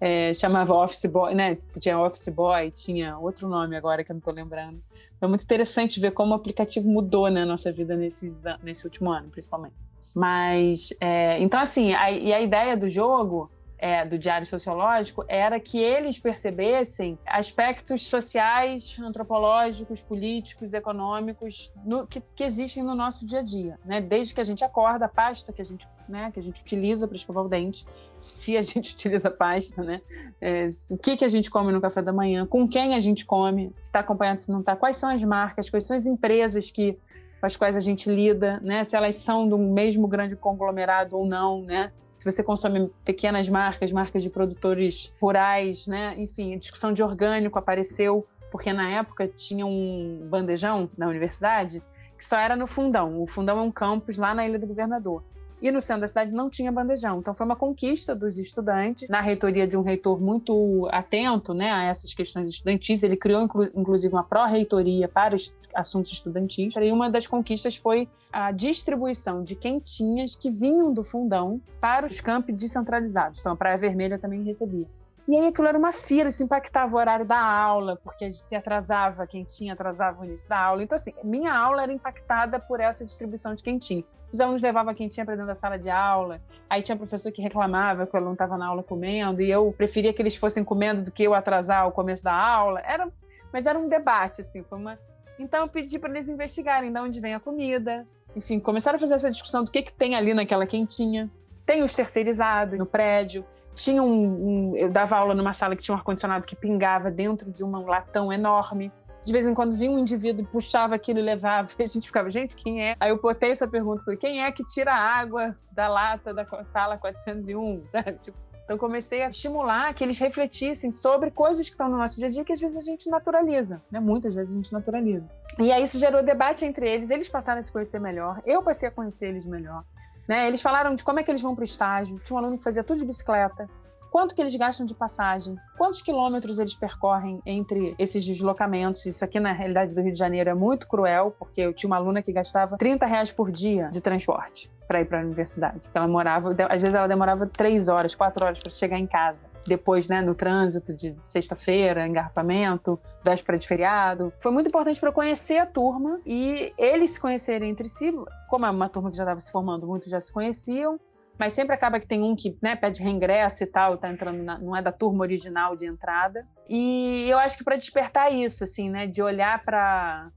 É, 0.00 0.34
chamava 0.34 0.74
Office 0.74 1.04
Boy, 1.06 1.34
né? 1.34 1.56
Tinha 1.78 1.98
Office 1.98 2.28
Boy, 2.28 2.70
tinha 2.70 3.18
outro 3.18 3.48
nome 3.48 3.76
agora 3.76 4.02
que 4.02 4.10
eu 4.10 4.14
não 4.14 4.20
tô 4.20 4.30
lembrando. 4.30 4.82
É 5.20 5.26
muito 5.26 5.42
interessante 5.42 6.00
ver 6.00 6.12
como 6.12 6.32
o 6.32 6.34
aplicativo 6.34 6.88
mudou 6.88 7.24
na 7.24 7.40
né, 7.40 7.44
nossa 7.44 7.72
vida 7.72 7.96
nesses, 7.96 8.44
nesse 8.62 8.84
último 8.84 9.10
ano, 9.10 9.28
principalmente. 9.28 9.74
Mas, 10.14 10.92
é, 11.00 11.40
então, 11.40 11.60
assim, 11.60 11.92
a, 11.94 12.10
e 12.10 12.32
a 12.32 12.40
ideia 12.40 12.76
do 12.76 12.88
jogo 12.88 13.50
é, 13.78 14.04
do 14.04 14.18
Diário 14.18 14.46
Sociológico 14.46 15.24
era 15.28 15.60
que 15.60 15.78
eles 15.78 16.18
percebessem 16.18 17.18
aspectos 17.24 18.02
sociais, 18.06 18.98
antropológicos, 19.00 20.02
políticos, 20.02 20.74
econômicos 20.74 21.72
no, 21.84 22.06
que, 22.06 22.20
que, 22.20 22.42
existem 22.42 22.82
no 22.82 22.94
nosso 22.94 23.24
dia 23.24 23.38
a 23.38 23.42
dia, 23.42 23.78
né? 23.84 24.00
Desde 24.00 24.34
que 24.34 24.40
a 24.40 24.44
gente 24.44 24.64
acorda, 24.64 25.06
a 25.06 25.08
pasta 25.08 25.52
que 25.52 25.62
a 25.62 25.64
gente, 25.64 25.86
né, 26.08 26.30
que 26.32 26.40
a 26.40 26.42
gente 26.42 26.60
utiliza 26.60 27.06
para 27.06 27.16
escovar 27.16 27.44
o 27.44 27.48
dente, 27.48 27.86
se 28.16 28.56
a 28.56 28.62
gente 28.62 28.92
utiliza 28.94 29.30
pasta, 29.30 29.82
né? 29.82 30.00
É, 30.40 30.68
o 30.90 30.98
que, 30.98 31.16
que 31.16 31.24
a 31.24 31.28
gente 31.28 31.48
come 31.48 31.72
no 31.72 31.80
café 31.80 32.02
da 32.02 32.12
manhã, 32.12 32.44
com 32.46 32.66
quem 32.66 32.94
a 32.94 33.00
gente 33.00 33.24
come, 33.24 33.72
se 33.76 33.84
está 33.88 34.00
acompanhado, 34.00 34.40
se 34.40 34.50
não 34.50 34.60
está, 34.60 34.74
quais 34.74 34.96
são 34.96 35.10
as 35.10 35.22
marcas, 35.22 35.70
quais 35.70 35.86
são 35.86 35.96
as 35.96 36.06
empresas 36.06 36.70
que 36.70 36.98
com 37.40 37.46
as 37.46 37.56
quais 37.56 37.76
a 37.76 37.80
gente 37.80 38.10
lida, 38.10 38.60
né? 38.64 38.82
Se 38.82 38.96
elas 38.96 39.14
são 39.14 39.48
do 39.48 39.56
mesmo 39.56 40.08
grande 40.08 40.34
conglomerado 40.34 41.16
ou 41.16 41.24
não, 41.24 41.62
né? 41.62 41.92
Se 42.18 42.30
você 42.30 42.42
consome 42.42 42.90
pequenas 43.04 43.48
marcas, 43.48 43.92
marcas 43.92 44.22
de 44.22 44.28
produtores 44.28 45.14
rurais, 45.20 45.86
né? 45.86 46.14
Enfim, 46.18 46.54
a 46.54 46.58
discussão 46.58 46.92
de 46.92 47.02
orgânico 47.02 47.58
apareceu 47.58 48.26
porque 48.50 48.72
na 48.72 48.90
época 48.90 49.28
tinha 49.28 49.64
um 49.64 50.26
bandejão 50.28 50.90
na 50.96 51.06
universidade 51.06 51.82
que 52.16 52.24
só 52.24 52.36
era 52.36 52.56
no 52.56 52.66
Fundão. 52.66 53.22
O 53.22 53.26
Fundão 53.26 53.58
é 53.58 53.62
um 53.62 53.70
campus 53.70 54.18
lá 54.18 54.34
na 54.34 54.44
Ilha 54.44 54.58
do 54.58 54.66
Governador. 54.66 55.22
E 55.60 55.70
no 55.70 55.80
centro 55.80 56.02
da 56.02 56.08
cidade 56.08 56.32
não 56.32 56.48
tinha 56.48 56.70
bandejão. 56.70 57.18
Então 57.18 57.34
foi 57.34 57.44
uma 57.44 57.56
conquista 57.56 58.14
dos 58.14 58.38
estudantes. 58.38 59.08
Na 59.08 59.20
reitoria 59.20 59.66
de 59.66 59.76
um 59.76 59.82
reitor 59.82 60.20
muito 60.20 60.88
atento 60.92 61.52
né, 61.52 61.70
a 61.72 61.82
essas 61.84 62.14
questões 62.14 62.48
estudantis, 62.48 63.02
ele 63.02 63.16
criou 63.16 63.48
inclusive 63.74 64.14
uma 64.14 64.22
pró-reitoria 64.22 65.08
para 65.08 65.34
os 65.34 65.52
assuntos 65.74 66.12
estudantis. 66.12 66.74
E 66.76 66.92
uma 66.92 67.10
das 67.10 67.26
conquistas 67.26 67.76
foi 67.76 68.08
a 68.32 68.52
distribuição 68.52 69.42
de 69.42 69.56
quentinhas 69.56 70.36
que 70.36 70.50
vinham 70.50 70.92
do 70.92 71.02
fundão 71.02 71.60
para 71.80 72.06
os 72.06 72.20
campos 72.20 72.54
descentralizados. 72.54 73.40
Então 73.40 73.52
a 73.52 73.56
Praia 73.56 73.76
Vermelha 73.76 74.18
também 74.18 74.42
recebia. 74.42 74.86
E 75.28 75.36
aí 75.36 75.48
aquilo 75.48 75.68
era 75.68 75.76
uma 75.76 75.92
fila, 75.92 76.30
isso 76.30 76.42
impactava 76.42 76.96
o 76.96 76.98
horário 76.98 77.26
da 77.26 77.38
aula, 77.38 77.96
porque 78.02 78.30
se 78.30 78.56
atrasava 78.56 79.26
quem 79.26 79.44
tinha, 79.44 79.74
atrasava 79.74 80.22
o 80.22 80.24
início 80.24 80.48
da 80.48 80.58
aula. 80.58 80.82
Então, 80.82 80.96
assim, 80.96 81.12
minha 81.22 81.52
aula 81.52 81.82
era 81.82 81.92
impactada 81.92 82.58
por 82.58 82.80
essa 82.80 83.04
distribuição 83.04 83.54
de 83.54 83.62
quentinha. 83.62 84.02
Os 84.32 84.40
alunos 84.40 84.60
levavam 84.60 84.94
quentinha 84.94 85.24
para 85.24 85.34
dentro 85.34 85.48
da 85.48 85.54
sala 85.54 85.78
de 85.78 85.88
aula, 85.88 86.40
aí 86.68 86.82
tinha 86.82 86.96
professor 86.96 87.32
que 87.32 87.40
reclamava 87.40 88.06
que 88.06 88.14
o 88.14 88.16
aluno 88.16 88.34
estava 88.34 88.58
na 88.58 88.66
aula 88.66 88.82
comendo, 88.82 89.40
e 89.40 89.50
eu 89.50 89.72
preferia 89.76 90.12
que 90.12 90.20
eles 90.20 90.36
fossem 90.36 90.62
comendo 90.62 91.02
do 91.02 91.10
que 91.10 91.22
eu 91.22 91.34
atrasar 91.34 91.88
o 91.88 91.92
começo 91.92 92.22
da 92.22 92.34
aula. 92.34 92.80
Era, 92.84 93.08
mas 93.52 93.64
era 93.66 93.78
um 93.78 93.88
debate, 93.88 94.42
assim, 94.42 94.62
foi 94.62 94.78
uma... 94.78 94.98
Então 95.38 95.60
eu 95.60 95.68
pedi 95.68 95.98
para 95.98 96.10
eles 96.10 96.28
investigarem 96.28 96.92
de 96.92 97.00
onde 97.00 97.20
vem 97.20 97.34
a 97.34 97.40
comida, 97.40 98.06
enfim, 98.36 98.60
começaram 98.60 98.96
a 98.96 98.98
fazer 98.98 99.14
essa 99.14 99.30
discussão 99.30 99.64
do 99.64 99.70
que, 99.70 99.82
que 99.82 99.92
tem 99.92 100.14
ali 100.14 100.34
naquela 100.34 100.66
quentinha. 100.66 101.30
Tem 101.64 101.82
os 101.82 101.94
terceirizados 101.94 102.78
no 102.78 102.86
prédio, 102.86 103.44
tinha 103.78 104.02
um, 104.02 104.72
um, 104.72 104.76
eu 104.76 104.90
dava 104.90 105.16
aula 105.16 105.34
numa 105.34 105.52
sala 105.52 105.76
que 105.76 105.82
tinha 105.82 105.94
um 105.94 105.98
ar-condicionado 105.98 106.44
que 106.44 106.56
pingava 106.56 107.10
dentro 107.10 107.50
de 107.50 107.64
um 107.64 107.70
latão 107.86 108.32
enorme. 108.32 108.92
De 109.28 109.32
vez 109.34 109.46
em 109.46 109.52
quando 109.52 109.76
vinha 109.76 109.90
um 109.90 109.98
indivíduo, 109.98 110.46
puxava 110.46 110.94
aquilo 110.94 111.18
e 111.18 111.22
levava. 111.22 111.68
E 111.78 111.82
a 111.84 111.86
gente 111.86 112.06
ficava, 112.06 112.30
gente, 112.30 112.56
quem 112.56 112.82
é? 112.82 112.96
Aí 112.98 113.10
eu 113.10 113.20
botei 113.20 113.50
essa 113.50 113.68
pergunta, 113.68 114.02
falei, 114.02 114.16
quem 114.16 114.42
é 114.42 114.50
que 114.50 114.64
tira 114.64 114.90
a 114.90 114.98
água 114.98 115.54
da 115.70 115.86
lata 115.86 116.32
da 116.32 116.46
sala 116.64 116.96
401? 116.96 117.82
Sabe? 117.88 118.12
Tipo, 118.22 118.38
então 118.64 118.78
comecei 118.78 119.22
a 119.22 119.28
estimular 119.28 119.92
que 119.92 120.02
eles 120.02 120.18
refletissem 120.18 120.90
sobre 120.90 121.30
coisas 121.30 121.66
que 121.68 121.74
estão 121.74 121.90
no 121.90 121.98
nosso 121.98 122.16
dia 122.16 122.26
a 122.26 122.30
dia 122.30 122.42
que 122.42 122.54
às 122.54 122.60
vezes 122.60 122.78
a 122.78 122.80
gente 122.80 123.10
naturaliza, 123.10 123.82
né? 123.90 124.00
Muitas 124.00 124.34
vezes 124.34 124.54
a 124.54 124.56
gente 124.56 124.72
naturaliza. 124.72 125.26
E 125.58 125.70
aí 125.70 125.82
isso 125.82 125.98
gerou 125.98 126.22
debate 126.22 126.64
entre 126.64 126.88
eles, 126.88 127.10
eles 127.10 127.28
passaram 127.28 127.58
a 127.58 127.62
se 127.62 127.70
conhecer 127.70 128.00
melhor, 128.00 128.40
eu 128.46 128.62
passei 128.62 128.88
a 128.88 128.90
conhecer 128.90 129.26
eles 129.26 129.44
melhor. 129.44 129.84
Né? 130.26 130.46
Eles 130.46 130.62
falaram 130.62 130.94
de 130.94 131.04
como 131.04 131.20
é 131.20 131.22
que 131.22 131.30
eles 131.30 131.42
vão 131.42 131.54
para 131.54 131.62
o 131.62 131.64
estágio. 131.64 132.18
Tinha 132.24 132.34
um 132.34 132.38
aluno 132.38 132.56
que 132.56 132.64
fazia 132.64 132.82
tudo 132.82 132.98
de 132.98 133.04
bicicleta. 133.04 133.68
Quanto 134.10 134.34
que 134.34 134.40
eles 134.40 134.54
gastam 134.56 134.86
de 134.86 134.94
passagem? 134.94 135.56
Quantos 135.76 136.02
quilômetros 136.02 136.58
eles 136.58 136.74
percorrem 136.74 137.40
entre 137.44 137.94
esses 137.98 138.24
deslocamentos? 138.24 139.04
Isso 139.06 139.24
aqui, 139.24 139.38
na 139.38 139.52
realidade 139.52 139.94
do 139.94 140.00
Rio 140.00 140.12
de 140.12 140.18
Janeiro, 140.18 140.50
é 140.50 140.54
muito 140.54 140.88
cruel, 140.88 141.34
porque 141.38 141.60
eu 141.60 141.72
tinha 141.72 141.88
uma 141.88 141.96
aluna 141.96 142.22
que 142.22 142.32
gastava 142.32 142.76
30 142.76 143.06
reais 143.06 143.32
por 143.32 143.50
dia 143.50 143.88
de 143.88 144.00
transporte 144.00 144.70
para 144.88 145.02
ir 145.02 145.04
para 145.04 145.20
a 145.20 145.22
universidade. 145.22 145.90
Ela 145.94 146.08
morava, 146.08 146.56
às 146.70 146.80
vezes 146.80 146.94
ela 146.94 147.06
demorava 147.06 147.46
três 147.46 147.88
horas, 147.88 148.14
quatro 148.14 148.42
horas 148.42 148.58
para 148.58 148.70
chegar 148.70 148.98
em 148.98 149.06
casa. 149.06 149.46
Depois, 149.66 150.08
né, 150.08 150.22
no 150.22 150.34
trânsito 150.34 150.94
de 150.94 151.14
sexta-feira, 151.22 152.06
engarrafamento, 152.06 152.98
véspera 153.22 153.58
de 153.58 153.68
feriado. 153.68 154.32
Foi 154.40 154.50
muito 154.50 154.68
importante 154.68 154.98
para 154.98 155.12
conhecer 155.12 155.58
a 155.58 155.66
turma 155.66 156.18
e 156.24 156.72
eles 156.78 157.10
se 157.10 157.20
conhecerem 157.20 157.68
entre 157.68 157.86
si. 157.86 158.12
Como 158.48 158.64
é 158.64 158.70
uma 158.70 158.88
turma 158.88 159.10
que 159.10 159.18
já 159.18 159.24
estava 159.24 159.40
se 159.40 159.52
formando, 159.52 159.86
muitos 159.86 160.08
já 160.08 160.18
se 160.18 160.32
conheciam. 160.32 160.98
Mas 161.38 161.52
sempre 161.52 161.74
acaba 161.74 162.00
que 162.00 162.06
tem 162.06 162.22
um 162.22 162.34
que 162.34 162.58
né, 162.60 162.74
pede 162.74 163.02
reingresso 163.02 163.62
e 163.62 163.66
tal, 163.66 163.94
está 163.94 164.10
entrando 164.10 164.42
na, 164.42 164.58
não 164.58 164.76
é 164.76 164.82
da 164.82 164.90
turma 164.90 165.22
original 165.22 165.76
de 165.76 165.86
entrada. 165.86 166.46
E 166.68 167.26
eu 167.28 167.38
acho 167.38 167.56
que 167.56 167.64
para 167.64 167.76
despertar 167.76 168.32
isso, 168.32 168.64
assim, 168.64 168.90
né, 168.90 169.06
de 169.06 169.22
olhar 169.22 169.64
para 169.64 170.30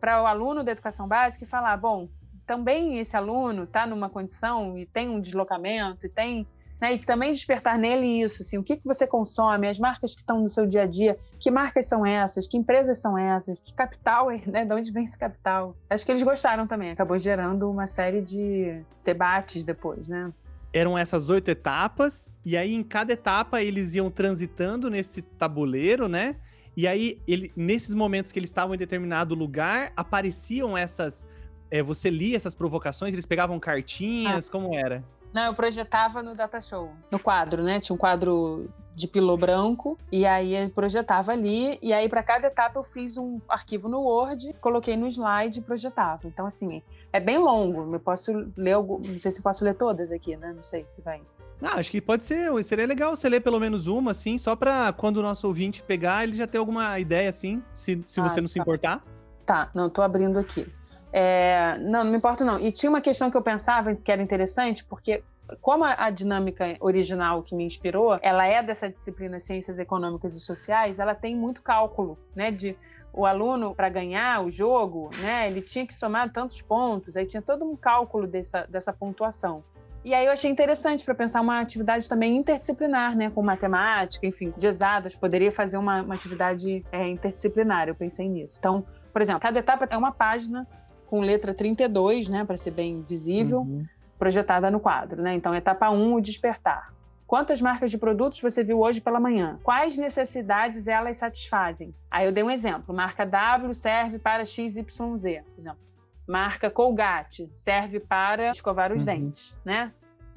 para 0.00 0.22
o 0.22 0.26
aluno 0.26 0.62
da 0.62 0.70
educação 0.70 1.08
básica 1.08 1.44
e 1.44 1.48
falar, 1.48 1.76
bom, 1.76 2.08
também 2.46 2.98
esse 2.98 3.16
aluno 3.16 3.64
está 3.64 3.84
numa 3.84 4.08
condição 4.08 4.78
e 4.78 4.86
tem 4.86 5.08
um 5.08 5.20
deslocamento 5.20 6.06
e 6.06 6.08
tem 6.08 6.46
né, 6.80 6.94
e 6.94 6.98
também 6.98 7.32
despertar 7.32 7.78
nele 7.78 8.06
isso, 8.22 8.42
assim, 8.42 8.58
o 8.58 8.62
que, 8.62 8.76
que 8.76 8.84
você 8.84 9.06
consome, 9.06 9.68
as 9.68 9.78
marcas 9.78 10.14
que 10.14 10.20
estão 10.20 10.40
no 10.40 10.48
seu 10.48 10.66
dia 10.66 10.82
a 10.82 10.86
dia, 10.86 11.16
que 11.38 11.50
marcas 11.50 11.86
são 11.86 12.04
essas, 12.06 12.46
que 12.46 12.56
empresas 12.56 12.98
são 12.98 13.18
essas, 13.18 13.58
que 13.58 13.74
capital 13.74 14.30
é, 14.30 14.40
né, 14.46 14.64
de 14.64 14.72
onde 14.72 14.92
vem 14.92 15.04
esse 15.04 15.18
capital. 15.18 15.76
Acho 15.90 16.04
que 16.04 16.12
eles 16.12 16.22
gostaram 16.22 16.66
também, 16.66 16.90
acabou 16.90 17.18
gerando 17.18 17.70
uma 17.70 17.86
série 17.86 18.20
de 18.20 18.80
debates 19.04 19.64
depois, 19.64 20.08
né? 20.08 20.32
Eram 20.72 20.98
essas 20.98 21.30
oito 21.30 21.48
etapas, 21.48 22.30
e 22.44 22.56
aí 22.56 22.74
em 22.74 22.82
cada 22.82 23.12
etapa 23.12 23.62
eles 23.62 23.94
iam 23.94 24.10
transitando 24.10 24.90
nesse 24.90 25.22
tabuleiro, 25.22 26.08
né? 26.08 26.36
E 26.76 26.86
aí, 26.86 27.20
ele, 27.26 27.50
nesses 27.56 27.92
momentos 27.92 28.30
que 28.30 28.38
eles 28.38 28.50
estavam 28.50 28.72
em 28.72 28.78
determinado 28.78 29.34
lugar, 29.34 29.92
apareciam 29.96 30.78
essas 30.78 31.26
é, 31.70 31.82
você 31.82 32.10
lia 32.10 32.36
essas 32.36 32.54
provocações? 32.54 33.12
Eles 33.12 33.26
pegavam 33.26 33.58
cartinhas? 33.58 34.48
Ah. 34.48 34.50
Como 34.50 34.74
era? 34.74 35.04
Não, 35.32 35.46
eu 35.46 35.54
projetava 35.54 36.22
no 36.22 36.34
data 36.34 36.60
show, 36.60 36.90
no 37.10 37.18
quadro, 37.18 37.62
né? 37.62 37.80
Tinha 37.80 37.94
um 37.94 37.98
quadro 37.98 38.70
de 38.94 39.06
pilô 39.06 39.36
branco 39.36 39.96
e 40.10 40.26
aí 40.26 40.56
eu 40.56 40.68
projetava 40.70 41.30
ali 41.30 41.78
e 41.80 41.92
aí 41.92 42.08
para 42.08 42.20
cada 42.20 42.48
etapa 42.48 42.80
eu 42.80 42.82
fiz 42.82 43.16
um 43.16 43.40
arquivo 43.48 43.88
no 43.88 44.00
Word, 44.00 44.52
coloquei 44.60 44.96
no 44.96 45.06
slide 45.06 45.60
e 45.60 45.62
projetava. 45.62 46.26
Então 46.26 46.46
assim, 46.46 46.82
é 47.12 47.20
bem 47.20 47.38
longo. 47.38 47.94
Eu 47.94 48.00
posso 48.00 48.32
ler, 48.56 48.76
não 48.76 49.18
sei 49.18 49.30
se 49.30 49.40
posso 49.40 49.64
ler 49.64 49.74
todas 49.74 50.10
aqui, 50.10 50.36
né? 50.36 50.52
Não 50.52 50.64
sei 50.64 50.84
se 50.84 51.00
vai. 51.00 51.22
Ah, 51.62 51.78
acho 51.78 51.90
que 51.90 52.00
pode 52.00 52.24
ser, 52.24 52.52
seria 52.64 52.86
legal 52.86 53.14
você 53.14 53.28
ler 53.28 53.40
pelo 53.40 53.58
menos 53.58 53.86
uma, 53.86 54.12
assim, 54.12 54.38
só 54.38 54.54
para 54.54 54.92
quando 54.92 55.16
o 55.16 55.22
nosso 55.22 55.46
ouvinte 55.46 55.82
pegar, 55.82 56.22
ele 56.22 56.34
já 56.34 56.46
ter 56.46 56.58
alguma 56.58 56.98
ideia, 57.00 57.28
assim, 57.28 57.62
se, 57.74 58.00
se 58.04 58.20
ah, 58.20 58.28
você 58.28 58.40
não 58.40 58.46
tá. 58.46 58.52
se 58.52 58.60
importar. 58.60 59.04
Tá, 59.44 59.70
não, 59.74 59.90
tô 59.90 60.02
abrindo 60.02 60.38
aqui. 60.38 60.72
É, 61.20 61.76
não, 61.78 62.04
não 62.04 62.12
me 62.12 62.16
importa 62.16 62.44
não. 62.44 62.60
E 62.60 62.70
tinha 62.70 62.88
uma 62.88 63.00
questão 63.00 63.28
que 63.28 63.36
eu 63.36 63.42
pensava 63.42 63.92
que 63.92 64.12
era 64.12 64.22
interessante, 64.22 64.84
porque 64.84 65.24
como 65.60 65.82
a, 65.82 66.10
dinâmica 66.10 66.76
original 66.78 67.42
que 67.42 67.56
me 67.56 67.64
inspirou, 67.64 68.16
ela 68.22 68.46
é 68.46 68.62
dessa 68.62 68.88
disciplina 68.88 69.40
Ciências 69.40 69.80
Econômicas 69.80 70.36
e 70.36 70.40
Sociais, 70.40 71.00
ela 71.00 71.16
tem 71.16 71.34
muito 71.34 71.60
cálculo, 71.60 72.16
né, 72.36 72.52
de 72.52 72.76
o 73.12 73.26
aluno 73.26 73.74
para 73.74 73.88
ganhar 73.88 74.44
o 74.44 74.50
jogo, 74.50 75.10
né, 75.20 75.48
ele 75.48 75.60
tinha 75.60 75.84
que 75.84 75.92
somar 75.92 76.30
tantos 76.30 76.62
pontos, 76.62 77.16
aí 77.16 77.26
tinha 77.26 77.42
todo 77.42 77.64
um 77.64 77.74
cálculo 77.74 78.24
dessa, 78.28 78.64
dessa 78.68 78.92
pontuação. 78.92 79.64
E 80.04 80.14
aí 80.14 80.24
eu 80.24 80.30
achei 80.30 80.48
interessante 80.48 81.04
para 81.04 81.16
pensar 81.16 81.40
uma 81.40 81.58
atividade 81.58 82.08
também 82.08 82.36
interdisciplinar, 82.36 83.16
né, 83.16 83.28
com 83.28 83.42
matemática, 83.42 84.24
enfim, 84.24 84.54
de 84.56 84.68
exatas, 84.68 85.16
poderia 85.16 85.50
fazer 85.50 85.78
uma, 85.78 86.00
uma 86.00 86.14
atividade 86.14 86.86
é, 86.92 87.08
interdisciplinar, 87.08 87.88
eu 87.88 87.94
pensei 87.96 88.28
nisso. 88.28 88.54
Então, 88.60 88.86
por 89.12 89.20
exemplo, 89.20 89.40
cada 89.40 89.58
etapa 89.58 89.88
é 89.90 89.96
uma 89.96 90.12
página 90.12 90.64
com 91.08 91.20
letra 91.20 91.54
32, 91.54 92.28
né, 92.28 92.44
para 92.44 92.56
ser 92.56 92.70
bem 92.70 93.02
visível, 93.02 93.60
uhum. 93.60 93.84
projetada 94.18 94.70
no 94.70 94.78
quadro, 94.78 95.22
né? 95.22 95.34
Então, 95.34 95.54
etapa 95.54 95.90
1, 95.90 96.14
o 96.14 96.20
despertar. 96.20 96.92
Quantas 97.26 97.60
marcas 97.60 97.90
de 97.90 97.98
produtos 97.98 98.40
você 98.40 98.62
viu 98.62 98.80
hoje 98.80 99.00
pela 99.00 99.18
manhã? 99.18 99.58
Quais 99.62 99.96
necessidades 99.96 100.86
elas 100.86 101.16
satisfazem? 101.16 101.94
Aí 102.10 102.26
eu 102.26 102.32
dei 102.32 102.42
um 102.42 102.50
exemplo. 102.50 102.94
Marca 102.94 103.26
W 103.26 103.74
serve 103.74 104.18
para 104.18 104.44
XYZ, 104.44 104.82
por 104.84 105.58
exemplo. 105.58 105.80
Marca 106.26 106.70
Colgate 106.70 107.50
serve 107.52 108.00
para 108.00 108.50
escovar 108.50 108.92
os 108.92 109.00
uhum. 109.00 109.06
dentes, 109.06 109.56
né? 109.64 109.92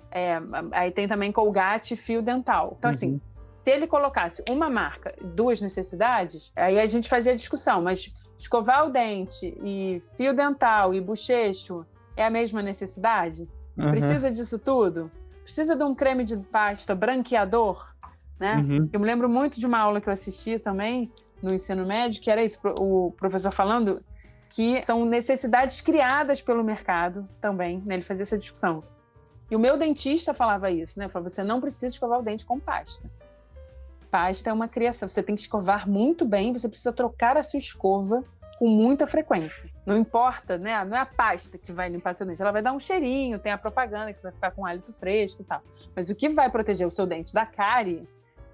É, 0.09 0.37
aí 0.71 0.91
tem 0.91 1.07
também 1.07 1.31
Colgate 1.31 1.95
fio 1.95 2.21
dental. 2.21 2.75
Então, 2.77 2.89
assim, 2.89 3.11
uhum. 3.11 3.15
assim, 3.15 3.31
se 3.63 3.71
ele 3.71 3.87
colocasse 3.87 4.43
uma 4.49 4.69
marca, 4.69 5.13
duas 5.21 5.61
necessidades, 5.61 6.51
aí 6.55 6.79
a 6.79 6.85
gente 6.85 7.07
fazia 7.07 7.35
discussão, 7.35 7.81
mas 7.81 8.13
escovar 8.41 8.87
o 8.87 8.89
dente 8.89 9.55
e 9.63 10.01
fio 10.15 10.33
dental 10.33 10.93
e 10.93 10.99
bochecho 10.99 11.85
é 12.15 12.25
a 12.25 12.29
mesma 12.29 12.61
necessidade? 12.61 13.47
Uhum. 13.77 13.91
Precisa 13.91 14.31
disso 14.31 14.57
tudo? 14.57 15.11
Precisa 15.43 15.75
de 15.75 15.83
um 15.83 15.93
creme 15.93 16.23
de 16.23 16.37
pasta 16.37 16.95
branqueador? 16.95 17.93
Né? 18.39 18.55
Uhum. 18.55 18.89
Eu 18.91 18.99
me 18.99 19.05
lembro 19.05 19.29
muito 19.29 19.59
de 19.59 19.65
uma 19.67 19.77
aula 19.77 20.01
que 20.01 20.09
eu 20.09 20.13
assisti 20.13 20.57
também 20.57 21.11
no 21.41 21.53
ensino 21.53 21.85
médio, 21.85 22.21
que 22.21 22.31
era 22.31 22.43
isso, 22.43 22.59
o 22.77 23.11
professor 23.11 23.51
falando 23.51 24.03
que 24.49 24.81
são 24.83 25.05
necessidades 25.05 25.79
criadas 25.79 26.41
pelo 26.41 26.63
mercado 26.63 27.27
também, 27.39 27.81
né? 27.85 27.95
Ele 27.95 28.01
fazia 28.01 28.23
essa 28.23 28.37
discussão. 28.37 28.83
E 29.49 29.55
o 29.55 29.59
meu 29.59 29.77
dentista 29.77 30.33
falava 30.33 30.69
isso, 30.69 30.99
né? 30.99 31.07
Falava, 31.07 31.29
você 31.29 31.43
não 31.43 31.61
precisa 31.61 31.87
escovar 31.87 32.19
o 32.19 32.23
dente 32.23 32.45
com 32.45 32.59
pasta 32.59 33.09
pasta 34.11 34.49
é 34.49 34.53
uma 34.53 34.67
criação. 34.67 35.07
Você 35.07 35.23
tem 35.23 35.33
que 35.33 35.41
escovar 35.41 35.89
muito 35.89 36.25
bem, 36.25 36.51
você 36.51 36.67
precisa 36.67 36.91
trocar 36.91 37.37
a 37.37 37.41
sua 37.41 37.57
escova 37.57 38.23
com 38.59 38.67
muita 38.67 39.07
frequência. 39.07 39.67
Não 39.85 39.97
importa, 39.97 40.57
né? 40.57 40.83
Não 40.85 40.95
é 40.95 40.99
a 40.99 41.05
pasta 41.05 41.57
que 41.57 41.71
vai 41.71 41.89
limpar 41.89 42.13
seu 42.13 42.27
dente. 42.27 42.41
Ela 42.41 42.51
vai 42.51 42.61
dar 42.61 42.73
um 42.73 42.79
cheirinho, 42.79 43.39
tem 43.39 43.51
a 43.51 43.57
propaganda 43.57 44.11
que 44.11 44.19
você 44.19 44.23
vai 44.23 44.31
ficar 44.31 44.51
com 44.51 44.63
hálito 44.65 44.93
fresco 44.93 45.41
e 45.41 45.45
tal. 45.45 45.63
Mas 45.95 46.09
o 46.11 46.15
que 46.15 46.29
vai 46.29 46.47
proteger 46.47 46.85
o 46.85 46.91
seu 46.91 47.07
dente 47.07 47.33
da 47.33 47.45
cárie 47.45 48.07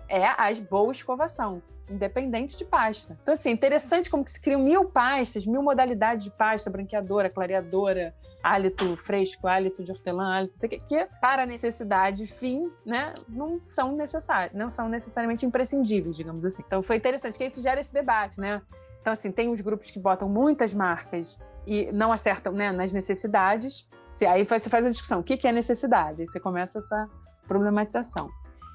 é 0.07 0.25
a 0.25 0.53
boa 0.69 0.91
escovação, 0.91 1.61
independente 1.89 2.57
de 2.57 2.65
pasta. 2.65 3.17
Então, 3.21 3.33
assim, 3.33 3.51
interessante 3.51 4.09
como 4.09 4.23
que 4.23 4.31
se 4.31 4.41
criam 4.41 4.61
mil 4.61 4.85
pastas, 4.85 5.45
mil 5.45 5.61
modalidades 5.61 6.23
de 6.23 6.31
pasta, 6.31 6.69
branqueadora, 6.69 7.29
clareadora, 7.29 8.13
hálito 8.43 8.95
fresco, 8.95 9.47
hálito 9.47 9.83
de 9.83 9.91
hortelã, 9.91 10.35
hálito, 10.35 10.51
não 10.53 10.59
sei 10.59 10.67
o 10.67 10.69
que, 10.69 10.79
que 10.79 11.07
para 11.19 11.45
necessidade 11.45 12.25
fim, 12.25 12.71
né, 12.85 13.13
não 13.27 13.59
são 13.65 13.95
necessários, 13.95 14.57
não 14.57 14.69
são 14.69 14.87
necessariamente 14.87 15.45
imprescindíveis, 15.45 16.15
digamos 16.15 16.45
assim. 16.45 16.63
Então 16.65 16.81
foi 16.81 16.95
interessante 16.95 17.37
que 17.37 17.45
isso 17.45 17.61
gera 17.61 17.79
esse 17.79 17.93
debate, 17.93 18.39
né? 18.39 18.61
Então, 19.01 19.13
assim, 19.13 19.31
tem 19.31 19.49
os 19.49 19.61
grupos 19.61 19.89
que 19.89 19.99
botam 19.99 20.27
muitas 20.27 20.73
marcas 20.73 21.39
e 21.65 21.89
não 21.93 22.11
acertam 22.11 22.51
né, 22.51 22.73
nas 22.73 22.91
necessidades. 22.91 23.87
Aí 24.27 24.43
você 24.43 24.69
faz 24.69 24.85
a 24.85 24.89
discussão, 24.89 25.19
o 25.19 25.23
que 25.23 25.47
é 25.47 25.51
necessidade? 25.51 26.23
Aí 26.23 26.27
você 26.27 26.39
começa 26.39 26.79
essa 26.79 27.07
problematização. 27.47 28.29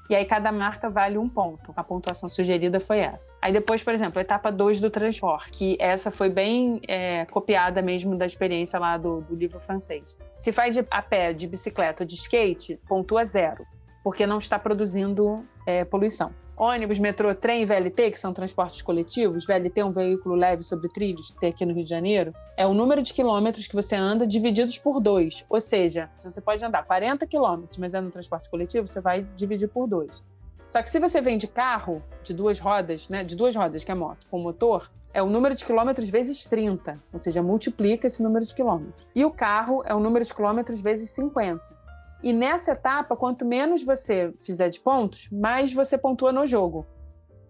E 0.09 0.15
aí 0.15 0.25
cada 0.25 0.51
marca 0.51 0.89
vale 0.89 1.17
um 1.17 1.29
ponto. 1.29 1.73
A 1.75 1.83
pontuação 1.83 2.27
sugerida 2.27 2.79
foi 2.79 2.99
essa. 2.99 3.33
Aí 3.41 3.53
depois, 3.53 3.81
por 3.81 3.93
exemplo, 3.93 4.19
etapa 4.19 4.51
2 4.51 4.79
do 4.79 4.89
transporte, 4.89 5.51
que 5.51 5.77
essa 5.79 6.11
foi 6.11 6.29
bem 6.29 6.81
é, 6.87 7.25
copiada 7.25 7.81
mesmo 7.81 8.15
da 8.15 8.25
experiência 8.25 8.77
lá 8.79 8.97
do, 8.97 9.21
do 9.21 9.35
livro 9.35 9.59
francês. 9.59 10.17
Se 10.31 10.51
faz 10.51 10.75
de, 10.75 10.85
a 10.91 11.01
pé, 11.01 11.33
de 11.33 11.47
bicicleta 11.47 12.03
ou 12.03 12.07
de 12.07 12.15
skate, 12.15 12.79
pontua 12.87 13.23
zero, 13.23 13.65
porque 14.03 14.27
não 14.27 14.39
está 14.39 14.59
produzindo 14.59 15.45
é, 15.65 15.85
poluição 15.85 16.33
ônibus, 16.63 16.97
metrô, 16.97 17.35
trem 17.35 17.61
e 17.61 17.65
VLT, 17.65 18.11
que 18.11 18.19
são 18.19 18.33
transportes 18.33 18.81
coletivos, 18.81 19.45
VLT 19.45 19.81
é 19.81 19.85
um 19.85 19.91
veículo 19.91 20.35
leve 20.35 20.63
sobre 20.63 20.87
trilhos 20.87 21.29
que 21.29 21.39
tem 21.39 21.49
aqui 21.49 21.65
no 21.65 21.73
Rio 21.73 21.83
de 21.83 21.89
Janeiro, 21.89 22.33
é 22.55 22.65
o 22.65 22.73
número 22.73 23.01
de 23.01 23.13
quilômetros 23.13 23.67
que 23.67 23.75
você 23.75 23.95
anda 23.95 24.25
divididos 24.25 24.77
por 24.77 25.01
dois. 25.01 25.45
Ou 25.49 25.59
seja, 25.59 26.09
se 26.17 26.29
você 26.29 26.39
pode 26.39 26.63
andar 26.63 26.83
40 26.85 27.27
quilômetros, 27.27 27.77
mas 27.77 27.93
é 27.93 27.99
no 27.99 28.09
transporte 28.09 28.49
coletivo, 28.49 28.87
você 28.87 29.01
vai 29.01 29.27
dividir 29.35 29.67
por 29.67 29.87
dois. 29.87 30.23
Só 30.65 30.81
que 30.81 30.89
se 30.89 30.99
você 30.99 31.21
vem 31.21 31.37
de 31.37 31.47
carro, 31.47 32.01
de 32.23 32.33
duas 32.33 32.59
rodas, 32.59 33.09
né, 33.09 33.23
de 33.23 33.35
duas 33.35 33.55
rodas, 33.55 33.83
que 33.83 33.91
é 33.91 33.95
moto, 33.95 34.25
com 34.31 34.39
motor, 34.39 34.89
é 35.13 35.21
o 35.21 35.29
número 35.29 35.53
de 35.53 35.63
quilômetros 35.63 36.09
vezes 36.09 36.45
30, 36.45 36.99
ou 37.11 37.19
seja, 37.19 37.43
multiplica 37.43 38.07
esse 38.07 38.23
número 38.23 38.45
de 38.45 38.55
quilômetros. 38.55 39.05
E 39.13 39.23
o 39.23 39.29
carro 39.29 39.83
é 39.85 39.93
o 39.93 39.99
número 39.99 40.25
de 40.25 40.33
quilômetros 40.33 40.81
vezes 40.81 41.09
50. 41.11 41.82
E 42.23 42.31
nessa 42.31 42.71
etapa, 42.71 43.17
quanto 43.17 43.45
menos 43.45 43.83
você 43.83 44.33
fizer 44.37 44.69
de 44.69 44.79
pontos, 44.79 45.27
mais 45.29 45.73
você 45.73 45.97
pontua 45.97 46.31
no 46.31 46.47
jogo. 46.47 46.87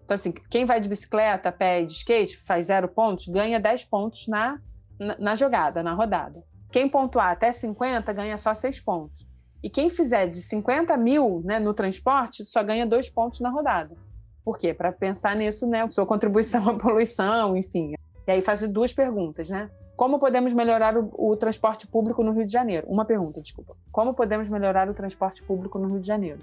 Então, 0.04 0.16
assim, 0.16 0.32
quem 0.50 0.64
vai 0.64 0.80
de 0.80 0.88
bicicleta, 0.88 1.52
pé 1.52 1.80
e 1.80 1.86
de 1.86 1.92
skate, 1.92 2.36
faz 2.36 2.66
zero 2.66 2.88
pontos, 2.88 3.28
ganha 3.28 3.60
10 3.60 3.84
pontos 3.84 4.26
na, 4.26 4.60
na, 4.98 5.16
na 5.18 5.34
jogada, 5.36 5.82
na 5.82 5.94
rodada. 5.94 6.42
Quem 6.72 6.88
pontuar 6.88 7.30
até 7.30 7.52
50 7.52 8.12
ganha 8.12 8.36
só 8.36 8.52
6 8.52 8.80
pontos. 8.80 9.26
E 9.62 9.70
quem 9.70 9.88
fizer 9.88 10.26
de 10.26 10.38
50 10.38 10.96
mil 10.96 11.40
né, 11.44 11.60
no 11.60 11.72
transporte 11.72 12.44
só 12.44 12.62
ganha 12.62 12.84
2 12.84 13.08
pontos 13.10 13.40
na 13.40 13.50
rodada. 13.50 13.96
Por 14.44 14.58
quê? 14.58 14.74
Para 14.74 14.92
pensar 14.92 15.36
nisso, 15.36 15.66
né? 15.66 15.88
Sua 15.88 16.04
contribuição 16.04 16.68
à 16.68 16.76
poluição, 16.76 17.56
enfim. 17.56 17.94
E 18.26 18.30
aí 18.30 18.42
faz 18.42 18.60
duas 18.68 18.92
perguntas, 18.92 19.48
né? 19.48 19.70
Como 19.96 20.18
podemos 20.18 20.52
melhorar 20.52 20.96
o, 20.96 21.10
o, 21.16 21.36
transporte 21.36 21.86
público 21.86 22.24
no 22.24 22.32
Rio 22.32 22.44
de 22.44 22.52
Janeiro? 22.52 22.86
Uma 22.88 23.04
pergunta, 23.04 23.40
desculpa. 23.40 23.76
Como 23.92 24.12
podemos 24.12 24.48
melhorar 24.48 24.88
o 24.88 24.94
transporte 24.94 25.42
público 25.42 25.78
no 25.78 25.88
Rio 25.88 26.00
de 26.00 26.06
Janeiro? 26.06 26.40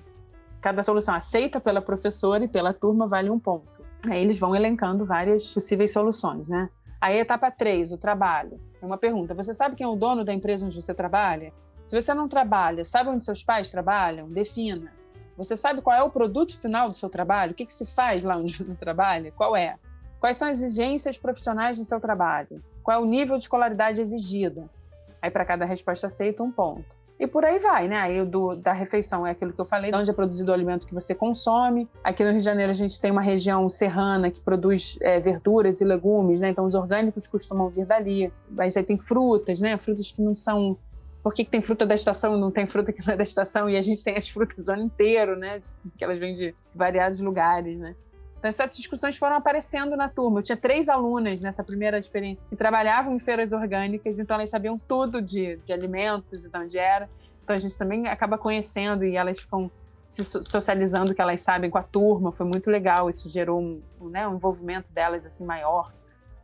Cada 0.62 0.82
solução 0.84 1.14
aceita 1.14 1.60
pela 1.60 1.82
professora 1.82 2.46
e 2.46 2.48
pela 2.48 2.74
turma 2.74 3.08
vale 3.08 3.30
um 3.30 3.40
ponto. 3.40 3.84
Aí 4.10 4.22
eles 4.22 4.40
vão 4.40 4.56
elencando 4.56 5.06
várias 5.06 5.54
possíveis 5.54 5.92
soluções, 5.92 6.48
né? 6.48 6.70
Aí, 7.02 7.18
etapa 7.18 7.52
3, 7.52 7.92
o 7.92 7.98
trabalho. 7.98 8.60
É 8.82 8.86
uma 8.86 8.98
pergunta: 8.98 9.34
você 9.34 9.54
sabe 9.54 9.76
quem 9.76 9.86
é 9.86 9.90
o 9.90 9.96
dono 9.96 10.24
da 10.24 10.34
empresa 10.34 10.66
onde 10.66 10.80
você 10.80 10.94
trabalha? 10.94 11.52
Se 11.88 12.00
você 12.00 12.14
não 12.14 12.30
trabalha, 12.30 12.86
sabe 12.86 13.10
onde 13.10 13.26
seus 13.26 13.44
pais 13.44 13.70
trabalham? 13.70 14.30
Defina. 14.30 14.94
Você 15.36 15.58
sabe 15.58 15.82
qual 15.82 15.98
é 15.98 16.04
o 16.04 16.10
produto 16.10 16.58
final 16.58 16.88
do 16.88 16.96
seu 16.96 17.10
trabalho? 17.10 17.52
O 17.52 17.56
que, 17.56 17.66
que 17.66 17.74
se 17.74 17.86
faz 17.86 18.24
lá 18.24 18.38
onde 18.38 18.56
você 18.56 18.76
trabalha? 18.76 19.32
Qual 19.32 19.58
é? 19.58 19.76
Quais 20.20 20.38
são 20.38 20.48
as 20.48 20.62
exigências 20.62 21.18
profissionais 21.18 21.78
no 21.78 21.84
seu 21.84 22.00
trabalho? 22.00 22.64
Qual 22.84 22.98
é 22.98 23.02
o 23.02 23.06
nível 23.06 23.38
de 23.38 23.44
escolaridade 23.44 24.02
exigida? 24.02 24.70
Aí, 25.22 25.30
para 25.30 25.46
cada 25.46 25.66
resposta 25.66 26.08
aceita, 26.08 26.42
um 26.42 26.52
ponto. 26.52 27.02
E 27.22 27.28
por 27.28 27.46
aí 27.46 27.60
vai, 27.60 27.88
né? 27.88 27.98
Aí 27.98 28.26
do, 28.26 28.56
da 28.56 28.74
refeição 28.74 29.28
é 29.28 29.30
aquilo 29.30 29.54
que 29.54 29.62
eu 29.62 29.66
falei, 29.66 29.94
onde 29.94 30.10
é 30.10 30.14
produzido 30.14 30.50
o 30.50 30.54
alimento 30.56 30.88
que 30.88 30.94
você 30.94 31.14
consome. 31.14 31.88
Aqui 32.04 32.24
no 32.24 32.32
Rio 32.32 32.40
de 32.40 32.46
Janeiro 32.46 32.72
a 32.72 32.74
gente 32.74 33.00
tem 33.00 33.12
uma 33.12 33.22
região 33.22 33.70
serrana 33.70 34.32
que 34.32 34.42
produz 34.42 34.98
é, 35.02 35.20
verduras 35.20 35.82
e 35.82 35.86
legumes, 35.86 36.42
né? 36.42 36.50
Então 36.50 36.66
os 36.66 36.74
orgânicos 36.74 37.28
costumam 37.28 37.70
vir 37.70 37.86
dali. 37.86 38.34
Mas 38.50 38.76
aí 38.76 38.82
tem 38.82 38.98
frutas, 38.98 39.62
né? 39.62 39.78
Frutas 39.78 40.12
que 40.12 40.20
não 40.20 40.34
são. 40.34 40.76
Por 41.22 41.32
que, 41.32 41.46
que 41.46 41.52
tem 41.52 41.62
fruta 41.62 41.86
da 41.86 41.94
estação 41.94 42.36
e 42.36 42.42
não 42.42 42.50
tem 42.50 42.66
fruta 42.66 42.92
que 42.92 43.06
não 43.06 43.14
é 43.14 43.18
da 43.18 43.22
estação? 43.22 43.70
E 43.70 43.78
a 43.78 43.82
gente 43.84 44.04
tem 44.04 44.18
as 44.18 44.28
frutas 44.28 44.68
o 44.68 44.72
ano 44.72 44.82
inteiro, 44.82 45.38
né? 45.38 45.60
Que 46.00 46.04
elas 46.04 46.18
vêm 46.18 46.34
de 46.34 46.56
variados 46.74 47.22
lugares, 47.22 47.78
né? 47.78 47.96
Então, 48.42 48.50
essas 48.50 48.76
discussões 48.76 49.16
foram 49.18 49.36
aparecendo 49.36 49.96
na 49.96 50.10
turma. 50.10 50.40
Eu 50.40 50.44
tinha 50.44 50.58
três 50.58 50.90
alunas 50.90 51.44
nessa 51.44 51.64
primeira 51.64 52.00
experiência 52.00 52.44
que 52.50 52.56
trabalhavam 52.56 53.14
em 53.14 53.20
feiras 53.20 53.54
orgânicas, 53.54 54.18
então 54.18 54.36
elas 54.36 54.50
sabiam 54.50 54.78
tudo 54.80 55.22
de, 55.22 55.58
de 55.58 55.72
alimentos 55.72 56.44
e 56.44 56.50
de 56.50 56.58
onde 56.58 56.80
era. 56.80 57.08
Então, 57.44 57.56
a 57.56 57.60
gente 57.60 57.78
também 57.78 58.08
acaba 58.08 58.40
conhecendo 58.40 59.06
e 59.06 59.16
elas 59.16 59.40
ficam 59.40 59.70
se 60.08 60.24
socializando 60.24 61.14
que 61.14 61.22
elas 61.22 61.40
sabem 61.40 61.70
com 61.70 61.78
a 61.78 61.84
turma. 61.84 62.32
Foi 62.32 62.48
muito 62.48 62.72
legal. 62.72 63.08
Isso 63.08 63.30
gerou 63.30 63.62
um, 63.62 64.10
né, 64.10 64.28
um 64.28 64.34
envolvimento 64.34 64.92
delas 64.92 65.24
assim 65.24 65.46
maior 65.46 65.94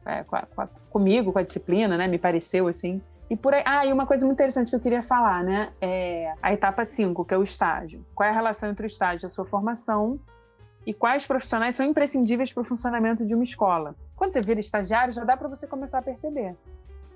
é, 0.06 0.24
com 0.24 0.36
a, 0.36 0.40
com 0.42 0.62
a, 0.62 0.68
comigo, 0.92 1.34
com 1.34 1.40
a 1.40 1.44
disciplina, 1.44 1.98
né? 1.98 2.08
Me 2.08 2.20
pareceu 2.20 2.68
assim. 2.68 3.02
E 3.28 3.36
por 3.36 3.56
aí, 3.56 3.64
ah, 3.66 3.84
e 3.88 3.92
uma 3.92 4.06
coisa 4.06 4.24
muito 4.24 4.38
interessante 4.38 4.70
que 4.70 4.76
eu 4.76 4.80
queria 4.80 5.02
falar, 5.02 5.44
né? 5.44 5.72
É 5.82 6.32
a 6.44 6.54
etapa 6.54 6.86
5, 6.86 7.26
que 7.26 7.34
é 7.34 7.38
o 7.38 7.42
estágio. 7.42 8.06
Qual 8.14 8.28
é 8.28 8.30
a 8.30 8.36
relação 8.36 8.70
entre 8.70 8.86
o 8.86 8.88
estágio 8.88 9.26
e 9.26 9.28
a 9.28 9.30
sua 9.30 9.46
formação 9.48 10.20
e 10.88 10.94
quais 10.94 11.26
profissionais 11.28 11.76
são 11.76 11.86
imprescindíveis 11.86 12.54
para 12.54 12.62
o 12.62 12.64
funcionamento 12.64 13.26
de 13.26 13.36
uma 13.36 13.44
escola. 13.44 13.94
Quando 14.16 14.32
você 14.32 14.42
vira 14.42 14.62
estagiário, 14.62 15.14
já 15.14 15.26
dá 15.26 15.36
para 15.36 15.50
você 15.50 15.68
começar 15.68 16.00
a 16.00 16.02
perceber. 16.02 16.56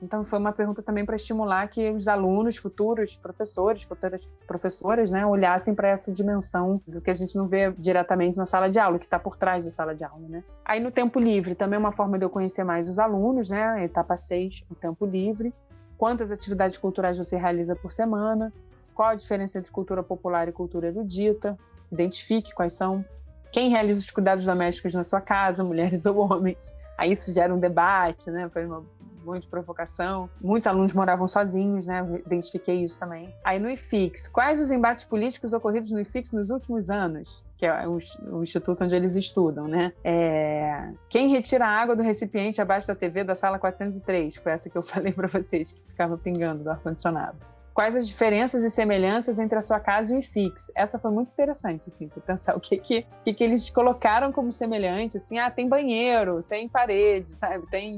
Então, 0.04 0.26
foi 0.26 0.40
uma 0.40 0.52
pergunta 0.52 0.82
também 0.82 1.06
para 1.06 1.16
estimular 1.16 1.70
que 1.70 1.90
os 1.90 2.10
alunos, 2.10 2.58
futuros 2.58 3.16
professores, 3.16 3.84
futuras 3.84 4.30
professoras, 4.46 5.10
né, 5.10 5.26
olhassem 5.26 5.74
para 5.74 5.88
essa 5.88 6.12
dimensão 6.12 6.82
do 6.86 7.00
que 7.00 7.10
a 7.10 7.14
gente 7.14 7.38
não 7.38 7.48
vê 7.48 7.72
diretamente 7.72 8.38
na 8.38 8.46
sala 8.46 8.70
de 8.70 8.78
aula, 8.78 9.00
que 9.00 9.06
está 9.06 9.18
por 9.18 9.38
trás 9.38 9.64
da 9.64 9.72
sala 9.72 9.96
de 9.96 10.04
aula. 10.04 10.28
Né? 10.28 10.44
Aí, 10.66 10.82
no 10.82 10.92
tempo 10.92 11.18
livre, 11.18 11.56
também 11.56 11.78
é 11.78 11.80
uma 11.80 11.94
forma 11.94 12.20
de 12.20 12.26
eu 12.26 12.30
conhecer 12.30 12.66
mais 12.66 12.90
os 12.90 13.00
alunos, 13.00 13.50
né? 13.50 13.86
etapa 13.86 14.18
6, 14.18 14.66
o 14.70 14.76
tempo 14.76 15.06
livre. 15.06 15.54
Quantas 15.98 16.30
atividades 16.30 16.78
culturais 16.78 17.18
você 17.18 17.38
realiza 17.38 17.74
por 17.74 17.90
semana? 17.90 18.52
Qual 18.94 19.08
a 19.08 19.16
diferença 19.16 19.60
entre 19.60 19.72
cultura 19.72 20.04
popular 20.04 20.50
e 20.50 20.52
cultura 20.52 20.88
erudita? 20.88 21.58
Identifique 21.90 22.54
quais 22.54 22.74
são 22.74 23.06
quem 23.52 23.70
realiza 23.70 24.00
os 24.00 24.10
cuidados 24.10 24.46
domésticos 24.46 24.94
na 24.94 25.04
sua 25.04 25.22
casa, 25.22 25.64
mulheres 25.66 26.06
ou 26.06 26.18
homens? 26.18 26.72
Aí 26.98 27.12
isso 27.12 27.34
gera 27.34 27.54
um 27.54 27.60
debate, 27.60 28.30
né? 28.30 28.50
Foi 28.54 28.66
uma 28.66 28.84
monte 29.26 29.42
de 29.42 29.48
provocação. 29.48 30.30
Muitos 30.40 30.68
alunos 30.68 30.94
moravam 30.94 31.28
sozinhos, 31.28 31.86
né? 31.86 32.02
Eu 32.02 32.18
identifiquei 32.18 32.84
isso 32.84 33.00
também. 33.00 33.34
Aí 33.44 33.60
no 33.60 33.70
IFIX, 33.70 34.28
quais 34.28 34.60
os 34.60 34.72
embates 34.72 35.04
políticos 35.04 35.54
ocorridos 35.54 35.92
no 35.92 36.00
IFIX 36.00 36.32
nos 36.34 36.50
últimos 36.50 36.90
anos? 36.90 37.46
Que 37.58 37.66
é 37.66 37.88
o, 37.88 37.98
o 38.32 38.44
instituto 38.44 38.84
onde 38.84 38.96
eles 38.96 39.16
estudam, 39.16 39.68
né? 39.68 39.94
É... 40.04 40.92
Quem 41.10 41.30
retira 41.30 41.66
a 41.66 41.70
água 41.70 41.96
do 41.96 42.04
recipiente 42.04 42.62
abaixo 42.62 42.88
da 42.88 42.96
TV 42.96 43.24
da 43.24 43.36
sala 43.36 43.60
403? 43.60 44.36
Foi 44.38 44.52
essa 44.52 44.70
que 44.70 44.78
eu 44.78 44.84
falei 44.84 45.14
para 45.14 45.28
vocês, 45.28 45.72
que 45.72 45.82
ficava 45.88 46.18
pingando 46.18 46.64
do 46.64 46.70
ar-condicionado 46.70 47.38
quais 47.74 47.96
as 47.96 48.08
diferenças 48.08 48.64
e 48.64 48.70
semelhanças 48.70 49.40
entre 49.40 49.58
a 49.58 49.62
sua 49.62 49.80
casa 49.80 50.14
e 50.14 50.18
o 50.18 50.20
IFIX. 50.20 50.72
Essa 50.76 51.00
foi 51.00 51.12
muito 51.12 51.32
interessante, 51.32 51.90
assim, 51.90 52.08
para 52.08 52.22
pensar 52.22 52.56
o 52.58 52.60
que 52.60 52.78
que, 52.78 53.06
que 53.24 53.34
que 53.34 53.44
eles 53.44 53.70
colocaram 53.70 54.32
como 54.32 54.52
semelhante, 54.52 55.18
assim, 55.18 55.40
ah, 55.40 55.50
tem 55.50 55.68
banheiro, 55.68 56.44
tem 56.44 56.68
parede, 56.68 57.30
sabe, 57.30 57.66
tem 57.70 57.98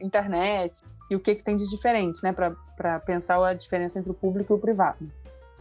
internet, 0.00 0.82
e 1.10 1.16
o 1.16 1.20
que 1.20 1.34
que 1.34 1.42
tem 1.42 1.56
de 1.56 1.68
diferente, 1.68 2.22
né, 2.22 2.32
para 2.32 3.00
pensar 3.00 3.44
a 3.44 3.54
diferença 3.54 3.98
entre 3.98 4.10
o 4.10 4.14
público 4.14 4.52
e 4.52 4.56
o 4.56 4.58
privado. 4.58 5.10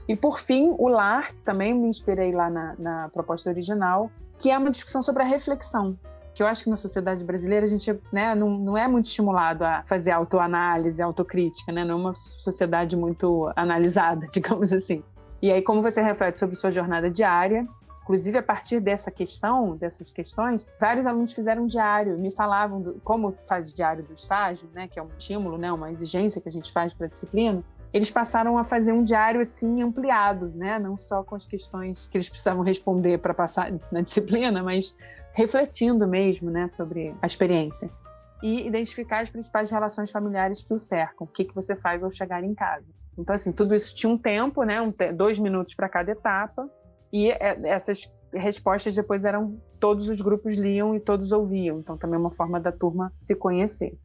E 0.07 0.15
por 0.15 0.39
fim, 0.39 0.73
o 0.77 0.87
lar, 0.87 1.33
que 1.33 1.41
também 1.41 1.73
me 1.73 1.87
inspirei 1.87 2.31
lá 2.33 2.49
na, 2.49 2.75
na 2.77 3.09
proposta 3.09 3.49
original, 3.49 4.11
que 4.37 4.51
é 4.51 4.57
uma 4.57 4.69
discussão 4.69 5.01
sobre 5.01 5.23
a 5.23 5.25
reflexão 5.25 5.97
que 6.33 6.41
eu 6.41 6.47
acho 6.47 6.63
que 6.63 6.69
na 6.69 6.75
sociedade 6.75 7.23
brasileira 7.23 7.65
a 7.65 7.69
gente 7.69 7.97
né, 8.11 8.33
não, 8.33 8.49
não 8.49 8.77
é 8.77 8.87
muito 8.87 9.05
estimulado 9.05 9.63
a 9.63 9.83
fazer 9.85 10.11
autoanálise, 10.11 11.01
autocrítica, 11.01 11.71
né? 11.71 11.83
Não 11.83 11.93
é 11.93 11.97
uma 11.97 12.13
sociedade 12.15 12.97
muito 12.97 13.51
analisada, 13.55 14.25
digamos 14.33 14.73
assim. 14.73 15.03
E 15.41 15.51
aí, 15.51 15.61
como 15.61 15.81
você 15.81 16.01
reflete 16.01 16.37
sobre 16.37 16.55
sua 16.55 16.71
jornada 16.71 17.09
diária, 17.09 17.67
inclusive 18.03 18.37
a 18.37 18.43
partir 18.43 18.79
dessa 18.79 19.09
questão, 19.09 19.75
dessas 19.75 20.11
questões, 20.11 20.67
vários 20.79 21.07
alunos 21.07 21.33
fizeram 21.33 21.65
diário, 21.65 22.17
me 22.17 22.31
falavam 22.31 22.81
do, 22.81 22.93
como 23.03 23.33
faz 23.47 23.73
diário 23.73 24.03
do 24.03 24.13
estágio, 24.13 24.69
né, 24.73 24.87
que 24.87 24.99
é 24.99 25.03
um 25.03 25.07
estímulo, 25.17 25.57
né, 25.57 25.71
uma 25.71 25.89
exigência 25.89 26.41
que 26.41 26.49
a 26.49 26.51
gente 26.51 26.71
faz 26.71 26.93
para 26.93 27.07
a 27.07 27.09
disciplina. 27.09 27.63
Eles 27.93 28.09
passaram 28.09 28.57
a 28.57 28.63
fazer 28.63 28.91
um 28.91 29.03
diário 29.03 29.39
assim 29.39 29.81
ampliado, 29.81 30.51
né, 30.55 30.79
não 30.79 30.97
só 30.97 31.23
com 31.23 31.35
as 31.35 31.45
questões 31.45 32.07
que 32.09 32.17
eles 32.17 32.27
precisavam 32.27 32.63
responder 32.63 33.19
para 33.19 33.33
passar 33.33 33.71
na 33.91 34.01
disciplina, 34.01 34.63
mas 34.63 34.97
refletindo 35.33 36.07
mesmo 36.07 36.49
né, 36.49 36.67
sobre 36.67 37.13
a 37.21 37.25
experiência. 37.25 37.91
E 38.41 38.67
identificar 38.67 39.21
as 39.21 39.29
principais 39.29 39.69
relações 39.69 40.11
familiares 40.11 40.63
que 40.63 40.73
o 40.73 40.79
cercam, 40.79 41.25
o 41.25 41.27
que, 41.27 41.45
que 41.45 41.55
você 41.55 41.75
faz 41.75 42.03
ao 42.03 42.11
chegar 42.11 42.43
em 42.43 42.53
casa. 42.53 42.85
Então, 43.17 43.33
assim, 43.33 43.51
tudo 43.51 43.73
isso 43.73 43.95
tinha 43.95 44.11
um 44.11 44.17
tempo, 44.17 44.63
né, 44.63 44.81
um 44.81 44.93
dois 45.15 45.39
minutos 45.39 45.73
para 45.73 45.87
cada 45.87 46.11
etapa, 46.11 46.69
e 47.11 47.31
é, 47.31 47.59
essas 47.65 48.11
respostas 48.33 48.95
depois 48.95 49.23
eram 49.23 49.61
todos 49.79 50.09
os 50.09 50.19
grupos 50.19 50.55
liam 50.55 50.95
e 50.95 50.99
todos 50.99 51.31
ouviam. 51.31 51.79
Então, 51.79 51.97
também 51.97 52.15
é 52.15 52.19
uma 52.19 52.31
forma 52.31 52.59
da 52.59 52.71
turma 52.71 53.13
se 53.17 53.35
conhecer. 53.35 53.97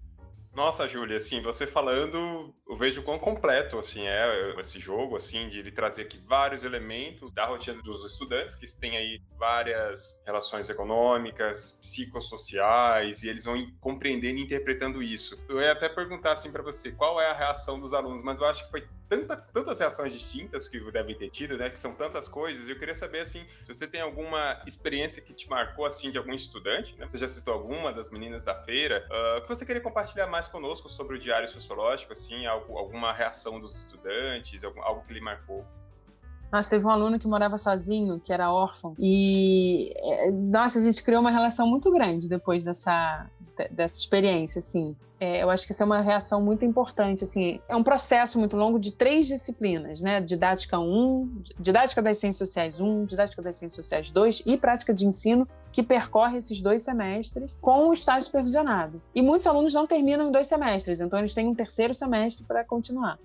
Nossa, 0.54 0.88
Júlia, 0.88 1.16
assim, 1.16 1.40
você 1.40 1.66
falando, 1.66 2.54
eu 2.68 2.76
vejo 2.76 3.02
quão 3.02 3.18
completo, 3.18 3.78
assim, 3.78 4.07
é 4.07 4.54
esse 4.61 4.78
jogo, 4.78 5.16
assim, 5.16 5.48
de 5.48 5.59
ele 5.59 5.72
trazer 5.72 6.02
aqui 6.02 6.18
vários 6.26 6.64
elementos 6.64 7.33
da 7.33 7.46
rotina 7.46 7.81
dos 7.83 8.04
estudantes, 8.04 8.54
que 8.57 8.66
têm 8.78 8.96
aí 8.96 9.22
várias 9.38 10.20
relações 10.26 10.68
econômicas, 10.68 11.78
psicossociais, 11.81 13.22
e 13.22 13.28
eles 13.28 13.46
vão 13.46 13.57
compreendendo 13.81 14.38
e 14.38 14.42
interpretando 14.42 15.02
isso. 15.02 15.42
Eu 15.48 15.61
ia 15.61 15.72
até 15.72 15.88
perguntar, 15.88 16.33
assim, 16.33 16.52
para 16.52 16.62
você, 16.62 16.92
qual 16.92 17.18
é 17.18 17.31
a 17.31 17.35
reação 17.35 17.81
dos 17.81 17.94
alunos, 17.94 18.22
mas 18.22 18.38
eu 18.38 18.44
acho 18.44 18.64
que 18.66 18.70
foi 18.70 18.87
tanta, 19.09 19.37
tantas 19.37 19.78
reações 19.78 20.12
distintas 20.12 20.68
que 20.68 20.78
devem 20.92 21.16
ter 21.16 21.31
tido, 21.31 21.57
né? 21.57 21.70
Que 21.70 21.78
são 21.78 21.94
tantas 21.94 22.28
coisas. 22.28 22.68
Eu 22.68 22.78
queria 22.78 22.94
saber, 22.94 23.20
assim, 23.20 23.46
se 23.64 23.74
você 23.74 23.87
tem 23.87 24.00
alguma 24.00 24.62
experiência 24.66 25.22
que 25.22 25.33
te 25.33 25.48
marcou, 25.48 25.87
assim, 25.87 26.11
de 26.11 26.18
algum 26.18 26.35
estudante, 26.35 26.94
né? 26.96 27.09
Você 27.09 27.18
já 27.18 27.26
citou 27.26 27.54
alguma 27.54 27.92
das 27.92 28.11
meninas 28.11 28.44
da 28.44 28.54
feira, 28.62 29.07
uh, 29.11 29.42
que 29.42 29.48
você 29.48 29.64
queria 29.64 29.81
compartilhar 29.81 30.26
mais 30.26 30.46
conosco 30.46 30.88
sobre 30.88 31.16
o 31.16 31.18
diário 31.18 31.48
sociológico, 31.48 32.12
assim, 32.12 32.46
algo, 32.46 32.58
alguma 32.77 33.12
reação 33.12 33.61
dos 33.61 33.85
estudantes, 33.85 34.62
algo, 34.64 34.81
algo 34.81 35.03
que 35.07 35.14
lhe 35.14 35.21
marcou? 35.21 35.64
Nossa, 36.51 36.71
teve 36.71 36.87
um 36.87 36.90
aluno 36.90 37.18
que 37.18 37.29
morava 37.29 37.59
sozinho, 37.59 38.18
que 38.21 38.33
era 38.33 38.51
órfão. 38.51 38.94
E, 38.99 39.92
é, 39.97 40.31
nossa, 40.31 40.79
a 40.79 40.83
gente 40.83 41.03
criou 41.03 41.21
uma 41.21 41.31
relação 41.31 41.66
muito 41.66 41.90
grande 41.92 42.29
depois 42.29 42.64
dessa, 42.64 43.29
dessa 43.71 43.99
experiência, 43.99 44.59
assim. 44.61 44.94
É, 45.21 45.42
eu 45.42 45.51
acho 45.51 45.66
que 45.66 45.73
isso 45.73 45.83
é 45.83 45.87
uma 45.87 46.01
reação 46.01 46.40
muito 46.40 46.64
importante, 46.64 47.25
assim. 47.25 47.61
É 47.68 47.75
um 47.75 47.83
processo 47.83 48.38
muito 48.38 48.57
longo 48.57 48.79
de 48.79 48.92
três 48.92 49.27
disciplinas, 49.27 50.01
né? 50.01 50.21
Didática 50.21 50.79
1, 50.79 51.42
Didática 51.59 52.01
das 52.01 52.18
Ciências 52.18 52.49
Sociais 52.49 52.81
1, 52.81 53.07
Didática 53.07 53.42
das 53.42 53.57
Ciências 53.57 53.85
Sociais 53.85 54.11
2 54.12 54.44
e 54.47 54.57
Prática 54.57 54.94
de 54.94 55.07
Ensino, 55.07 55.49
que 55.73 55.83
percorre 55.83 56.38
esses 56.38 56.62
dois 56.62 56.83
semestres 56.83 57.57
com 57.61 57.88
o 57.88 57.92
estágio 57.92 58.27
supervisionado. 58.27 59.03
E 59.12 59.21
muitos 59.21 59.47
alunos 59.47 59.75
não 59.75 59.87
terminam 59.87 60.29
em 60.29 60.33
dois 60.33 60.47
semestres, 60.47 61.01
então 61.01 61.18
eles 61.18 61.35
têm 61.35 61.49
um 61.49 61.55
terceiro 61.55 61.92
semestre 61.92 62.44
para 62.44 62.64
continuar. 62.64 63.18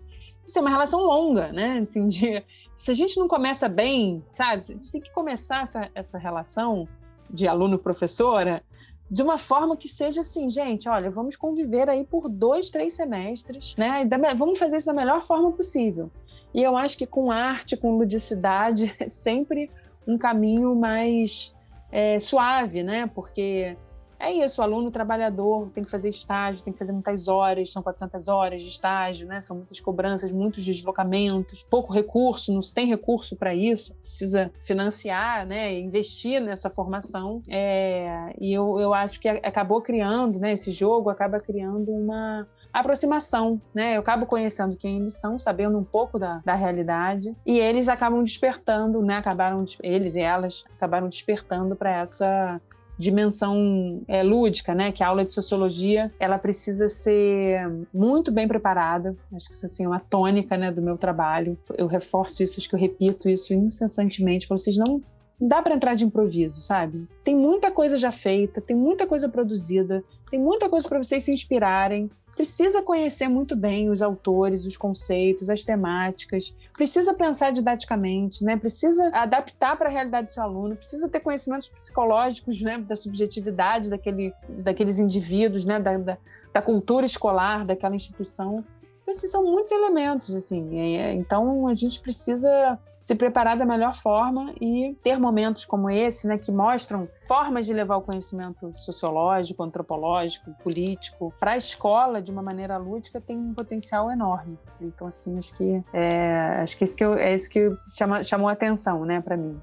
Isso 0.46 0.58
é 0.58 0.62
uma 0.62 0.72
relação 0.72 1.00
longa, 1.00 1.52
né? 1.52 1.80
Assim, 1.80 2.08
de, 2.08 2.43
se 2.76 2.91
a 2.91 2.93
gente 2.93 3.17
não 3.19 3.28
começa 3.28 3.69
bem, 3.69 4.24
sabe? 4.32 4.63
Você 4.63 4.91
tem 4.91 5.02
que 5.02 5.12
começar 5.12 5.62
essa, 5.62 5.89
essa 5.93 6.17
relação 6.17 6.88
de 7.30 7.48
aluno-professora 7.48 8.63
de 9.09 9.21
uma 9.21 9.37
forma 9.37 9.77
que 9.77 9.87
seja 9.87 10.21
assim, 10.21 10.49
gente, 10.49 10.89
olha, 10.89 11.09
vamos 11.09 11.35
conviver 11.35 11.89
aí 11.89 12.03
por 12.03 12.27
dois, 12.29 12.71
três 12.71 12.93
semestres, 12.93 13.75
né? 13.77 14.07
vamos 14.35 14.57
fazer 14.57 14.77
isso 14.77 14.87
da 14.87 14.93
melhor 14.93 15.21
forma 15.21 15.51
possível. 15.51 16.09
E 16.53 16.61
eu 16.61 16.77
acho 16.77 16.97
que 16.97 17.05
com 17.05 17.31
arte, 17.31 17.75
com 17.75 17.97
ludicidade, 17.97 18.93
é 18.99 19.07
sempre 19.07 19.69
um 20.07 20.17
caminho 20.17 20.75
mais 20.75 21.53
é, 21.91 22.19
suave, 22.19 22.83
né? 22.83 23.09
Porque 23.13 23.77
é 24.23 24.31
isso, 24.31 24.62
o 24.62 24.63
aluno 24.63 24.89
trabalhador 24.89 25.69
tem 25.69 25.83
que 25.83 25.91
fazer 25.91 26.07
estágio, 26.07 26.63
tem 26.63 26.71
que 26.71 26.79
fazer 26.79 26.93
muitas 26.93 27.27
horas, 27.27 27.71
são 27.71 27.83
400 27.83 28.29
horas 28.29 28.62
de 28.62 28.69
estágio, 28.69 29.27
né? 29.27 29.41
São 29.41 29.57
muitas 29.57 29.79
cobranças, 29.81 30.31
muitos 30.31 30.63
deslocamentos, 30.63 31.65
pouco 31.69 31.91
recurso, 31.91 32.53
não 32.53 32.62
se 32.62 32.73
tem 32.73 32.88
recurso 32.88 33.36
para 33.36 33.53
isso, 33.53 33.93
precisa 33.95 34.49
financiar, 34.63 35.45
né? 35.45 35.77
Investir 35.77 36.41
nessa 36.41 36.69
formação. 36.69 37.41
É, 37.49 38.33
e 38.39 38.53
eu, 38.53 38.79
eu 38.79 38.93
acho 38.93 39.19
que 39.19 39.27
acabou 39.27 39.81
criando, 39.81 40.39
né? 40.39 40.53
Esse 40.53 40.71
jogo 40.71 41.09
acaba 41.09 41.39
criando 41.39 41.91
uma 41.91 42.47
aproximação, 42.71 43.62
né? 43.73 43.97
Eu 43.97 43.99
acabo 43.99 44.25
conhecendo 44.25 44.77
quem 44.77 45.01
eles 45.01 45.19
são, 45.19 45.38
sabendo 45.38 45.77
um 45.77 45.83
pouco 45.83 46.17
da, 46.17 46.41
da 46.45 46.55
realidade, 46.55 47.36
e 47.45 47.59
eles 47.59 47.89
acabam 47.89 48.23
despertando, 48.23 49.01
né? 49.01 49.17
Acabaram, 49.17 49.65
eles 49.81 50.15
e 50.15 50.21
elas 50.21 50.63
acabaram 50.75 51.09
despertando 51.09 51.75
para 51.75 51.91
essa 51.91 52.62
dimensão 52.97 54.01
é, 54.08 54.23
lúdica, 54.23 54.73
né? 54.73 54.91
Que 54.91 55.03
a 55.03 55.08
aula 55.08 55.25
de 55.25 55.34
sociologia 55.34 56.12
ela 56.19 56.38
precisa 56.38 56.88
ser 56.88 57.60
muito 57.93 58.32
bem 58.32 58.47
preparada. 58.47 59.15
Acho 59.34 59.47
que 59.47 59.53
isso 59.53 59.65
assim, 59.65 59.86
é 59.86 59.88
uma 59.88 59.99
tônica 59.99 60.56
né, 60.58 60.71
do 60.71 60.82
meu 60.82 60.97
trabalho. 60.97 61.58
Eu 61.77 61.88
reforço 61.88 62.43
isso, 62.43 62.60
acho 62.60 62.69
que 62.69 62.75
eu 62.75 62.79
repito 62.79 63.29
isso 63.29 63.53
incessantemente. 63.53 64.47
Falo, 64.47 64.58
vocês 64.58 64.77
não 64.77 65.01
não 65.39 65.47
dá 65.47 65.62
para 65.62 65.75
entrar 65.75 65.93
de 65.93 66.06
improviso, 66.06 66.62
sabe? 66.62 67.06
Tem 67.23 67.36
muita 67.36 67.69
coisa 67.69 67.97
já 67.97 68.12
feita, 68.12 68.62
tem 68.62 68.77
muita 68.77 69.06
coisa 69.06 69.27
produzida, 69.27 70.01
tem 70.29 70.39
muita 70.39 70.69
coisa 70.69 70.88
para 70.88 71.03
vocês 71.03 71.23
se 71.23 71.34
inspirarem 71.34 72.10
precisa 72.36 72.82
conhecer 72.82 73.28
muito 73.28 73.56
bem 73.56 73.89
os 73.89 74.02
autores, 74.02 74.65
os 74.65 74.76
conceitos, 74.76 75.50
as 75.50 75.63
temáticas, 75.63 76.56
precisa 76.74 77.13
pensar 77.13 77.52
didaticamente, 77.52 78.43
né? 78.43 78.58
precisa 78.58 79.10
adaptar 79.13 79.78
para 79.78 79.88
a 79.88 79.91
realidade 79.91 80.28
do 80.28 80.32
seu 80.32 80.43
aluno, 80.43 80.76
precisa 80.76 81.08
ter 81.08 81.19
conhecimentos 81.19 81.69
psicológicos 81.69 82.62
né? 82.62 82.78
da 82.78 82.96
subjetividade 82.96 83.89
daquele, 83.89 84.34
daqueles 84.63 85.00
indivíduos, 85.00 85.65
né? 85.65 85.80
da, 85.80 85.98
da, 85.98 86.17
da 86.52 86.62
cultura 86.62 87.06
escolar 87.06 87.65
daquela 87.65 87.96
instituição. 87.96 88.63
Então, 89.03 89.13
esses 89.13 89.29
são 89.29 89.43
muitos 89.43 89.71
elementos, 89.71 90.33
assim. 90.33 90.79
É, 90.79 91.13
então, 91.13 91.67
a 91.67 91.73
gente 91.73 91.99
precisa 91.99 92.79
se 92.97 93.13
preparar 93.15 93.57
da 93.57 93.65
melhor 93.65 93.93
forma 93.95 94.53
e 94.61 94.97
ter 95.03 95.19
momentos 95.19 95.65
como 95.65 95.89
esse, 95.89 96.25
né, 96.25 96.37
que 96.37 96.53
mostram 96.53 97.05
formas 97.27 97.65
de 97.65 97.73
levar 97.73 97.97
o 97.97 98.01
conhecimento 98.01 98.71
sociológico, 98.77 99.61
antropológico, 99.61 100.55
político 100.63 101.33
para 101.37 101.51
a 101.51 101.57
escola 101.57 102.21
de 102.21 102.31
uma 102.31 102.41
maneira 102.41 102.77
lúdica 102.77 103.19
tem 103.19 103.37
um 103.37 103.53
potencial 103.53 104.09
enorme. 104.09 104.57
Então, 104.79 105.07
assim, 105.07 105.37
acho 105.37 105.53
que 105.53 105.83
é, 105.91 106.61
acho 106.61 106.77
que 106.77 106.85
isso 106.85 106.95
que 106.95 107.03
eu, 107.03 107.13
é 107.15 107.33
isso 107.33 107.49
que 107.49 107.69
chama, 107.89 108.23
chamou 108.23 108.47
a 108.47 108.53
atenção, 108.53 109.03
né, 109.03 109.19
para 109.19 109.35
mim. 109.35 109.59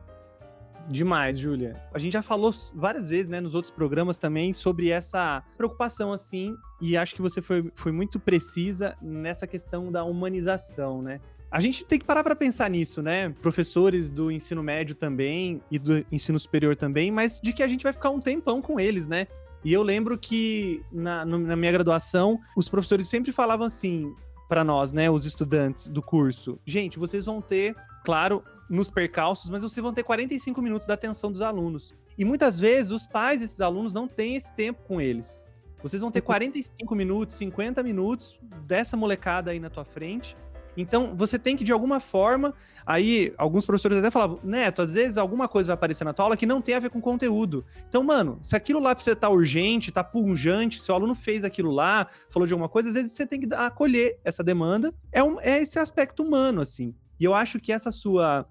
Demais, 0.91 1.39
Júlia. 1.39 1.81
A 1.95 2.01
gente 2.01 2.15
já 2.15 2.23
falou 2.23 2.53
várias 2.75 3.11
vezes, 3.11 3.29
né, 3.29 3.41
nos 3.41 3.55
outros 3.55 3.71
programas 3.71 4.17
também, 4.17 4.53
sobre 4.53 4.91
essa 4.91 5.41
preocupação, 5.57 6.13
assim, 6.13 6.57
e 6.81 6.97
acho 6.97 7.15
que 7.15 7.23
você 7.23 7.41
foi, 7.41 7.71
foi 7.77 7.93
muito 7.93 8.19
precisa 8.19 8.97
nessa 9.01 9.47
questão 9.47 9.93
da 9.93 10.03
humanização, 10.03 11.01
né? 11.01 11.21
A 11.49 11.61
gente 11.61 11.85
tem 11.85 11.99
que 11.99 12.05
parar 12.05 12.25
para 12.25 12.35
pensar 12.35 12.69
nisso, 12.69 13.03
né? 13.03 13.31
Professores 13.41 14.11
do 14.11 14.31
ensino 14.31 14.63
médio 14.63 14.95
também 14.97 15.61
e 15.71 15.79
do 15.79 16.05
ensino 16.11 16.39
superior 16.39 16.77
também, 16.77 17.11
mas 17.11 17.41
de 17.41 17.53
que 17.53 17.63
a 17.63 17.69
gente 17.69 17.83
vai 17.85 17.93
ficar 17.93 18.11
um 18.11 18.21
tempão 18.21 18.61
com 18.61 18.79
eles, 18.79 19.07
né? 19.07 19.29
E 19.65 19.73
eu 19.73 19.83
lembro 19.83 20.19
que 20.19 20.83
na, 20.91 21.25
na 21.25 21.57
minha 21.57 21.73
graduação, 21.73 22.41
os 22.57 22.69
professores 22.69 23.09
sempre 23.09 23.31
falavam 23.31 23.67
assim 23.67 24.15
para 24.49 24.65
nós, 24.65 24.91
né, 24.91 25.09
os 25.09 25.25
estudantes 25.25 25.89
do 25.89 26.03
curso: 26.03 26.59
gente, 26.67 26.99
vocês 26.99 27.27
vão 27.27 27.41
ter, 27.41 27.77
claro, 28.05 28.43
nos 28.71 28.89
percalços, 28.89 29.51
mas 29.51 29.63
vocês 29.63 29.83
vão 29.83 29.93
ter 29.93 30.05
45 30.05 30.63
minutos 30.63 30.87
da 30.87 30.95
atenção 30.95 31.33
dos 31.33 31.43
alunos. 31.43 31.93
E 32.17 32.25
muitas 32.25 32.59
vezes 32.59 32.93
os 32.93 33.07
pais 33.07 33.41
desses 33.41 33.61
alunos 33.61 33.93
não 33.93 34.07
têm 34.07 34.37
esse 34.37 34.55
tempo 34.55 34.81
com 34.87 35.01
eles. 35.01 35.49
Vocês 35.83 36.01
vão 36.01 36.11
ter 36.11 36.21
45 36.21 36.95
minutos, 36.95 37.37
50 37.37 37.83
minutos 37.83 38.39
dessa 38.67 38.97
molecada 38.97 39.51
aí 39.51 39.59
na 39.59 39.69
tua 39.69 39.85
frente. 39.85 40.37
Então, 40.77 41.17
você 41.17 41.37
tem 41.39 41.57
que, 41.57 41.65
de 41.65 41.73
alguma 41.73 41.99
forma, 41.99 42.55
aí, 42.87 43.35
alguns 43.37 43.67
professores 43.67 43.99
até 43.99 44.11
falavam, 44.11 44.39
Neto, 44.45 44.83
às 44.83 44.95
vezes 44.95 45.19
alguma 45.19 45.49
coisa 45.49 45.69
vai 45.69 45.75
aparecer 45.75 46.05
na 46.05 46.13
tua 46.13 46.27
aula 46.27 46.37
que 46.37 46.47
não 46.47 46.61
tem 46.61 46.77
a 46.77 46.81
ver 46.81 46.91
com 46.91 47.01
conteúdo. 47.01 47.65
Então, 47.89 48.05
mano, 48.05 48.39
se 48.41 48.55
aquilo 48.55 48.79
lá 48.79 48.95
pra 48.95 49.03
você 49.03 49.17
tá 49.17 49.29
urgente, 49.29 49.91
tá 49.91 50.05
punjante, 50.05 50.81
se 50.81 50.91
o 50.93 50.95
aluno 50.95 51.15
fez 51.15 51.43
aquilo 51.43 51.73
lá, 51.73 52.07
falou 52.31 52.47
de 52.47 52.53
alguma 52.53 52.69
coisa, 52.69 52.89
às 52.89 52.95
vezes 52.95 53.13
você 53.13 53.27
tem 53.27 53.41
que 53.41 53.53
acolher 53.53 54.21
essa 54.25 54.45
demanda. 54.45 54.95
É, 55.11 55.23
um, 55.25 55.41
é 55.41 55.61
esse 55.61 55.79
aspecto 55.79 56.23
humano, 56.23 56.61
assim. 56.61 56.95
E 57.19 57.25
eu 57.25 57.35
acho 57.35 57.59
que 57.59 57.73
essa 57.73 57.91
sua 57.91 58.47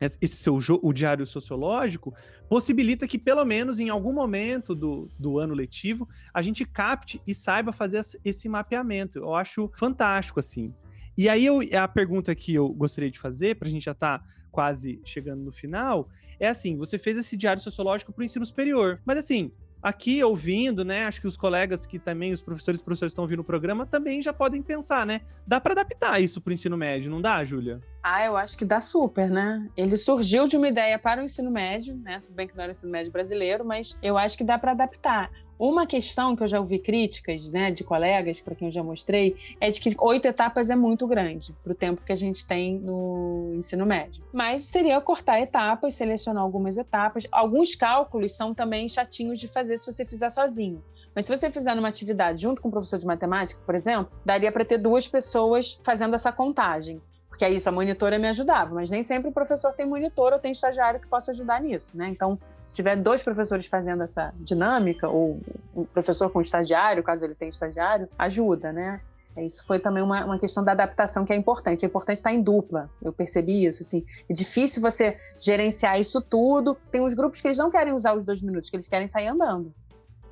esse 0.00 0.36
seu 0.36 0.58
o 0.82 0.92
diário 0.92 1.26
sociológico 1.26 2.14
possibilita 2.48 3.06
que, 3.06 3.18
pelo 3.18 3.44
menos 3.44 3.80
em 3.80 3.88
algum 3.88 4.12
momento 4.12 4.74
do, 4.74 5.08
do 5.18 5.38
ano 5.38 5.54
letivo, 5.54 6.08
a 6.32 6.42
gente 6.42 6.64
capte 6.64 7.20
e 7.26 7.34
saiba 7.34 7.72
fazer 7.72 8.04
esse 8.24 8.48
mapeamento. 8.48 9.18
Eu 9.18 9.34
acho 9.34 9.70
fantástico, 9.74 10.38
assim. 10.38 10.72
E 11.16 11.28
aí, 11.28 11.46
eu, 11.46 11.60
a 11.80 11.88
pergunta 11.88 12.34
que 12.34 12.54
eu 12.54 12.68
gostaria 12.68 13.10
de 13.10 13.18
fazer, 13.18 13.56
para 13.56 13.68
a 13.68 13.70
gente 13.70 13.84
já 13.84 13.92
estar 13.92 14.18
tá 14.18 14.24
quase 14.50 15.00
chegando 15.04 15.42
no 15.42 15.52
final, 15.52 16.08
é 16.38 16.48
assim: 16.48 16.76
você 16.76 16.98
fez 16.98 17.16
esse 17.16 17.36
diário 17.36 17.62
sociológico 17.62 18.12
para 18.12 18.22
o 18.22 18.24
ensino 18.24 18.44
superior, 18.44 19.00
mas 19.04 19.18
assim, 19.18 19.50
aqui 19.86 20.22
ouvindo, 20.24 20.84
né? 20.84 21.04
Acho 21.04 21.20
que 21.20 21.28
os 21.28 21.36
colegas 21.36 21.86
que 21.86 21.96
também, 21.96 22.32
os 22.32 22.42
professores 22.42 22.80
e 22.80 22.84
professores 22.84 23.12
estão 23.12 23.22
ouvindo 23.22 23.38
o 23.38 23.44
programa, 23.44 23.86
também 23.86 24.20
já 24.20 24.32
podem 24.32 24.60
pensar, 24.60 25.06
né? 25.06 25.20
Dá 25.46 25.60
para 25.60 25.74
adaptar 25.74 26.20
isso 26.20 26.40
para 26.40 26.50
o 26.50 26.54
ensino 26.54 26.76
médio, 26.76 27.08
não 27.08 27.20
dá, 27.22 27.44
Júlia? 27.44 27.80
Ah, 28.02 28.24
eu 28.24 28.36
acho 28.36 28.58
que 28.58 28.64
dá 28.64 28.80
super, 28.80 29.30
né? 29.30 29.68
Ele 29.76 29.96
surgiu 29.96 30.48
de 30.48 30.56
uma 30.56 30.66
ideia 30.66 30.98
para 30.98 31.20
o 31.20 31.24
ensino 31.24 31.52
médio, 31.52 31.96
né? 31.98 32.18
Tudo 32.20 32.34
bem 32.34 32.48
que 32.48 32.56
não 32.56 32.64
era 32.64 32.70
o 32.70 32.72
ensino 32.72 32.90
médio 32.90 33.12
brasileiro, 33.12 33.64
mas 33.64 33.96
eu 34.02 34.18
acho 34.18 34.36
que 34.36 34.42
dá 34.42 34.58
para 34.58 34.72
adaptar. 34.72 35.30
Uma 35.58 35.86
questão 35.86 36.36
que 36.36 36.42
eu 36.42 36.46
já 36.46 36.60
ouvi 36.60 36.78
críticas 36.78 37.50
né, 37.50 37.70
de 37.70 37.82
colegas, 37.82 38.40
para 38.40 38.54
quem 38.54 38.68
eu 38.68 38.72
já 38.72 38.82
mostrei, 38.82 39.36
é 39.60 39.70
de 39.70 39.80
que 39.80 39.94
oito 39.98 40.26
etapas 40.26 40.68
é 40.68 40.76
muito 40.76 41.06
grande 41.06 41.54
para 41.62 41.72
o 41.72 41.74
tempo 41.74 42.02
que 42.04 42.12
a 42.12 42.16
gente 42.16 42.46
tem 42.46 42.78
no 42.78 43.52
ensino 43.54 43.86
médio. 43.86 44.22
Mas 44.32 44.62
seria 44.62 45.00
cortar 45.00 45.40
etapas, 45.40 45.94
selecionar 45.94 46.42
algumas 46.42 46.76
etapas. 46.76 47.26
Alguns 47.32 47.74
cálculos 47.74 48.32
são 48.32 48.52
também 48.52 48.86
chatinhos 48.88 49.40
de 49.40 49.48
fazer 49.48 49.78
se 49.78 49.86
você 49.86 50.04
fizer 50.04 50.28
sozinho. 50.28 50.82
Mas 51.14 51.24
se 51.24 51.34
você 51.34 51.50
fizer 51.50 51.74
numa 51.74 51.88
atividade 51.88 52.42
junto 52.42 52.60
com 52.60 52.68
um 52.68 52.70
professor 52.70 52.98
de 52.98 53.06
matemática, 53.06 53.58
por 53.64 53.74
exemplo, 53.74 54.12
daria 54.22 54.52
para 54.52 54.66
ter 54.66 54.76
duas 54.76 55.08
pessoas 55.08 55.80
fazendo 55.82 56.14
essa 56.14 56.30
contagem. 56.30 57.00
Porque 57.36 57.44
aí 57.44 57.56
isso, 57.56 57.68
a 57.68 57.72
monitora 57.72 58.18
me 58.18 58.26
ajudava, 58.28 58.74
mas 58.74 58.88
nem 58.88 59.02
sempre 59.02 59.28
o 59.28 59.32
professor 59.32 59.70
tem 59.74 59.84
monitor 59.84 60.32
ou 60.32 60.38
tem 60.38 60.52
estagiário 60.52 60.98
que 60.98 61.06
possa 61.06 61.32
ajudar 61.32 61.60
nisso, 61.60 61.94
né? 61.94 62.08
Então, 62.08 62.38
Se 62.64 62.74
tiver 62.74 62.96
dois 62.96 63.22
professores 63.22 63.66
fazendo 63.66 64.02
essa 64.02 64.32
dinâmica, 64.38 65.06
ou 65.06 65.38
um 65.76 65.84
professor 65.84 66.30
com 66.30 66.40
estagiário, 66.40 67.02
caso 67.02 67.26
ele 67.26 67.34
tenha 67.34 67.50
estagiário, 67.50 68.08
ajuda, 68.18 68.72
né? 68.72 69.02
É, 69.36 69.44
isso 69.44 69.66
foi 69.66 69.78
também 69.78 70.02
uma, 70.02 70.24
uma 70.24 70.38
questão 70.38 70.64
da 70.64 70.72
adaptação 70.72 71.26
que 71.26 71.32
é 71.32 71.36
importante. 71.36 71.84
É 71.84 71.86
importante 71.86 72.18
estar 72.18 72.32
em 72.32 72.40
dupla. 72.40 72.88
Eu 73.02 73.12
percebi 73.12 73.66
isso, 73.66 73.82
assim. 73.82 74.04
É 74.30 74.32
difícil 74.32 74.80
você 74.80 75.20
gerenciar 75.38 76.00
isso 76.00 76.22
tudo. 76.22 76.74
Tem 76.90 77.02
uns 77.02 77.12
grupos 77.12 77.42
que 77.42 77.48
eles 77.48 77.58
não 77.58 77.70
querem 77.70 77.92
usar 77.92 78.14
os 78.16 78.24
dois 78.24 78.40
minutos, 78.40 78.70
que 78.70 78.76
eles 78.76 78.88
querem 78.88 79.06
sair 79.06 79.26
andando. 79.26 79.72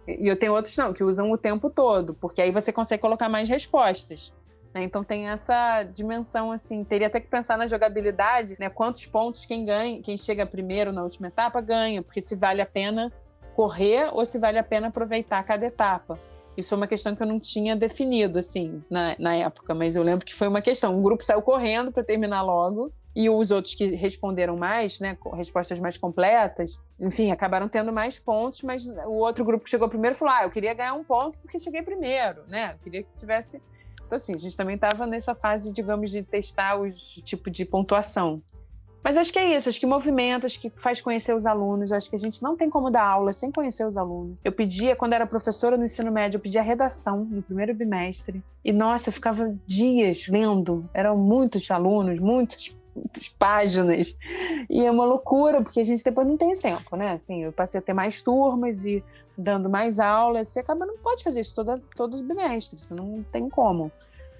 E 0.08 0.26
eu 0.26 0.36
tenho 0.36 0.54
outros 0.54 0.74
não, 0.76 0.92
que 0.92 1.04
usam 1.04 1.30
o 1.30 1.36
tempo 1.36 1.68
todo, 1.68 2.14
porque 2.14 2.40
aí 2.40 2.50
você 2.50 2.72
consegue 2.72 3.02
colocar 3.02 3.28
mais 3.28 3.48
respostas. 3.48 4.32
Né? 4.74 4.82
Então 4.82 5.04
tem 5.04 5.28
essa 5.28 5.84
dimensão 5.84 6.50
assim, 6.50 6.82
teria 6.82 7.06
até 7.06 7.20
que 7.20 7.28
pensar 7.28 7.56
na 7.56 7.66
jogabilidade, 7.66 8.56
né? 8.58 8.68
Quantos 8.68 9.06
pontos 9.06 9.46
quem 9.46 9.64
ganha, 9.64 10.02
quem 10.02 10.16
chega 10.16 10.44
primeiro 10.44 10.92
na 10.92 11.02
última 11.02 11.28
etapa 11.28 11.60
ganha, 11.60 12.02
porque 12.02 12.20
se 12.20 12.34
vale 12.34 12.60
a 12.60 12.66
pena 12.66 13.12
correr 13.54 14.10
ou 14.12 14.24
se 14.26 14.38
vale 14.38 14.58
a 14.58 14.64
pena 14.64 14.88
aproveitar 14.88 15.42
cada 15.44 15.64
etapa. 15.64 16.18
Isso 16.56 16.68
foi 16.68 16.78
uma 16.78 16.86
questão 16.86 17.16
que 17.16 17.22
eu 17.22 17.26
não 17.26 17.40
tinha 17.40 17.74
definido, 17.74 18.38
assim, 18.38 18.82
na, 18.88 19.16
na 19.18 19.34
época, 19.34 19.74
mas 19.74 19.96
eu 19.96 20.02
lembro 20.02 20.24
que 20.24 20.34
foi 20.34 20.46
uma 20.46 20.60
questão. 20.60 20.96
Um 20.96 21.02
grupo 21.02 21.24
saiu 21.24 21.42
correndo 21.42 21.90
para 21.90 22.04
terminar 22.04 22.42
logo, 22.42 22.92
e 23.16 23.30
os 23.30 23.52
outros 23.52 23.74
que 23.74 23.86
responderam 23.94 24.56
mais, 24.56 24.98
né, 24.98 25.16
respostas 25.34 25.78
mais 25.78 25.96
completas, 25.96 26.80
enfim, 27.00 27.30
acabaram 27.30 27.68
tendo 27.68 27.92
mais 27.92 28.18
pontos, 28.18 28.62
mas 28.62 28.88
o 28.88 29.12
outro 29.12 29.44
grupo 29.44 29.64
que 29.64 29.70
chegou 29.70 29.88
primeiro 29.88 30.16
falou: 30.16 30.34
ah, 30.34 30.42
eu 30.42 30.50
queria 30.50 30.74
ganhar 30.74 30.94
um 30.94 31.04
ponto 31.04 31.38
porque 31.38 31.58
cheguei 31.58 31.82
primeiro, 31.82 32.42
né? 32.48 32.72
Eu 32.72 32.78
queria 32.82 33.02
que 33.04 33.08
tivesse. 33.16 33.62
Então, 34.14 34.16
assim, 34.16 34.34
a 34.34 34.38
gente 34.38 34.56
também 34.56 34.76
estava 34.76 35.06
nessa 35.06 35.34
fase, 35.34 35.72
digamos, 35.72 36.08
de 36.10 36.22
testar 36.22 36.80
o 36.80 36.88
tipo 36.92 37.50
de 37.50 37.64
pontuação. 37.64 38.40
Mas 39.02 39.16
acho 39.16 39.32
que 39.32 39.38
é 39.38 39.56
isso, 39.56 39.68
acho 39.68 39.78
que 39.80 39.86
movimento, 39.86 40.46
acho 40.46 40.58
que 40.58 40.70
faz 40.70 41.00
conhecer 41.00 41.34
os 41.34 41.44
alunos, 41.44 41.92
acho 41.92 42.08
que 42.08 42.16
a 42.16 42.18
gente 42.18 42.42
não 42.42 42.56
tem 42.56 42.70
como 42.70 42.90
dar 42.90 43.02
aula 43.02 43.32
sem 43.32 43.50
conhecer 43.50 43.84
os 43.84 43.96
alunos. 43.96 44.38
Eu 44.42 44.52
pedia, 44.52 44.94
quando 44.94 45.12
era 45.12 45.26
professora 45.26 45.76
no 45.76 45.84
ensino 45.84 46.12
médio, 46.12 46.38
eu 46.38 46.40
pedia 46.40 46.62
redação 46.62 47.24
no 47.24 47.42
primeiro 47.42 47.74
bimestre. 47.74 48.42
E 48.64 48.72
nossa, 48.72 49.08
eu 49.08 49.12
ficava 49.12 49.54
dias 49.66 50.26
lendo, 50.28 50.88
eram 50.94 51.16
muitos 51.16 51.70
alunos, 51.70 52.18
muitas 52.20 52.74
muitas 52.94 53.28
páginas. 53.28 54.16
E 54.70 54.86
é 54.86 54.90
uma 54.90 55.04
loucura, 55.04 55.60
porque 55.60 55.80
a 55.80 55.84
gente 55.84 56.04
depois 56.04 56.26
não 56.26 56.36
tem 56.36 56.52
tempo, 56.52 56.96
né? 56.96 57.10
Assim, 57.10 57.42
eu 57.42 57.52
passei 57.52 57.80
a 57.80 57.82
ter 57.82 57.92
mais 57.92 58.22
turmas 58.22 58.84
e 58.84 59.02
dando 59.36 59.68
mais 59.68 59.98
aulas, 59.98 60.48
você 60.48 60.60
acaba 60.60 60.86
não 60.86 60.98
pode 60.98 61.24
fazer 61.24 61.40
isso 61.40 61.54
toda, 61.54 61.80
todos 61.96 62.20
os 62.20 62.26
bimestres, 62.26 62.84
você 62.84 62.94
não 62.94 63.22
tem 63.24 63.48
como 63.48 63.90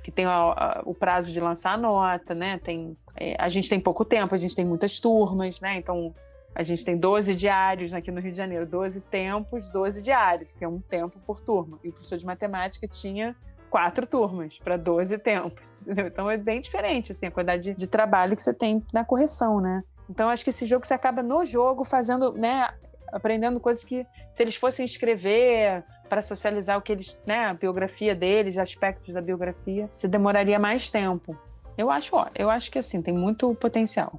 que 0.05 0.11
tem 0.11 0.27
a, 0.27 0.35
a, 0.35 0.83
o 0.85 0.95
prazo 0.95 1.33
de 1.33 1.41
lançar 1.41 1.73
a 1.73 1.77
nota, 1.79 2.35
né? 2.35 2.59
Tem, 2.59 2.95
é, 3.17 3.35
a 3.39 3.49
gente 3.49 3.71
tem 3.71 3.81
pouco 3.81 4.05
tempo, 4.05 4.35
a 4.35 4.39
gente 4.39 4.55
tem 4.55 4.65
muitas 4.65 5.01
turmas, 5.01 5.63
né? 5.63 5.77
Então 5.77 6.15
a 6.55 6.63
gente 6.63 6.85
tem 6.85 6.97
12 6.97 7.35
diários 7.35 7.95
aqui 7.95 8.11
no 8.11 8.21
Rio 8.21 8.31
de 8.31 8.37
Janeiro, 8.37 8.67
12 8.67 9.01
tempos, 9.01 9.71
12 9.71 10.03
diários, 10.03 10.53
que 10.53 10.63
é 10.63 10.69
um 10.69 10.79
tempo 10.79 11.19
por 11.27 11.41
turma. 11.41 11.81
E 11.83 11.89
o 11.89 11.93
professor 11.93 12.19
de 12.19 12.27
matemática 12.27 12.87
tinha 12.87 13.35
quatro 13.71 14.07
turmas 14.07 14.59
para 14.63 14.77
12 14.77 15.17
tempos. 15.19 15.81
Entendeu? 15.89 16.07
Então 16.07 16.31
é 16.31 16.37
bem 16.37 16.61
diferente 16.61 17.13
assim, 17.13 17.27
a 17.27 17.31
quantidade 17.31 17.63
de, 17.63 17.75
de 17.75 17.87
trabalho 17.87 18.37
que 18.37 18.43
você 18.43 18.53
tem 18.53 18.85
na 18.93 19.07
correção, 19.07 19.59
né? 19.59 19.83
Então 20.09 20.29
acho 20.29 20.45
que 20.45 20.51
esse 20.51 20.67
jogo 20.67 20.87
você 20.87 20.93
acaba 20.93 21.23
no 21.23 21.47
jogo 21.47 21.83
fazendo, 21.83 22.35
né, 22.35 22.69
aprendendo 23.15 23.61
coisas 23.61 23.85
que 23.85 24.05
se 24.35 24.43
eles 24.43 24.57
fossem 24.57 24.85
escrever 24.85 25.85
para 26.09 26.21
socializar 26.21 26.77
o 26.77 26.83
que 26.83 26.93
eles, 26.93 27.17
né, 27.25 27.47
a 27.47 27.55
biografia 27.55 28.15
deles, 28.15 28.59
aspectos 28.59 29.15
da 29.15 29.23
biografia, 29.23 29.89
você 29.95 30.09
demoraria 30.09 30.59
mais 30.59 30.91
tempo. 30.91 31.39
Eu 31.79 31.91
acho, 31.91 32.15
ó, 32.15 32.27
eu 32.37 32.51
acho 32.51 32.71
que 32.71 32.79
assim, 32.79 33.01
tem 33.01 33.15
muito 33.15 33.55
potencial. 33.55 34.19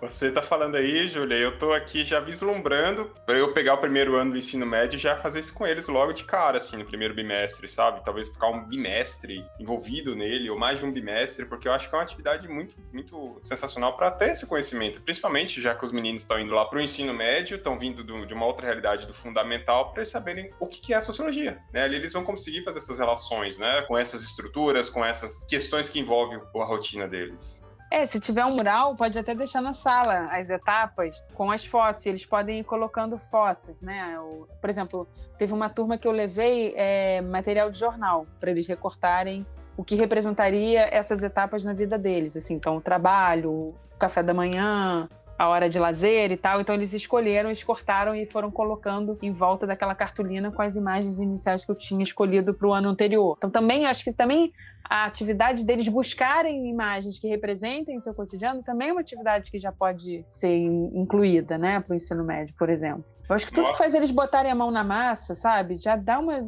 Você 0.00 0.30
tá 0.30 0.40
falando 0.40 0.76
aí, 0.76 1.08
Júlia, 1.08 1.34
eu 1.34 1.58
tô 1.58 1.72
aqui 1.72 2.04
já 2.04 2.20
vislumbrando 2.20 3.10
para 3.26 3.36
eu 3.36 3.52
pegar 3.52 3.74
o 3.74 3.78
primeiro 3.78 4.14
ano 4.14 4.30
do 4.30 4.38
ensino 4.38 4.64
médio 4.64 4.96
e 4.96 5.00
já 5.00 5.16
fazer 5.16 5.40
isso 5.40 5.52
com 5.52 5.66
eles 5.66 5.88
logo 5.88 6.12
de 6.12 6.22
cara, 6.22 6.58
assim, 6.58 6.76
no 6.76 6.84
primeiro 6.84 7.14
bimestre, 7.14 7.68
sabe? 7.68 8.04
Talvez 8.04 8.28
ficar 8.28 8.46
um 8.46 8.64
bimestre 8.64 9.44
envolvido 9.58 10.14
nele, 10.14 10.48
ou 10.50 10.56
mais 10.56 10.78
de 10.78 10.84
um 10.84 10.92
bimestre, 10.92 11.46
porque 11.46 11.66
eu 11.66 11.72
acho 11.72 11.88
que 11.88 11.96
é 11.96 11.98
uma 11.98 12.04
atividade 12.04 12.46
muito, 12.46 12.76
muito 12.92 13.40
sensacional 13.42 13.96
para 13.96 14.08
ter 14.12 14.30
esse 14.30 14.46
conhecimento, 14.46 15.00
principalmente 15.00 15.60
já 15.60 15.74
que 15.74 15.84
os 15.84 15.90
meninos 15.90 16.22
estão 16.22 16.38
indo 16.38 16.54
lá 16.54 16.64
pro 16.64 16.80
ensino 16.80 17.12
médio, 17.12 17.56
estão 17.56 17.76
vindo 17.76 18.04
do, 18.04 18.24
de 18.24 18.32
uma 18.32 18.46
outra 18.46 18.66
realidade 18.66 19.04
do 19.04 19.12
fundamental, 19.12 19.90
para 19.90 20.02
eles 20.02 20.10
saberem 20.10 20.52
o 20.60 20.66
que, 20.68 20.80
que 20.80 20.94
é 20.94 20.98
a 20.98 21.02
sociologia, 21.02 21.58
né? 21.72 21.82
Ali 21.82 21.96
eles 21.96 22.12
vão 22.12 22.22
conseguir 22.22 22.62
fazer 22.62 22.78
essas 22.78 23.00
relações, 23.00 23.58
né? 23.58 23.82
Com 23.82 23.98
essas 23.98 24.22
estruturas, 24.22 24.88
com 24.88 25.04
essas 25.04 25.44
questões 25.46 25.88
que 25.88 25.98
envolvem 25.98 26.40
a 26.54 26.64
rotina 26.64 27.08
deles. 27.08 27.67
É, 27.90 28.04
se 28.04 28.20
tiver 28.20 28.44
um 28.44 28.54
mural, 28.54 28.94
pode 28.94 29.18
até 29.18 29.34
deixar 29.34 29.62
na 29.62 29.72
sala 29.72 30.28
as 30.30 30.50
etapas 30.50 31.22
com 31.34 31.50
as 31.50 31.64
fotos. 31.64 32.04
Eles 32.04 32.26
podem 32.26 32.60
ir 32.60 32.64
colocando 32.64 33.16
fotos, 33.16 33.80
né? 33.80 34.14
por 34.60 34.68
exemplo, 34.68 35.08
teve 35.38 35.54
uma 35.54 35.70
turma 35.70 35.96
que 35.96 36.06
eu 36.06 36.12
levei 36.12 36.74
é, 36.76 37.22
material 37.22 37.70
de 37.70 37.78
jornal 37.78 38.26
para 38.38 38.50
eles 38.50 38.66
recortarem 38.66 39.46
o 39.76 39.84
que 39.84 39.94
representaria 39.94 40.88
essas 40.90 41.22
etapas 41.22 41.64
na 41.64 41.72
vida 41.72 41.96
deles. 41.96 42.36
Assim, 42.36 42.54
então, 42.54 42.76
o 42.76 42.80
trabalho, 42.80 43.50
o 43.50 43.74
café 43.98 44.22
da 44.22 44.34
manhã, 44.34 45.08
a 45.38 45.48
hora 45.48 45.70
de 45.70 45.78
lazer 45.78 46.32
e 46.32 46.36
tal. 46.36 46.60
Então 46.60 46.74
eles 46.74 46.92
escolheram, 46.92 47.48
eles 47.48 47.62
cortaram 47.62 48.14
e 48.14 48.26
foram 48.26 48.50
colocando 48.50 49.16
em 49.22 49.30
volta 49.30 49.66
daquela 49.66 49.94
cartolina 49.94 50.50
com 50.50 50.60
as 50.60 50.74
imagens 50.74 51.20
iniciais 51.20 51.64
que 51.64 51.70
eu 51.70 51.76
tinha 51.76 52.02
escolhido 52.02 52.52
para 52.52 52.66
o 52.66 52.72
ano 52.72 52.88
anterior. 52.88 53.36
Então 53.38 53.48
também 53.48 53.86
acho 53.86 54.02
que 54.02 54.12
também 54.12 54.52
a 54.88 55.04
atividade 55.04 55.64
deles 55.64 55.88
buscarem 55.88 56.68
imagens 56.68 57.18
que 57.18 57.28
representem 57.28 57.98
seu 57.98 58.14
cotidiano 58.14 58.62
também 58.62 58.88
é 58.88 58.92
uma 58.92 59.00
atividade 59.00 59.50
que 59.50 59.58
já 59.58 59.70
pode 59.70 60.24
ser 60.28 60.56
incluída, 60.56 61.58
né, 61.58 61.80
para 61.80 61.92
o 61.92 61.96
ensino 61.96 62.24
médio, 62.24 62.54
por 62.58 62.70
exemplo. 62.70 63.04
Eu 63.28 63.34
acho 63.34 63.46
que 63.46 63.52
tudo 63.52 63.66
Nossa. 63.66 63.72
que 63.72 63.78
faz 63.78 63.94
eles 63.94 64.10
botarem 64.10 64.50
a 64.50 64.54
mão 64.54 64.70
na 64.70 64.82
massa, 64.82 65.34
sabe, 65.34 65.76
já 65.76 65.96
dá 65.96 66.18
uma 66.18 66.42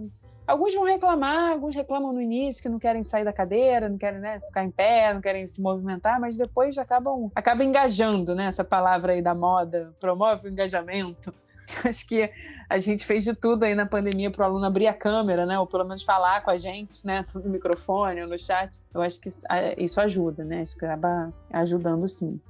Alguns 0.51 0.75
vão 0.75 0.83
reclamar, 0.83 1.53
alguns 1.53 1.77
reclamam 1.77 2.13
no 2.13 2.21
início 2.21 2.61
que 2.61 2.69
não 2.69 2.81
querem 2.81 3.05
sair 3.05 3.25
da 3.25 3.33
cadeira, 3.33 3.89
não 3.89 3.97
querem 3.97 4.19
né, 4.19 4.41
ficar 4.41 4.65
em 4.65 4.71
pé, 4.71 5.15
não 5.15 5.21
querem 5.21 5.47
se 5.47 5.63
movimentar, 5.63 6.19
mas 6.21 6.37
depois 6.37 6.77
acabam, 6.77 7.31
acabam 7.37 7.65
engajando, 7.65 8.35
né? 8.35 8.47
Essa 8.47 8.65
palavra 8.65 9.13
aí 9.13 9.23
da 9.23 9.33
moda, 9.33 9.95
promove 10.01 10.49
o 10.49 10.51
engajamento. 10.51 11.33
Acho 11.87 12.07
que 12.07 12.31
a 12.69 12.79
gente 12.79 13.05
fez 13.05 13.25
de 13.25 13.35
tudo 13.35 13.65
aí 13.65 13.75
na 13.75 13.87
pandemia 13.87 14.31
para 14.31 14.43
o 14.43 14.45
aluno 14.45 14.65
abrir 14.67 14.87
a 14.87 14.95
câmera, 14.95 15.45
né? 15.45 15.59
Ou 15.59 15.67
pelo 15.67 15.85
menos 15.85 16.03
falar 16.03 16.43
com 16.43 16.51
a 16.51 16.57
gente, 16.57 17.07
né? 17.07 17.25
No 17.35 17.51
microfone 17.51 18.23
ou 18.23 18.29
no 18.29 18.39
chat. 18.39 18.79
Eu 18.93 19.01
acho 19.01 19.21
que 19.21 19.31
isso 19.79 20.01
ajuda, 20.01 20.45
né? 20.45 20.63
Isso 20.63 20.77
acaba 20.77 21.33
ajudando 21.53 22.07
sim. 22.07 22.41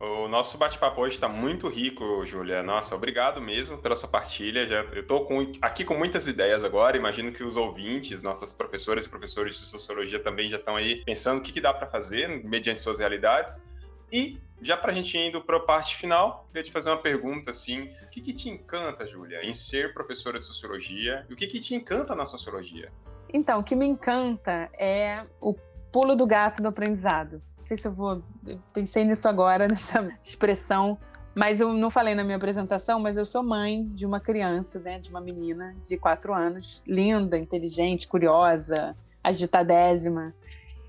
O 0.00 0.28
nosso 0.28 0.58
bate-papo 0.58 1.00
hoje 1.00 1.14
está 1.14 1.28
muito 1.28 1.68
rico, 1.68 2.26
Júlia. 2.26 2.62
Nossa, 2.62 2.94
obrigado 2.94 3.40
mesmo 3.40 3.78
pela 3.78 3.96
sua 3.96 4.08
partilha. 4.08 4.66
Já, 4.66 4.82
eu 4.82 5.00
estou 5.00 5.26
aqui 5.62 5.84
com 5.84 5.96
muitas 5.96 6.26
ideias 6.26 6.62
agora. 6.62 6.96
Imagino 6.96 7.32
que 7.32 7.42
os 7.42 7.56
ouvintes, 7.56 8.22
nossas 8.22 8.52
professoras 8.52 9.06
e 9.06 9.08
professores 9.08 9.58
de 9.58 9.64
sociologia 9.64 10.18
também 10.18 10.50
já 10.50 10.56
estão 10.56 10.76
aí 10.76 11.02
pensando 11.04 11.38
o 11.38 11.40
que, 11.40 11.52
que 11.52 11.60
dá 11.60 11.72
para 11.72 11.86
fazer 11.86 12.28
mediante 12.44 12.82
suas 12.82 12.98
realidades. 12.98 13.64
E 14.12 14.38
já 14.62 14.76
para 14.76 14.92
a 14.92 14.94
gente 14.94 15.16
indo 15.18 15.40
para 15.40 15.56
a 15.56 15.60
parte 15.60 15.96
final, 15.96 16.46
queria 16.48 16.62
te 16.62 16.72
fazer 16.72 16.90
uma 16.90 17.00
pergunta 17.00 17.50
assim: 17.50 17.90
o 18.06 18.10
que, 18.10 18.20
que 18.20 18.32
te 18.32 18.48
encanta, 18.48 19.06
Júlia, 19.06 19.44
em 19.44 19.54
ser 19.54 19.92
professora 19.92 20.38
de 20.38 20.44
sociologia? 20.44 21.26
E 21.28 21.32
o 21.32 21.36
que, 21.36 21.46
que 21.46 21.60
te 21.60 21.74
encanta 21.74 22.14
na 22.14 22.26
sociologia? 22.26 22.90
Então, 23.32 23.60
o 23.60 23.64
que 23.64 23.74
me 23.74 23.86
encanta 23.86 24.70
é 24.78 25.24
o 25.40 25.54
pulo 25.92 26.14
do 26.14 26.26
gato 26.26 26.62
do 26.62 26.68
aprendizado 26.68 27.42
não 27.64 27.66
sei 27.66 27.78
se 27.78 27.88
eu 27.88 27.92
vou. 27.92 28.22
Eu 28.46 28.58
pensei 28.74 29.04
nisso 29.04 29.26
agora, 29.26 29.66
nessa 29.66 30.06
expressão, 30.22 30.98
mas 31.34 31.60
eu 31.60 31.72
não 31.72 31.90
falei 31.90 32.14
na 32.14 32.22
minha 32.22 32.36
apresentação, 32.36 33.00
mas 33.00 33.16
eu 33.16 33.24
sou 33.24 33.42
mãe 33.42 33.88
de 33.88 34.04
uma 34.04 34.20
criança, 34.20 34.78
né, 34.78 35.00
de 35.00 35.08
uma 35.08 35.20
menina 35.20 35.74
de 35.82 35.96
quatro 35.96 36.34
anos, 36.34 36.82
linda, 36.86 37.38
inteligente, 37.38 38.06
curiosa, 38.06 38.94
agitadésima. 39.22 40.34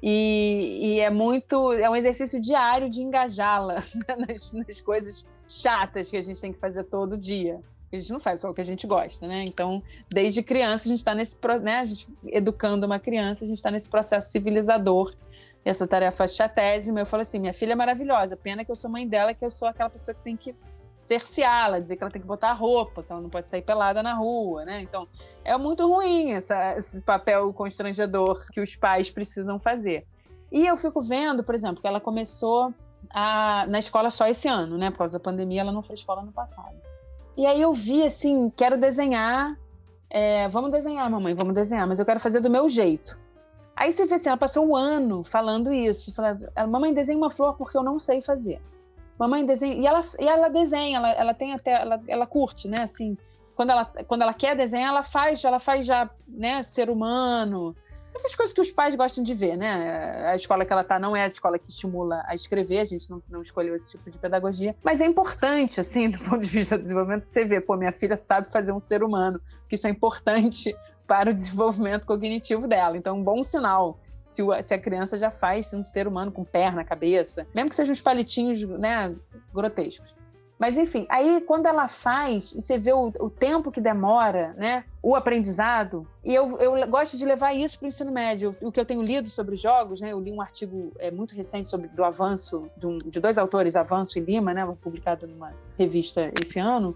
E, 0.08 0.80
e 0.84 1.00
é 1.00 1.10
muito. 1.10 1.74
É 1.74 1.90
um 1.90 1.96
exercício 1.96 2.40
diário 2.40 2.88
de 2.88 3.02
engajá-la 3.02 3.84
nas, 4.28 4.54
nas 4.54 4.80
coisas 4.80 5.26
chatas 5.48 6.12
que 6.12 6.18
a 6.18 6.22
gente 6.22 6.40
tem 6.40 6.54
que 6.54 6.60
fazer 6.60 6.84
todo 6.84 7.18
dia 7.18 7.60
a 7.96 7.98
gente 7.98 8.12
não 8.12 8.20
faz 8.20 8.42
só 8.42 8.50
o 8.50 8.54
que 8.54 8.62
a 8.62 8.64
gente 8.64 8.86
gosta, 8.86 9.28
né? 9.28 9.44
Então, 9.44 9.82
desde 10.10 10.44
criança, 10.44 10.88
a 10.88 10.90
gente 10.90 11.00
está 11.00 11.16
nesse, 11.16 11.38
né, 11.62 11.80
a 11.80 11.84
gente, 11.84 12.08
educando 12.28 12.86
uma 12.86 13.00
criança, 13.00 13.44
a 13.44 13.48
gente 13.48 13.58
está 13.58 13.72
nesse 13.72 13.90
processo 13.90 14.30
civilizador 14.32 15.14
essa 15.64 15.88
tarefa 15.88 16.28
chatésima. 16.28 17.00
Eu 17.00 17.06
falo 17.06 17.22
assim: 17.22 17.40
minha 17.40 17.54
filha 17.54 17.74
é 17.74 17.76
maravilhosa, 17.76 18.38
pena 18.38 18.64
que 18.64 18.72
eu 18.72 18.76
sou 18.76 18.90
mãe 18.90 19.08
dela, 19.08 19.34
que 19.34 19.44
eu 19.44 19.52
sou 19.52 19.68
aquela 19.68 19.90
pessoa 19.90 20.14
que 20.14 20.22
tem 20.22 20.36
que 20.36 20.56
cerceá-la, 21.06 21.80
dizer 21.80 21.96
que 21.98 22.04
ela 22.04 22.12
tem 22.12 22.22
que 22.22 22.28
botar 22.28 22.52
roupa, 22.54 23.04
que 23.04 23.12
ela 23.12 23.22
não 23.22 23.30
pode 23.30 23.48
sair 23.48 23.62
pelada 23.62 24.02
na 24.02 24.16
rua, 24.16 24.66
né? 24.66 24.82
Então, 24.82 25.08
é 25.44 25.56
muito 25.56 25.88
ruim 25.88 26.32
essa, 26.32 26.76
esse 26.76 27.00
papel 27.00 27.54
constrangedor 27.54 28.48
que 28.52 28.60
os 28.60 28.76
pais 28.76 29.12
precisam 29.12 29.60
fazer. 29.60 30.08
E 30.52 30.66
eu 30.66 30.76
fico 30.76 31.02
vendo, 31.02 31.44
por 31.44 31.54
exemplo, 31.54 31.80
que 31.80 31.88
ela 31.88 32.02
começou 32.02 32.74
a, 33.12 33.68
na 33.68 33.78
escola 33.78 34.10
só 34.10 34.26
esse 34.26 34.48
ano, 34.48 34.80
né? 34.80 34.90
Por 34.90 34.98
causa 34.98 35.20
da 35.20 35.24
pandemia, 35.24 35.62
ela 35.62 35.72
não 35.72 35.84
foi 35.84 35.94
escola 35.94 36.24
no 36.24 36.32
passado. 36.32 36.76
E 37.38 37.46
aí 37.46 37.62
eu 37.62 37.72
vi 37.72 38.04
assim, 38.04 38.50
quero 38.50 38.76
desenhar. 38.76 39.56
É, 40.10 40.48
vamos 40.50 40.72
desenhar, 40.72 41.08
mamãe, 41.08 41.36
vamos 41.36 41.54
desenhar, 41.54 41.88
mas 41.88 42.00
eu 42.00 42.06
quero 42.06 42.20
fazer 42.20 42.40
do 42.40 42.50
meu 42.50 42.68
jeito. 42.68 43.20
Aí 43.76 43.92
você 43.92 44.08
vê 44.08 44.16
assim, 44.16 44.30
ela 44.30 44.38
passou 44.38 44.66
um 44.66 44.76
ano 44.76 45.24
falando 45.24 45.72
isso. 45.72 46.12
Fala, 46.16 46.36
mamãe, 46.68 46.92
desenha 46.92 47.18
uma 47.18 47.30
flor 47.30 47.56
porque 47.56 47.78
eu 47.78 47.84
não 47.84 48.00
sei 48.00 48.22
fazer. 48.22 48.60
Mamãe 49.18 49.46
desenha. 49.46 49.76
E 49.76 49.86
ela, 49.86 50.02
e 50.20 50.28
ela 50.28 50.50
desenha, 50.50 50.98
ela, 50.98 51.12
ela 51.12 51.34
tem 51.34 51.54
até, 51.54 51.74
ela, 51.82 52.02
ela 52.08 52.28
curte, 52.28 52.68
né? 52.68 52.82
Assim, 52.82 53.18
quando 53.56 53.70
ela, 53.72 53.86
quando 54.08 54.22
ela 54.22 54.34
quer 54.34 54.56
desenhar, 54.56 54.90
ela 54.90 55.04
faz, 55.04 55.44
ela 55.44 55.60
faz 55.60 55.86
já, 55.86 56.10
né, 56.28 56.62
ser 56.62 56.90
humano. 56.90 57.76
Essas 58.14 58.34
coisas 58.34 58.54
que 58.54 58.62
os 58.62 58.72
pais 58.72 58.96
gostam 58.96 59.24
de 59.24 59.34
ver, 59.34 59.58
né? 59.58 60.30
A 60.30 60.36
escola 60.36 60.64
que 60.64 60.72
ela 60.72 60.86
tá 60.86 60.98
não 60.98 61.14
é 61.16 61.24
a 61.24 61.28
escola 61.28 61.60
que 61.60 61.70
estimula 61.70 62.24
a 62.28 62.34
escrever, 62.34 62.80
a 62.80 62.86
gente 62.86 63.10
não, 63.10 63.22
não 63.30 63.42
escolheu 63.42 63.76
esse 63.76 63.92
tipo 63.92 64.10
de 64.10 64.18
pedagogia. 64.18 64.74
Mas 64.82 65.02
é 65.02 65.06
importante, 65.06 65.82
assim, 65.82 66.08
do 66.12 66.20
ponto 66.20 66.40
de 66.40 66.48
vista 66.48 66.78
do 66.78 66.82
desenvolvimento, 66.82 67.26
que 67.26 67.34
você 67.34 67.44
vê, 67.44 67.60
pô, 67.60 67.76
minha 67.76 67.92
filha 67.92 68.16
sabe 68.16 68.50
fazer 68.50 68.72
um 68.72 68.80
ser 68.80 69.04
humano, 69.04 69.40
que 69.68 69.76
isso 69.76 69.86
é 69.86 69.90
importante 69.90 70.74
para 71.06 71.30
o 71.30 71.34
desenvolvimento 71.34 72.06
cognitivo 72.06 72.68
dela. 72.68 72.98
Então, 72.98 73.18
um 73.18 73.24
bom 73.24 73.44
sinal 73.44 74.00
se, 74.26 74.42
o, 74.42 74.64
se, 74.64 74.74
a 74.74 74.80
criança 74.80 75.18
já 75.18 75.32
faz 75.32 75.74
um 75.74 75.86
ser 75.86 76.08
humano 76.08 76.32
com 76.32 76.44
perna, 76.44 76.84
cabeça, 76.84 77.46
mesmo 77.54 77.70
que 77.70 77.76
sejam 77.76 77.94
uns 77.94 78.02
palitinhos 78.02 78.62
né, 78.64 79.16
grotescos. 79.54 80.16
Mas 80.58 80.78
enfim, 80.78 81.06
aí 81.10 81.42
quando 81.42 81.66
ela 81.66 81.88
faz, 81.88 82.54
e 82.54 82.62
você 82.62 82.78
vê 82.78 82.94
o, 82.94 83.12
o 83.20 83.30
tempo 83.30 83.72
que 83.72 83.82
demora, 83.82 84.54
né? 84.58 84.86
O 85.04 85.14
aprendizado, 85.14 86.08
e 86.24 86.34
eu, 86.34 86.58
eu 86.60 86.88
gosto 86.88 87.18
de 87.18 87.26
levar 87.26 87.54
isso 87.54 87.78
para 87.78 87.86
o 87.86 87.88
ensino 87.88 88.12
médio. 88.12 88.56
O 88.62 88.72
que 88.72 88.80
eu 88.80 88.86
tenho 88.86 89.02
lido 89.02 89.28
sobre 89.28 89.58
jogos, 89.58 90.00
né? 90.00 90.14
Eu 90.14 90.20
li 90.20 90.32
um 90.32 90.42
artigo 90.42 90.94
é, 90.98 91.12
muito 91.12 91.36
recente 91.36 91.68
sobre 91.68 91.90
do 91.90 92.04
avanço 92.06 92.70
de, 92.78 92.88
um, 92.88 92.98
de 92.98 93.20
dois 93.20 93.38
autores, 93.38 93.76
Avanço 93.76 94.18
e 94.18 94.22
Lima, 94.22 94.54
né? 94.54 94.66
Publicado 94.82 95.28
numa 95.28 95.54
revista 95.78 96.32
esse 96.42 96.58
ano. 96.58 96.96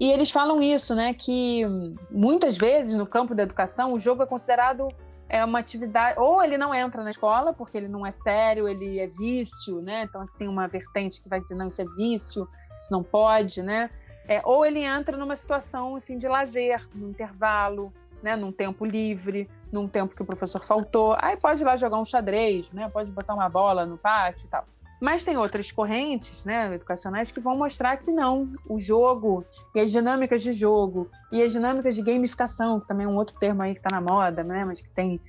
E 0.00 0.10
eles 0.10 0.30
falam 0.30 0.62
isso, 0.62 0.94
né? 0.94 1.12
Que 1.12 1.64
muitas 2.10 2.56
vezes 2.56 2.94
no 2.96 3.06
campo 3.06 3.34
da 3.34 3.42
educação 3.42 3.92
o 3.92 3.98
jogo 3.98 4.22
é 4.22 4.26
considerado 4.26 4.88
é 5.28 5.44
uma 5.44 5.58
atividade, 5.58 6.18
ou 6.18 6.42
ele 6.42 6.56
não 6.56 6.74
entra 6.74 7.02
na 7.02 7.10
escola 7.10 7.52
porque 7.52 7.76
ele 7.76 7.88
não 7.88 8.06
é 8.06 8.10
sério, 8.10 8.68
ele 8.68 9.00
é 9.00 9.06
vício, 9.06 9.80
né? 9.80 10.02
Então 10.02 10.20
assim 10.20 10.46
uma 10.46 10.68
vertente 10.68 11.20
que 11.20 11.28
vai 11.28 11.40
dizer 11.40 11.54
não 11.54 11.68
isso 11.68 11.82
é 11.82 11.84
vício, 11.96 12.48
isso 12.78 12.92
não 12.92 13.02
pode, 13.02 13.62
né? 13.62 13.90
É, 14.28 14.40
ou 14.44 14.64
ele 14.64 14.80
entra 14.80 15.16
numa 15.16 15.36
situação 15.36 15.96
assim 15.96 16.18
de 16.18 16.28
lazer, 16.28 16.86
no 16.94 17.08
intervalo, 17.08 17.90
né? 18.22 18.36
Num 18.36 18.52
tempo 18.52 18.84
livre, 18.84 19.48
num 19.70 19.88
tempo 19.88 20.14
que 20.14 20.22
o 20.22 20.26
professor 20.26 20.64
faltou, 20.64 21.16
aí 21.20 21.36
pode 21.36 21.62
ir 21.62 21.66
lá 21.66 21.76
jogar 21.76 21.98
um 21.98 22.04
xadrez, 22.04 22.70
né? 22.72 22.88
Pode 22.88 23.10
botar 23.10 23.34
uma 23.34 23.48
bola 23.48 23.84
no 23.84 23.98
pátio 23.98 24.46
e 24.46 24.48
tal. 24.48 24.64
Mas 25.00 25.24
tem 25.24 25.36
outras 25.36 25.70
correntes 25.70 26.44
né, 26.44 26.74
educacionais 26.74 27.30
que 27.30 27.40
vão 27.40 27.56
mostrar 27.56 27.96
que 27.98 28.10
não. 28.10 28.50
O 28.68 28.78
jogo 28.78 29.44
e 29.74 29.80
as 29.80 29.90
dinâmicas 29.90 30.42
de 30.42 30.52
jogo 30.52 31.10
e 31.30 31.42
as 31.42 31.52
dinâmicas 31.52 31.94
de 31.94 32.02
gamificação, 32.02 32.80
que 32.80 32.86
também 32.86 33.06
é 33.06 33.08
um 33.08 33.16
outro 33.16 33.38
termo 33.38 33.62
aí 33.62 33.72
que 33.72 33.78
está 33.78 33.90
na 33.90 34.00
moda, 34.00 34.42
né, 34.42 34.64
mas 34.64 34.80
que 34.80 34.90
tem 34.90 35.20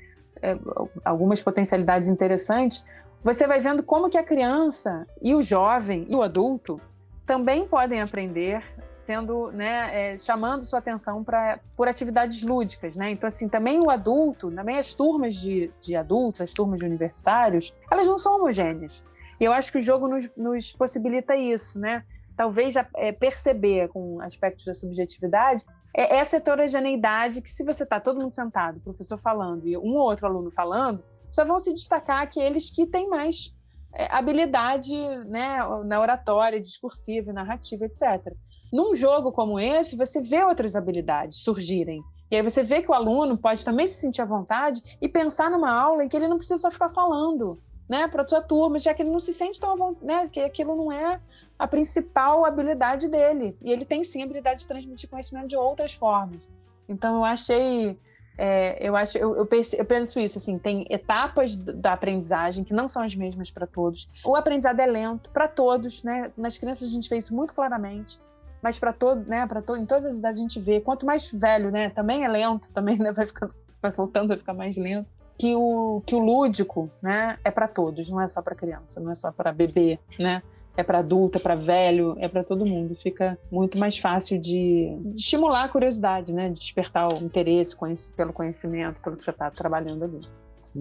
é, 0.41 0.57
algumas 1.03 1.41
potencialidades 1.41 2.07
interessantes, 2.07 2.86
você 3.24 3.45
vai 3.45 3.59
vendo 3.59 3.84
como 3.84 4.09
que 4.09 4.18
a 4.18 4.24
criança 4.24 5.05
e 5.22 5.36
o 5.36 5.41
jovem 5.41 6.05
e 6.07 6.15
o 6.15 6.22
adulto 6.22 6.80
também 7.26 7.68
podem 7.68 8.01
aprender 8.01 8.63
sendo, 8.95 9.51
né, 9.51 10.13
é, 10.13 10.18
chamando 10.18 10.63
sua 10.63 10.80
atenção 10.80 11.24
para 11.24 11.59
por 11.76 11.88
atividades 11.88 12.41
lúdicas, 12.41 12.95
né? 12.95 13.11
Então 13.11 13.28
assim, 13.28 13.47
também 13.47 13.80
o 13.80 13.89
adulto, 13.89 14.51
também 14.51 14.78
as 14.78 14.93
turmas 14.93 15.36
de, 15.36 15.72
de 15.80 15.95
adultos, 15.95 16.41
as 16.41 16.51
turmas 16.51 16.80
de 16.80 16.86
universitários, 16.86 17.76
elas 17.91 18.07
não 18.07 18.18
são 18.18 18.38
homogêneas. 18.38 19.03
E 19.39 19.43
eu 19.43 19.53
acho 19.53 19.71
que 19.71 19.77
o 19.77 19.81
jogo 19.81 20.07
nos, 20.07 20.29
nos 20.35 20.71
possibilita 20.71 21.35
isso, 21.35 21.79
né? 21.79 22.03
Talvez 22.35 22.75
é, 22.95 23.11
perceber 23.11 23.88
com 23.89 24.21
aspectos 24.21 24.65
da 24.65 24.73
subjetividade 24.73 25.65
é 25.95 26.17
essa 26.17 26.38
heterogeneidade 26.38 27.41
que 27.41 27.49
se 27.49 27.63
você 27.63 27.83
está 27.83 27.99
todo 27.99 28.21
mundo 28.21 28.33
sentado, 28.33 28.79
professor 28.81 29.17
falando 29.17 29.67
e 29.67 29.75
um 29.75 29.95
ou 29.95 30.09
outro 30.09 30.27
aluno 30.27 30.51
falando, 30.51 31.03
só 31.31 31.43
vão 31.43 31.57
se 31.57 31.73
destacar 31.73 32.21
aqueles 32.21 32.69
que 32.69 32.85
têm 32.85 33.09
mais 33.09 33.55
é, 33.95 34.05
habilidade 34.11 34.93
né, 35.25 35.57
na 35.85 35.99
oratória, 35.99 36.61
discursiva, 36.61 37.33
narrativa, 37.33 37.85
etc. 37.85 38.33
Num 38.71 38.93
jogo 38.93 39.31
como 39.31 39.59
esse, 39.59 39.95
você 39.95 40.21
vê 40.21 40.43
outras 40.43 40.75
habilidades 40.75 41.39
surgirem. 41.39 42.01
E 42.29 42.35
aí 42.35 42.43
você 42.43 42.61
vê 42.61 42.81
que 42.81 42.91
o 42.91 42.93
aluno 42.93 43.38
pode 43.38 43.63
também 43.63 43.88
se 43.88 43.99
sentir 43.99 44.21
à 44.21 44.25
vontade 44.25 44.81
e 45.01 45.07
pensar 45.07 45.49
numa 45.49 45.71
aula 45.71 46.03
em 46.03 46.09
que 46.09 46.15
ele 46.15 46.27
não 46.27 46.38
precisa 46.38 46.59
só 46.59 46.69
ficar 46.69 46.89
falando 46.89 47.59
né, 47.88 48.07
para 48.07 48.23
tua 48.23 48.41
turma, 48.41 48.77
já 48.77 48.93
que 48.93 49.01
ele 49.01 49.09
não 49.09 49.19
se 49.19 49.33
sente 49.33 49.59
tão 49.59 49.95
né, 50.01 50.27
que 50.27 50.41
aquilo 50.41 50.75
não 50.75 50.91
é 50.91 51.19
a 51.57 51.67
principal 51.67 52.45
habilidade 52.45 53.07
dele. 53.07 53.57
E 53.61 53.71
ele 53.71 53.85
tem 53.85 54.03
sim 54.03 54.21
a 54.21 54.25
habilidade 54.25 54.61
de 54.61 54.67
transmitir 54.67 55.09
conhecimento 55.09 55.47
de 55.47 55.55
outras 55.55 55.93
formas. 55.93 56.47
Então 56.88 57.17
eu 57.17 57.25
achei, 57.25 57.97
é, 58.38 58.77
eu 58.85 58.95
acho, 58.95 59.17
eu, 59.17 59.35
eu, 59.35 59.45
penso, 59.45 59.75
eu, 59.75 59.85
penso, 59.85 60.19
isso 60.19 60.38
assim, 60.38 60.57
tem 60.57 60.85
etapas 60.89 61.55
da 61.57 61.93
aprendizagem 61.93 62.63
que 62.63 62.73
não 62.73 62.88
são 62.88 63.03
as 63.03 63.15
mesmas 63.15 63.49
para 63.49 63.65
todos. 63.65 64.09
O 64.25 64.35
aprendizado 64.35 64.79
é 64.79 64.85
lento 64.85 65.29
para 65.29 65.47
todos, 65.47 66.03
né? 66.03 66.31
Nas 66.38 66.57
crianças 66.57 66.89
a 66.89 66.91
gente 66.91 67.09
vê 67.09 67.17
isso 67.17 67.35
muito 67.35 67.53
claramente. 67.53 68.19
Mas 68.61 68.77
para 68.77 68.91
todo, 68.91 69.23
né, 69.27 69.45
para 69.45 69.61
todo, 69.61 69.79
em 69.79 69.85
todas 69.85 70.05
as 70.05 70.17
idades 70.17 70.39
a 70.39 70.41
gente 70.41 70.59
vê, 70.59 70.81
quanto 70.81 71.05
mais 71.05 71.31
velho, 71.31 71.69
né, 71.69 71.89
também 71.89 72.25
é 72.25 72.27
lento, 72.27 72.71
também 72.73 72.97
né, 72.97 73.11
vai 73.11 73.25
ficando 73.25 73.53
vai 73.79 73.91
voltando 73.91 74.33
a 74.33 74.38
ficar 74.38 74.55
mais 74.55 74.75
lento 74.75 75.07
que 75.38 75.55
o, 75.55 76.01
que 76.05 76.15
o 76.15 76.19
lúdico 76.19 76.89
né, 77.01 77.38
é 77.43 77.51
para 77.51 77.67
todos, 77.67 78.09
não 78.09 78.19
é 78.19 78.27
só 78.27 78.41
para 78.41 78.55
criança, 78.55 78.99
não 78.99 79.11
é 79.11 79.15
só 79.15 79.31
para 79.31 79.51
bebê, 79.51 79.99
né? 80.19 80.41
É 80.75 80.83
para 80.83 80.99
adulto, 80.99 81.39
é 81.39 81.41
para 81.41 81.55
velho, 81.55 82.15
é 82.19 82.27
para 82.27 82.43
todo 82.43 82.65
mundo. 82.65 82.93
Fica 82.95 83.38
muito 83.51 83.79
mais 83.79 83.97
fácil 83.97 84.39
de, 84.39 84.95
de, 85.05 85.15
estimular 85.15 85.63
a 85.63 85.69
curiosidade, 85.69 86.31
né? 86.31 86.49
De 86.49 86.59
despertar 86.59 87.11
o 87.11 87.23
interesse 87.23 87.75
pelo 88.15 88.31
conhecimento, 88.31 89.01
pelo 89.01 89.17
que 89.17 89.23
você 89.23 89.31
está 89.31 89.49
trabalhando 89.49 90.03
ali. 90.03 90.21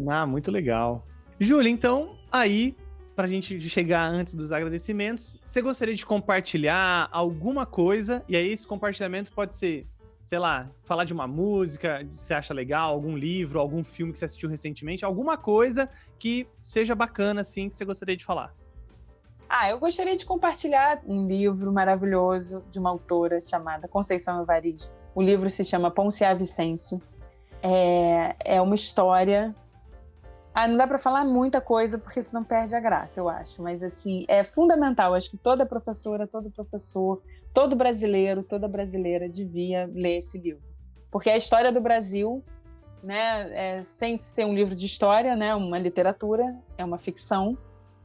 Ah, 0.07 0.27
muito 0.27 0.51
legal. 0.51 1.03
Júlia, 1.41 1.71
então, 1.71 2.15
aí, 2.31 2.77
para 3.15 3.25
a 3.25 3.29
gente 3.29 3.59
chegar 3.71 4.07
antes 4.11 4.35
dos 4.35 4.53
agradecimentos, 4.53 5.39
você 5.47 5.63
gostaria 5.63 5.95
de 5.95 6.05
compartilhar 6.05 7.09
alguma 7.11 7.65
coisa? 7.65 8.23
E 8.29 8.37
aí, 8.37 8.53
esse 8.53 8.67
compartilhamento 8.67 9.33
pode 9.33 9.57
ser 9.57 9.87
sei 10.27 10.41
lá, 10.41 10.69
falar 10.83 11.05
de 11.05 11.13
uma 11.13 11.29
música 11.29 12.05
que 12.05 12.21
você 12.21 12.35
acha 12.35 12.53
legal, 12.53 12.93
algum 12.93 13.17
livro, 13.17 13.61
algum 13.61 13.85
filme 13.85 14.13
que 14.13 14.19
você 14.19 14.25
assistiu 14.25 14.49
recentemente, 14.49 15.05
alguma 15.05 15.37
coisa 15.37 15.89
que 16.19 16.49
seja 16.61 16.97
bacana, 16.97 17.43
assim, 17.43 17.69
que 17.69 17.77
você 17.77 17.85
gostaria 17.85 18.17
de 18.17 18.25
falar. 18.25 18.53
Ah, 19.49 19.71
eu 19.71 19.79
gostaria 19.79 20.17
de 20.17 20.27
compartilhar 20.27 21.01
um 21.07 21.29
livro 21.29 21.73
maravilhoso 21.73 22.65
de 22.73 22.81
uma 22.81 22.91
autora 22.91 23.41
chamada 23.41 23.87
Conceição 23.87 24.43
Evaristo. 24.43 24.93
O 25.15 25.23
livro 25.23 25.49
se 25.49 25.65
chama 25.65 25.93
Poncia 25.93 26.35
Vicêncio. 26.35 27.01
É, 27.63 28.35
é 28.57 28.61
uma 28.61 28.75
história. 28.75 29.55
Ah, 30.53 30.67
não 30.67 30.77
dá 30.77 30.89
para 30.89 30.99
falar 30.99 31.25
muita 31.25 31.61
coisa 31.61 32.01
porque 32.01 32.21
senão 32.21 32.43
perde 32.43 32.75
a 32.75 32.81
graça, 32.81 33.21
eu 33.21 33.29
acho. 33.29 33.63
Mas 33.63 33.81
assim, 33.81 34.25
é 34.27 34.43
fundamental. 34.43 35.15
Acho 35.15 35.31
que 35.31 35.37
toda 35.37 35.65
professora, 35.65 36.27
todo 36.27 36.51
professor, 36.51 37.23
todo 37.57 37.75
brasileiro, 37.75 38.43
toda 38.43 38.69
brasileira 38.69 39.31
devia 39.31 39.91
ler 39.95 40.19
esse 40.19 40.37
livro. 40.37 40.63
Porque 41.11 41.31
a 41.31 41.39
história 41.39 41.73
do 41.73 41.81
Brasil, 41.81 42.45
né, 43.03 43.49
é, 43.79 43.81
sem 43.81 44.15
ser 44.15 44.45
um 44.45 44.55
livro 44.55 44.75
de 44.75 44.85
história, 44.85 45.35
né, 45.35 45.55
uma 45.55 45.79
literatura, 45.79 46.55
é 46.77 46.85
uma 46.85 46.99
ficção, 46.99 47.57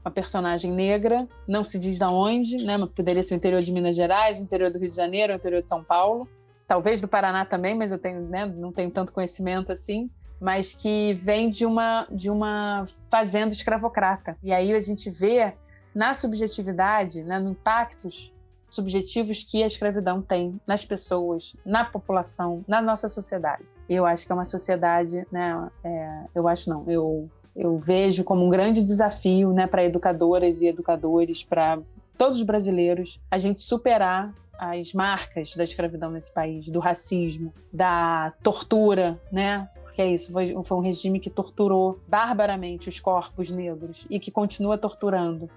uma 0.06 0.10
personagem 0.10 0.72
negra, 0.72 1.28
não 1.50 1.66
se 1.66 1.78
diz 1.78 1.98
de 1.98 2.06
onde, 2.06 2.64
né, 2.64 2.78
poderia 2.96 3.22
ser 3.22 3.34
o 3.34 3.36
interior 3.36 3.62
de 3.62 3.74
Minas 3.74 3.94
Gerais, 3.94 4.40
o 4.40 4.44
interior 4.44 4.72
do 4.72 4.80
Rio 4.80 4.90
de 4.90 4.96
Janeiro, 4.96 5.34
o 5.34 5.36
interior 5.36 5.62
de 5.62 5.68
São 5.68 5.84
Paulo, 5.84 6.30
talvez 6.66 7.02
do 7.02 7.10
Paraná 7.10 7.44
também, 7.44 7.76
mas 7.76 7.92
eu 7.92 8.00
tenho, 8.00 8.22
né, 8.22 8.46
não 8.46 8.72
tenho 8.72 8.90
tanto 8.90 9.12
conhecimento 9.12 9.70
assim, 9.70 10.10
mas 10.40 10.74
que 10.74 11.14
vem 11.16 11.52
de 11.52 11.66
uma 11.66 12.08
de 12.10 12.30
uma 12.30 12.86
fazenda 13.12 13.54
escravocrata. 13.54 14.38
E 14.42 14.54
aí 14.54 14.74
a 14.74 14.80
gente 14.80 15.10
vê 15.10 15.54
na 15.94 16.14
subjetividade, 16.14 17.22
né, 17.22 17.38
no 17.38 17.52
impactos 17.52 18.32
subjetivos 18.72 19.44
que 19.44 19.62
a 19.62 19.68
escravidão 19.68 20.22
tem 20.22 20.60
nas 20.66 20.84
pessoas, 20.84 21.56
na 21.66 21.86
população, 21.86 22.64
na 22.68 22.82
nossa 22.82 23.08
sociedade. 23.08 23.66
Eu 23.88 24.06
acho 24.06 24.26
que 24.26 24.32
é 24.32 24.36
uma 24.36 24.46
sociedade, 24.46 25.28
né? 25.32 25.70
É, 25.84 26.24
eu 26.34 26.48
acho 26.48 26.70
não, 26.70 26.90
eu 26.90 27.30
eu 27.54 27.78
vejo 27.78 28.24
como 28.24 28.46
um 28.46 28.50
grande 28.50 28.82
desafio, 28.82 29.52
né, 29.52 29.68
para 29.68 29.84
educadoras 29.84 30.62
e 30.62 30.68
educadores, 30.68 31.44
para 31.44 31.82
todos 32.18 32.38
os 32.38 32.44
brasileiros, 32.44 33.20
a 33.30 33.38
gente 33.38 33.62
superar 33.62 34.34
as 34.58 34.94
marcas 34.94 35.56
da 35.56 35.64
escravidão 35.64 36.12
nesse 36.12 36.32
país, 36.32 36.68
do 36.68 36.80
racismo, 36.80 37.52
da 37.74 38.32
tortura, 38.44 39.20
né? 39.32 39.68
Porque 39.82 40.04
é 40.04 40.14
isso, 40.14 40.32
foi, 40.32 40.56
foi 40.64 40.78
um 40.78 40.82
regime 40.82 41.20
que 41.20 41.32
torturou 41.32 42.00
barbaramente 42.08 42.88
os 42.88 43.00
corpos 43.00 43.50
negros 43.50 44.06
e 44.10 44.20
que 44.20 44.30
continua 44.30 44.78
torturando 44.78 45.50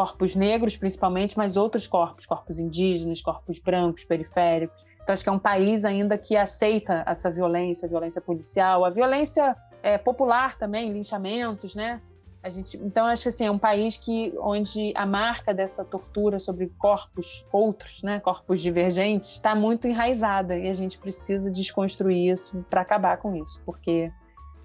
corpos 0.00 0.34
negros 0.34 0.78
principalmente, 0.78 1.36
mas 1.36 1.58
outros 1.58 1.86
corpos, 1.86 2.24
corpos 2.24 2.58
indígenas, 2.58 3.20
corpos 3.20 3.58
brancos, 3.58 4.02
periféricos. 4.02 4.82
Então 5.02 5.12
acho 5.12 5.22
que 5.22 5.28
é 5.28 5.32
um 5.32 5.38
país 5.38 5.84
ainda 5.84 6.16
que 6.16 6.38
aceita 6.38 7.04
essa 7.06 7.30
violência, 7.30 7.84
a 7.84 7.88
violência 7.90 8.18
policial, 8.18 8.86
a 8.86 8.88
violência 8.88 9.54
é, 9.82 9.98
popular 9.98 10.56
também, 10.56 10.90
linchamentos, 10.90 11.74
né? 11.74 12.00
A 12.42 12.48
gente, 12.48 12.78
então 12.78 13.04
acho 13.04 13.24
que 13.24 13.28
assim, 13.28 13.44
é 13.44 13.50
um 13.50 13.58
país 13.58 13.98
que 13.98 14.32
onde 14.38 14.94
a 14.96 15.04
marca 15.04 15.52
dessa 15.52 15.84
tortura 15.84 16.38
sobre 16.38 16.72
corpos 16.78 17.44
outros, 17.52 18.02
né, 18.02 18.20
corpos 18.20 18.62
divergentes, 18.62 19.32
está 19.32 19.54
muito 19.54 19.86
enraizada 19.86 20.56
e 20.56 20.66
a 20.66 20.72
gente 20.72 20.96
precisa 20.96 21.52
desconstruir 21.52 22.32
isso 22.32 22.64
para 22.70 22.80
acabar 22.80 23.18
com 23.18 23.36
isso, 23.36 23.60
porque 23.66 24.10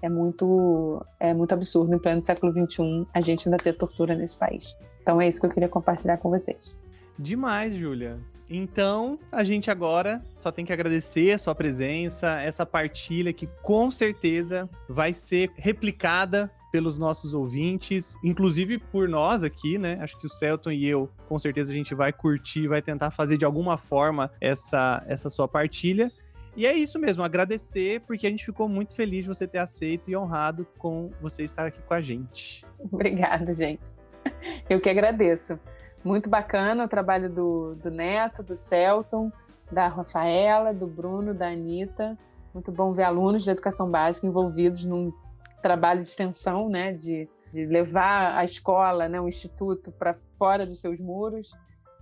é 0.00 0.08
muito 0.08 1.04
é 1.20 1.34
muito 1.34 1.52
absurdo 1.52 1.94
em 1.94 1.98
pleno 1.98 2.22
século 2.22 2.50
XXI 2.50 3.06
a 3.12 3.20
gente 3.20 3.46
ainda 3.46 3.58
ter 3.58 3.74
tortura 3.74 4.14
nesse 4.14 4.38
país. 4.38 4.74
Então 5.06 5.20
é 5.20 5.28
isso 5.28 5.38
que 5.38 5.46
eu 5.46 5.50
queria 5.50 5.68
compartilhar 5.68 6.16
com 6.16 6.28
vocês. 6.28 6.76
Demais, 7.16 7.72
Júlia. 7.76 8.18
Então, 8.50 9.20
a 9.30 9.44
gente 9.44 9.70
agora 9.70 10.20
só 10.36 10.50
tem 10.50 10.64
que 10.64 10.72
agradecer 10.72 11.30
a 11.30 11.38
sua 11.38 11.54
presença, 11.54 12.40
essa 12.40 12.66
partilha 12.66 13.32
que 13.32 13.46
com 13.62 13.88
certeza 13.88 14.68
vai 14.88 15.12
ser 15.12 15.52
replicada 15.56 16.50
pelos 16.72 16.98
nossos 16.98 17.34
ouvintes, 17.34 18.16
inclusive 18.22 18.78
por 18.78 19.08
nós 19.08 19.44
aqui, 19.44 19.78
né? 19.78 19.96
Acho 20.00 20.18
que 20.18 20.26
o 20.26 20.28
Celton 20.28 20.72
e 20.72 20.84
eu, 20.84 21.08
com 21.28 21.38
certeza 21.38 21.72
a 21.72 21.76
gente 21.76 21.94
vai 21.94 22.12
curtir, 22.12 22.66
vai 22.66 22.82
tentar 22.82 23.12
fazer 23.12 23.36
de 23.36 23.44
alguma 23.44 23.76
forma 23.76 24.32
essa 24.40 25.04
essa 25.06 25.30
sua 25.30 25.46
partilha. 25.46 26.10
E 26.56 26.66
é 26.66 26.72
isso 26.72 26.98
mesmo, 26.98 27.22
agradecer, 27.22 28.00
porque 28.00 28.26
a 28.26 28.30
gente 28.30 28.44
ficou 28.44 28.68
muito 28.68 28.92
feliz 28.92 29.22
de 29.22 29.28
você 29.28 29.46
ter 29.46 29.58
aceito 29.58 30.10
e 30.10 30.16
honrado 30.16 30.66
com 30.78 31.10
você 31.20 31.44
estar 31.44 31.66
aqui 31.66 31.80
com 31.80 31.94
a 31.94 32.00
gente. 32.00 32.66
Obrigada, 32.90 33.54
gente. 33.54 33.92
Eu 34.68 34.80
que 34.80 34.88
agradeço. 34.88 35.58
Muito 36.04 36.30
bacana 36.30 36.84
o 36.84 36.88
trabalho 36.88 37.28
do, 37.28 37.74
do 37.74 37.90
Neto, 37.90 38.42
do 38.42 38.54
Celton, 38.54 39.30
da 39.70 39.88
Rafaela, 39.88 40.72
do 40.72 40.86
Bruno, 40.86 41.34
da 41.34 41.48
Anitta. 41.48 42.16
Muito 42.54 42.70
bom 42.70 42.92
ver 42.92 43.04
alunos 43.04 43.42
de 43.42 43.50
educação 43.50 43.90
básica 43.90 44.26
envolvidos 44.26 44.84
num 44.84 45.12
trabalho 45.60 46.02
de 46.02 46.08
extensão, 46.08 46.68
né, 46.68 46.92
de, 46.92 47.28
de 47.52 47.66
levar 47.66 48.36
a 48.36 48.44
escola, 48.44 49.08
né, 49.08 49.20
o 49.20 49.26
instituto 49.26 49.90
para 49.90 50.16
fora 50.38 50.64
dos 50.64 50.80
seus 50.80 50.98
muros 51.00 51.50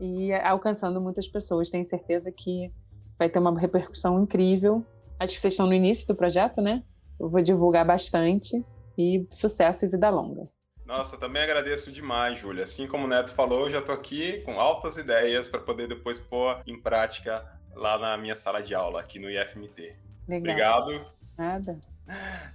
e 0.01 0.33
alcançando 0.35 1.01
muitas 1.01 1.27
pessoas. 1.27 1.71
Tenho 1.71 1.85
certeza 1.85 2.31
que 2.31 2.71
vai 3.19 3.29
ter 3.29 3.39
uma 3.39 3.59
repercussão 3.59 4.23
incrível. 4.23 4.85
Acho 5.19 5.35
que 5.35 5.41
vocês 5.41 5.55
estão 5.55 5.67
no 5.67 5.73
início 5.73 6.07
do 6.07 6.15
projeto, 6.15 6.61
né? 6.61 6.83
Eu 7.19 7.29
vou 7.29 7.41
divulgar 7.41 7.87
bastante 7.87 8.65
e 8.99 9.27
sucesso 9.31 9.85
e 9.85 9.89
vida 9.89 10.11
longa. 10.11 10.49
Nossa, 10.85 11.17
também 11.17 11.43
agradeço 11.43 11.91
demais, 11.91 12.39
Júlia. 12.39 12.65
Assim 12.65 12.87
como 12.87 13.05
o 13.05 13.09
Neto 13.09 13.33
falou, 13.33 13.63
eu 13.63 13.71
já 13.71 13.79
estou 13.79 13.95
aqui 13.95 14.43
com 14.43 14.61
altas 14.61 14.97
ideias 14.97 15.49
para 15.49 15.61
poder 15.61 15.89
depois 15.89 16.19
pôr 16.19 16.61
em 16.67 16.79
prática 16.79 17.45
lá 17.75 17.99
na 17.99 18.17
minha 18.17 18.35
sala 18.35 18.63
de 18.63 18.75
aula, 18.75 19.01
aqui 19.01 19.19
no 19.19 19.31
IFMT. 19.31 19.97
Legal. 20.29 20.83
Obrigado. 20.83 21.07
Nada. 21.37 21.81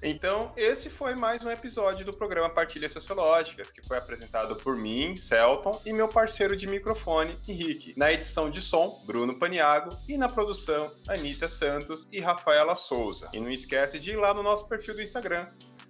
Então, 0.01 0.53
esse 0.55 0.89
foi 0.89 1.15
mais 1.15 1.43
um 1.43 1.49
episódio 1.49 2.05
do 2.05 2.15
programa 2.15 2.49
Partilhas 2.49 2.91
Sociológicas, 2.91 3.71
que 3.71 3.81
foi 3.81 3.97
apresentado 3.97 4.55
por 4.55 4.75
mim, 4.75 5.15
Celton, 5.15 5.81
e 5.83 5.91
meu 5.91 6.07
parceiro 6.07 6.55
de 6.55 6.67
microfone, 6.67 7.37
Henrique. 7.47 7.93
Na 7.97 8.11
edição 8.11 8.49
de 8.49 8.61
som, 8.61 9.03
Bruno 9.05 9.39
Paniago, 9.39 9.97
e 10.07 10.17
na 10.17 10.29
produção, 10.29 10.93
Anitta 11.07 11.49
Santos 11.49 12.07
e 12.11 12.19
Rafaela 12.19 12.75
Souza. 12.75 13.29
E 13.33 13.39
não 13.39 13.49
esquece 13.49 13.99
de 13.99 14.11
ir 14.11 14.17
lá 14.17 14.33
no 14.33 14.43
nosso 14.43 14.69
perfil 14.69 14.93
do 14.93 15.01
Instagram, 15.01 15.47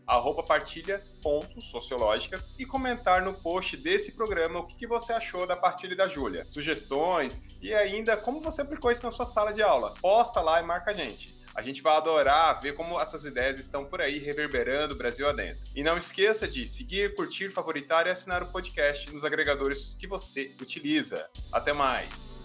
arroba 0.10 0.42
partilhas.sociológicas 0.42 2.52
e 2.58 2.66
comentar 2.66 3.22
no 3.22 3.36
post 3.36 3.78
desse 3.78 4.14
programa 4.14 4.60
o 4.60 4.68
que, 4.68 4.88
você 4.88 5.14
achou 5.14 5.46
da 5.46 5.56
partilha 5.56 5.96
da 5.96 6.08
Júlia, 6.08 6.48
sugestões 6.50 7.44
e 7.62 7.72
ainda 7.74 8.18
como 8.18 8.42
você 8.42 8.64
aplicou 8.64 8.92
isso 8.92 9.06
na 9.06 9.12
sua 9.12 9.28
sala 9.28 9.54
de 9.54 9.62
aula. 9.62 9.94
Posta 10.02 10.42
lá 10.42 10.60
e 10.60 10.64
marca 10.64 10.90
a 10.90 10.94
gente. 10.94 11.38
A 11.54 11.62
gente 11.62 11.82
vai 11.82 11.96
adorar 11.96 12.60
ver 12.62 12.74
como 12.74 13.00
essas 13.00 13.24
ideias 13.26 13.60
estão 13.60 13.86
por 13.86 14.02
aí 14.02 14.18
reverberando 14.18 14.94
o 14.94 14.98
Brasil 14.98 15.30
adentro. 15.30 15.64
E 15.76 15.84
não 15.84 15.98
esqueça 15.98 16.48
de 16.48 16.68
seguir, 16.68 17.16
curtir, 17.16 17.50
favoritar 17.50 18.08
e 18.08 18.10
assinar 18.10 18.42
o 18.42 18.48
podcast 18.48 19.12
nos 19.12 19.24
agregadores 19.24 19.96
que 20.00 20.08
você 20.08 20.56
utiliza. 20.62 21.30
Até 21.52 21.74
mais! 21.74 22.40